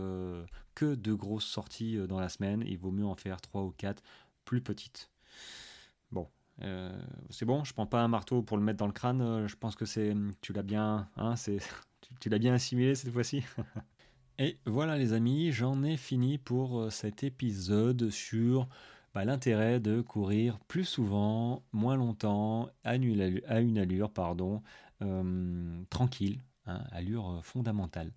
que 0.75 0.95
deux 0.95 1.15
grosses 1.15 1.45
sorties 1.45 1.97
dans 2.07 2.19
la 2.19 2.27
semaine. 2.27 2.63
Il 2.67 2.77
vaut 2.77 2.91
mieux 2.91 3.05
en 3.05 3.15
faire 3.15 3.39
trois 3.39 3.63
ou 3.63 3.71
quatre 3.71 4.03
plus 4.45 4.61
petite. 4.61 5.09
Bon, 6.11 6.27
euh, 6.61 6.91
c'est 7.29 7.45
bon, 7.45 7.63
je 7.63 7.73
prends 7.73 7.87
pas 7.87 8.01
un 8.01 8.07
marteau 8.07 8.41
pour 8.41 8.57
le 8.57 8.63
mettre 8.63 8.77
dans 8.77 8.87
le 8.87 8.93
crâne. 8.93 9.21
Euh, 9.21 9.47
je 9.47 9.55
pense 9.55 9.75
que 9.75 9.85
c'est, 9.85 10.13
tu 10.41 10.53
l'as 10.53 10.63
bien, 10.63 11.09
hein, 11.17 11.35
c'est, 11.35 11.57
tu, 12.19 12.29
l'as 12.29 12.39
bien 12.39 12.53
assimilé 12.53 12.95
cette 12.95 13.11
fois-ci. 13.11 13.43
Et 14.43 14.57
voilà 14.65 14.97
les 14.97 15.13
amis, 15.13 15.53
j'en 15.53 15.83
ai 15.83 15.95
fini 15.95 16.37
pour 16.37 16.77
euh, 16.81 16.89
cet 16.89 17.23
épisode 17.23 18.09
sur 18.09 18.67
bah, 19.13 19.23
l'intérêt 19.23 19.79
de 19.79 20.01
courir 20.01 20.59
plus 20.67 20.83
souvent, 20.83 21.63
moins 21.71 21.95
longtemps, 21.95 22.67
à 22.83 22.95
une 22.97 23.77
allure, 23.77 24.11
pardon, 24.11 24.61
tranquille, 25.89 26.41
hein, 26.65 26.83
allure 26.91 27.39
fondamentale. 27.45 28.11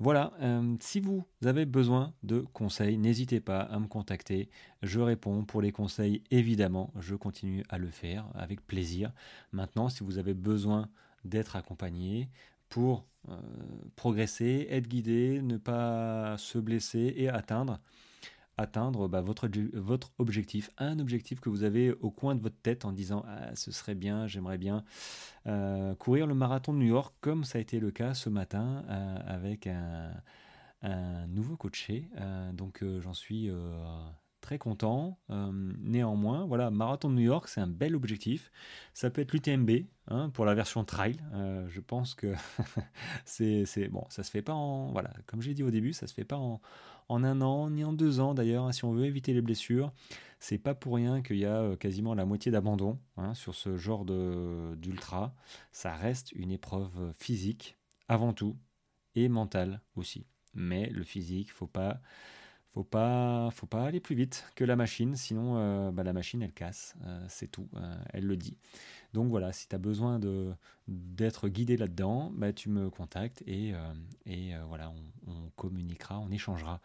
Voilà, 0.00 0.32
euh, 0.40 0.74
si 0.80 0.98
vous 0.98 1.24
avez 1.44 1.64
besoin 1.64 2.12
de 2.24 2.40
conseils, 2.52 2.98
n'hésitez 2.98 3.38
pas 3.38 3.60
à 3.60 3.78
me 3.78 3.86
contacter. 3.86 4.50
Je 4.82 4.98
réponds 4.98 5.44
pour 5.44 5.62
les 5.62 5.70
conseils, 5.70 6.24
évidemment, 6.32 6.92
je 6.98 7.14
continue 7.14 7.62
à 7.68 7.78
le 7.78 7.90
faire 7.90 8.26
avec 8.34 8.66
plaisir. 8.66 9.12
Maintenant, 9.52 9.88
si 9.88 10.02
vous 10.02 10.18
avez 10.18 10.34
besoin 10.34 10.88
d'être 11.24 11.54
accompagné 11.54 12.30
pour 12.68 13.06
euh, 13.28 13.36
progresser, 13.96 14.66
être 14.70 14.88
guidé, 14.88 15.40
ne 15.42 15.56
pas 15.56 16.36
se 16.38 16.58
blesser 16.58 17.14
et 17.16 17.28
atteindre 17.28 17.80
atteindre 18.60 19.06
bah, 19.06 19.20
votre, 19.20 19.48
objectif, 20.18 20.70
un 20.78 20.98
objectif 20.98 21.38
que 21.38 21.48
vous 21.48 21.62
avez 21.62 21.92
au 21.92 22.10
coin 22.10 22.34
de 22.34 22.42
votre 22.42 22.60
tête 22.60 22.84
en 22.84 22.90
disant 22.90 23.24
ah, 23.28 23.54
ce 23.54 23.70
serait 23.70 23.94
bien, 23.94 24.26
j'aimerais 24.26 24.58
bien 24.58 24.82
euh, 25.46 25.94
courir 25.94 26.26
le 26.26 26.34
marathon 26.34 26.72
de 26.72 26.78
New 26.78 26.88
York 26.88 27.14
comme 27.20 27.44
ça 27.44 27.58
a 27.58 27.60
été 27.60 27.78
le 27.78 27.92
cas 27.92 28.14
ce 28.14 28.28
matin 28.28 28.84
euh, 28.88 29.18
avec 29.26 29.68
un, 29.68 30.10
nouveau 31.28 31.56
coaché. 31.56 32.10
Donc 32.52 32.84
j'en 33.00 33.14
suis 33.14 33.50
très 34.48 34.56
content. 34.56 35.18
néanmoins, 35.28 36.46
voilà, 36.46 36.70
marathon 36.70 37.10
de 37.10 37.16
New 37.16 37.20
York, 37.20 37.48
c'est 37.48 37.60
un 37.60 37.66
bel 37.66 37.94
objectif. 37.94 38.50
Ça 38.94 39.10
peut 39.10 39.20
être 39.20 39.34
l'UTMB 39.34 39.70
hein, 40.06 40.30
pour 40.30 40.46
la 40.46 40.54
version 40.54 40.84
trail. 40.84 41.16
je 41.68 41.80
pense 41.80 42.14
que 42.14 42.32
c'est 43.26 43.88
bon, 43.88 44.06
ça 44.08 44.22
se 44.22 44.30
fait 44.30 44.40
pas 44.40 44.54
en 44.54 44.90
voilà, 44.92 45.12
comme 45.26 45.42
j'ai 45.42 45.52
dit 45.52 45.62
au 45.62 45.70
début, 45.70 45.92
ça 45.92 46.06
se 46.06 46.14
fait 46.14 46.24
pas 46.24 46.38
en 46.38 46.62
en 47.08 47.24
un 47.24 47.40
an, 47.40 47.70
ni 47.70 47.84
en 47.84 47.92
deux 47.92 48.20
ans 48.20 48.34
d'ailleurs, 48.34 48.64
hein, 48.64 48.72
si 48.72 48.84
on 48.84 48.92
veut 48.92 49.06
éviter 49.06 49.32
les 49.32 49.40
blessures. 49.40 49.92
C'est 50.40 50.58
pas 50.58 50.74
pour 50.74 50.94
rien 50.94 51.22
qu'il 51.22 51.38
y 51.38 51.44
a 51.44 51.62
euh, 51.62 51.76
quasiment 51.76 52.14
la 52.14 52.24
moitié 52.24 52.52
d'abandon 52.52 52.98
hein, 53.16 53.34
sur 53.34 53.54
ce 53.54 53.76
genre 53.76 54.04
d'ultra. 54.04 55.34
Ça 55.72 55.94
reste 55.94 56.32
une 56.32 56.52
épreuve 56.52 57.12
physique 57.18 57.76
avant 58.08 58.32
tout 58.32 58.56
et 59.14 59.28
mentale 59.28 59.80
aussi. 59.96 60.26
Mais 60.54 60.88
le 60.90 61.02
physique, 61.02 61.52
faut 61.52 61.66
pas, 61.66 62.00
faut 62.74 62.84
pas, 62.84 63.50
faut 63.52 63.66
pas 63.66 63.84
aller 63.84 64.00
plus 64.00 64.14
vite 64.14 64.44
que 64.54 64.64
la 64.64 64.76
machine, 64.76 65.16
sinon 65.16 65.56
euh, 65.56 65.90
bah, 65.90 66.02
la 66.04 66.12
machine 66.12 66.42
elle 66.42 66.52
casse, 66.52 66.94
euh, 67.04 67.24
c'est 67.28 67.48
tout, 67.48 67.68
elle 68.12 68.24
le 68.24 68.36
dit. 68.36 68.56
Donc 69.14 69.30
voilà, 69.30 69.52
si 69.52 69.68
tu 69.68 69.74
as 69.74 69.78
besoin 69.78 70.20
d'être 70.86 71.48
guidé 71.48 71.76
là-dedans, 71.76 72.30
bah, 72.34 72.52
tu 72.52 72.68
me 72.68 72.90
contactes 72.90 73.42
et, 73.46 73.74
euh, 73.74 73.78
euh, 74.28 74.64
voilà, 74.68 74.92
on, 75.26 75.50
communiquera, 75.56 76.18
on 76.18 76.30
échangera. 76.30 76.80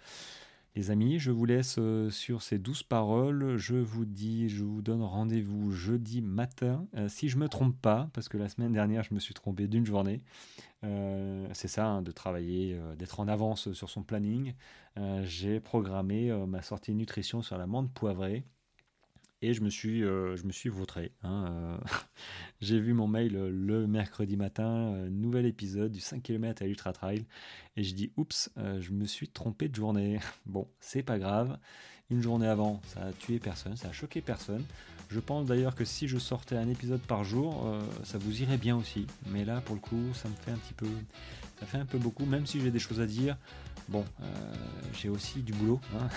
Les 0.76 0.90
amis, 0.90 1.20
je 1.20 1.30
vous 1.30 1.46
laisse 1.46 1.76
euh, 1.78 2.10
sur 2.10 2.42
ces 2.42 2.58
douces 2.58 2.82
paroles. 2.82 3.58
Je 3.58 3.76
vous 3.76 4.06
dis, 4.06 4.50
je 4.50 4.64
vous 4.64 4.82
donne 4.82 5.04
rendez-vous 5.04 5.72
jeudi 5.72 6.22
matin, 6.22 6.88
si 7.08 7.30
je 7.30 7.38
me 7.38 7.48
trompe 7.48 7.80
pas, 7.80 8.10
parce 8.14 8.28
que 8.28 8.38
la 8.38 8.50
semaine 8.50 8.72
dernière 8.72 9.04
je 9.04 9.14
me 9.14 9.20
suis 9.20 9.36
trompé 9.36 9.68
d'une 9.68 9.86
journée. 9.86 10.22
c'est 10.82 11.68
ça, 11.68 11.88
hein, 11.88 12.02
de 12.02 12.12
travailler, 12.12 12.78
d'être 12.98 13.20
en 13.20 13.28
avance 13.28 13.72
sur 13.74 13.90
son 13.90 14.04
planning. 14.04 14.54
J'ai 15.24 15.60
programmé 15.60 16.32
ma 16.48 16.62
sortie 16.62 16.94
nutrition 16.96 17.42
sur 17.42 17.58
la 17.58 17.68
menthe 17.68 17.92
poivrée 17.94 18.44
et 19.44 19.54
je 19.54 19.62
me 19.62 19.70
suis, 19.70 20.04
euh, 20.04 20.38
je 20.38 20.46
me 20.46 20.54
suis 20.54 20.70
vautré. 20.70 21.12
Hein, 21.22 21.46
euh. 21.50 21.78
J'ai 22.62 22.80
vu 22.80 22.94
mon 22.94 23.08
mail 23.08 23.36
euh, 23.36 23.50
le 23.52 23.88
mercredi 23.88 24.38
matin, 24.38 24.94
nouvel 25.10 25.46
épisode 25.46 25.92
du 25.92 26.00
5 26.00 26.24
km 26.24 26.64
à 26.64 26.66
l'Ultra 26.66 26.94
Trail, 26.94 27.26
et 27.76 27.84
je 27.84 27.94
dis 27.94 28.14
oups, 28.16 28.50
je 28.56 28.92
me 28.92 29.06
suis 29.06 29.28
trompé 29.28 29.68
de 29.68 29.76
journée. 29.76 30.20
Bon, 30.46 30.68
c'est 30.80 31.04
pas 31.04 31.20
grave. 31.20 31.58
Une 32.10 32.22
journée 32.22 32.48
avant, 32.48 32.82
ça 32.86 33.02
a 33.02 33.12
tué 33.12 33.40
personne, 33.40 33.76
ça 33.76 33.90
a 33.90 33.92
choqué 33.92 34.22
personne. 34.22 34.64
Je 35.10 35.20
pense 35.20 35.46
d'ailleurs 35.46 35.76
que 35.76 35.84
si 35.84 36.08
je 36.08 36.18
sortais 36.18 36.56
un 36.56 36.70
épisode 36.70 37.02
par 37.02 37.24
jour, 37.24 37.70
ça 38.04 38.18
vous 38.18 38.42
irait 38.42 38.58
bien 38.58 38.76
aussi. 38.76 39.08
Mais 39.28 39.46
là, 39.46 39.62
pour 39.62 39.76
le 39.76 39.82
coup, 39.82 40.14
ça 40.14 40.28
me 40.28 40.34
fait 40.36 40.52
un 40.52 40.58
petit 40.58 40.74
peu, 40.74 40.88
ça 41.60 41.66
fait 41.66 41.78
un 41.78 41.86
peu 41.86 41.98
beaucoup. 41.98 42.26
Même 42.26 42.46
si 42.46 42.60
j'ai 42.62 42.72
des 42.72 42.80
choses 42.80 43.00
à 43.00 43.06
dire, 43.06 43.38
bon, 43.90 44.06
j'ai 44.94 45.10
aussi 45.10 45.42
du 45.42 45.54
boulot. 45.54 45.80
Hein. 45.96 46.08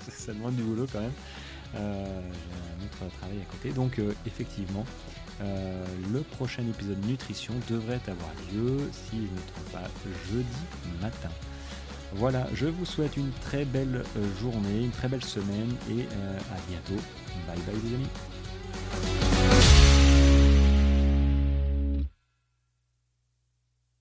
ça 0.08 0.32
demande 0.32 0.56
du 0.56 0.62
boulot 0.62 0.86
quand 0.90 1.00
même. 1.00 1.12
Euh, 1.76 2.20
j'ai 2.32 3.04
un 3.04 3.06
autre 3.06 3.16
travail 3.18 3.38
à 3.40 3.50
côté. 3.50 3.70
Donc 3.70 3.98
euh, 3.98 4.12
effectivement, 4.26 4.84
euh, 5.42 5.84
le 6.12 6.20
prochain 6.20 6.62
épisode 6.62 7.04
nutrition 7.06 7.54
devrait 7.68 8.00
avoir 8.06 8.30
lieu, 8.52 8.90
si 8.92 9.16
je 9.16 9.16
ne 9.16 9.22
me 9.22 9.46
trompe 9.52 9.72
pas, 9.72 9.90
jeudi 10.30 10.46
matin. 11.00 11.30
Voilà, 12.12 12.46
je 12.54 12.66
vous 12.66 12.84
souhaite 12.84 13.16
une 13.16 13.32
très 13.42 13.64
belle 13.64 14.04
journée, 14.40 14.84
une 14.84 14.92
très 14.92 15.08
belle 15.08 15.24
semaine 15.24 15.74
et 15.90 16.02
à 16.02 16.58
bientôt. 16.68 17.02
Bye 17.48 17.58
bye 17.66 17.74
les 17.82 17.94
amis. 17.94 19.43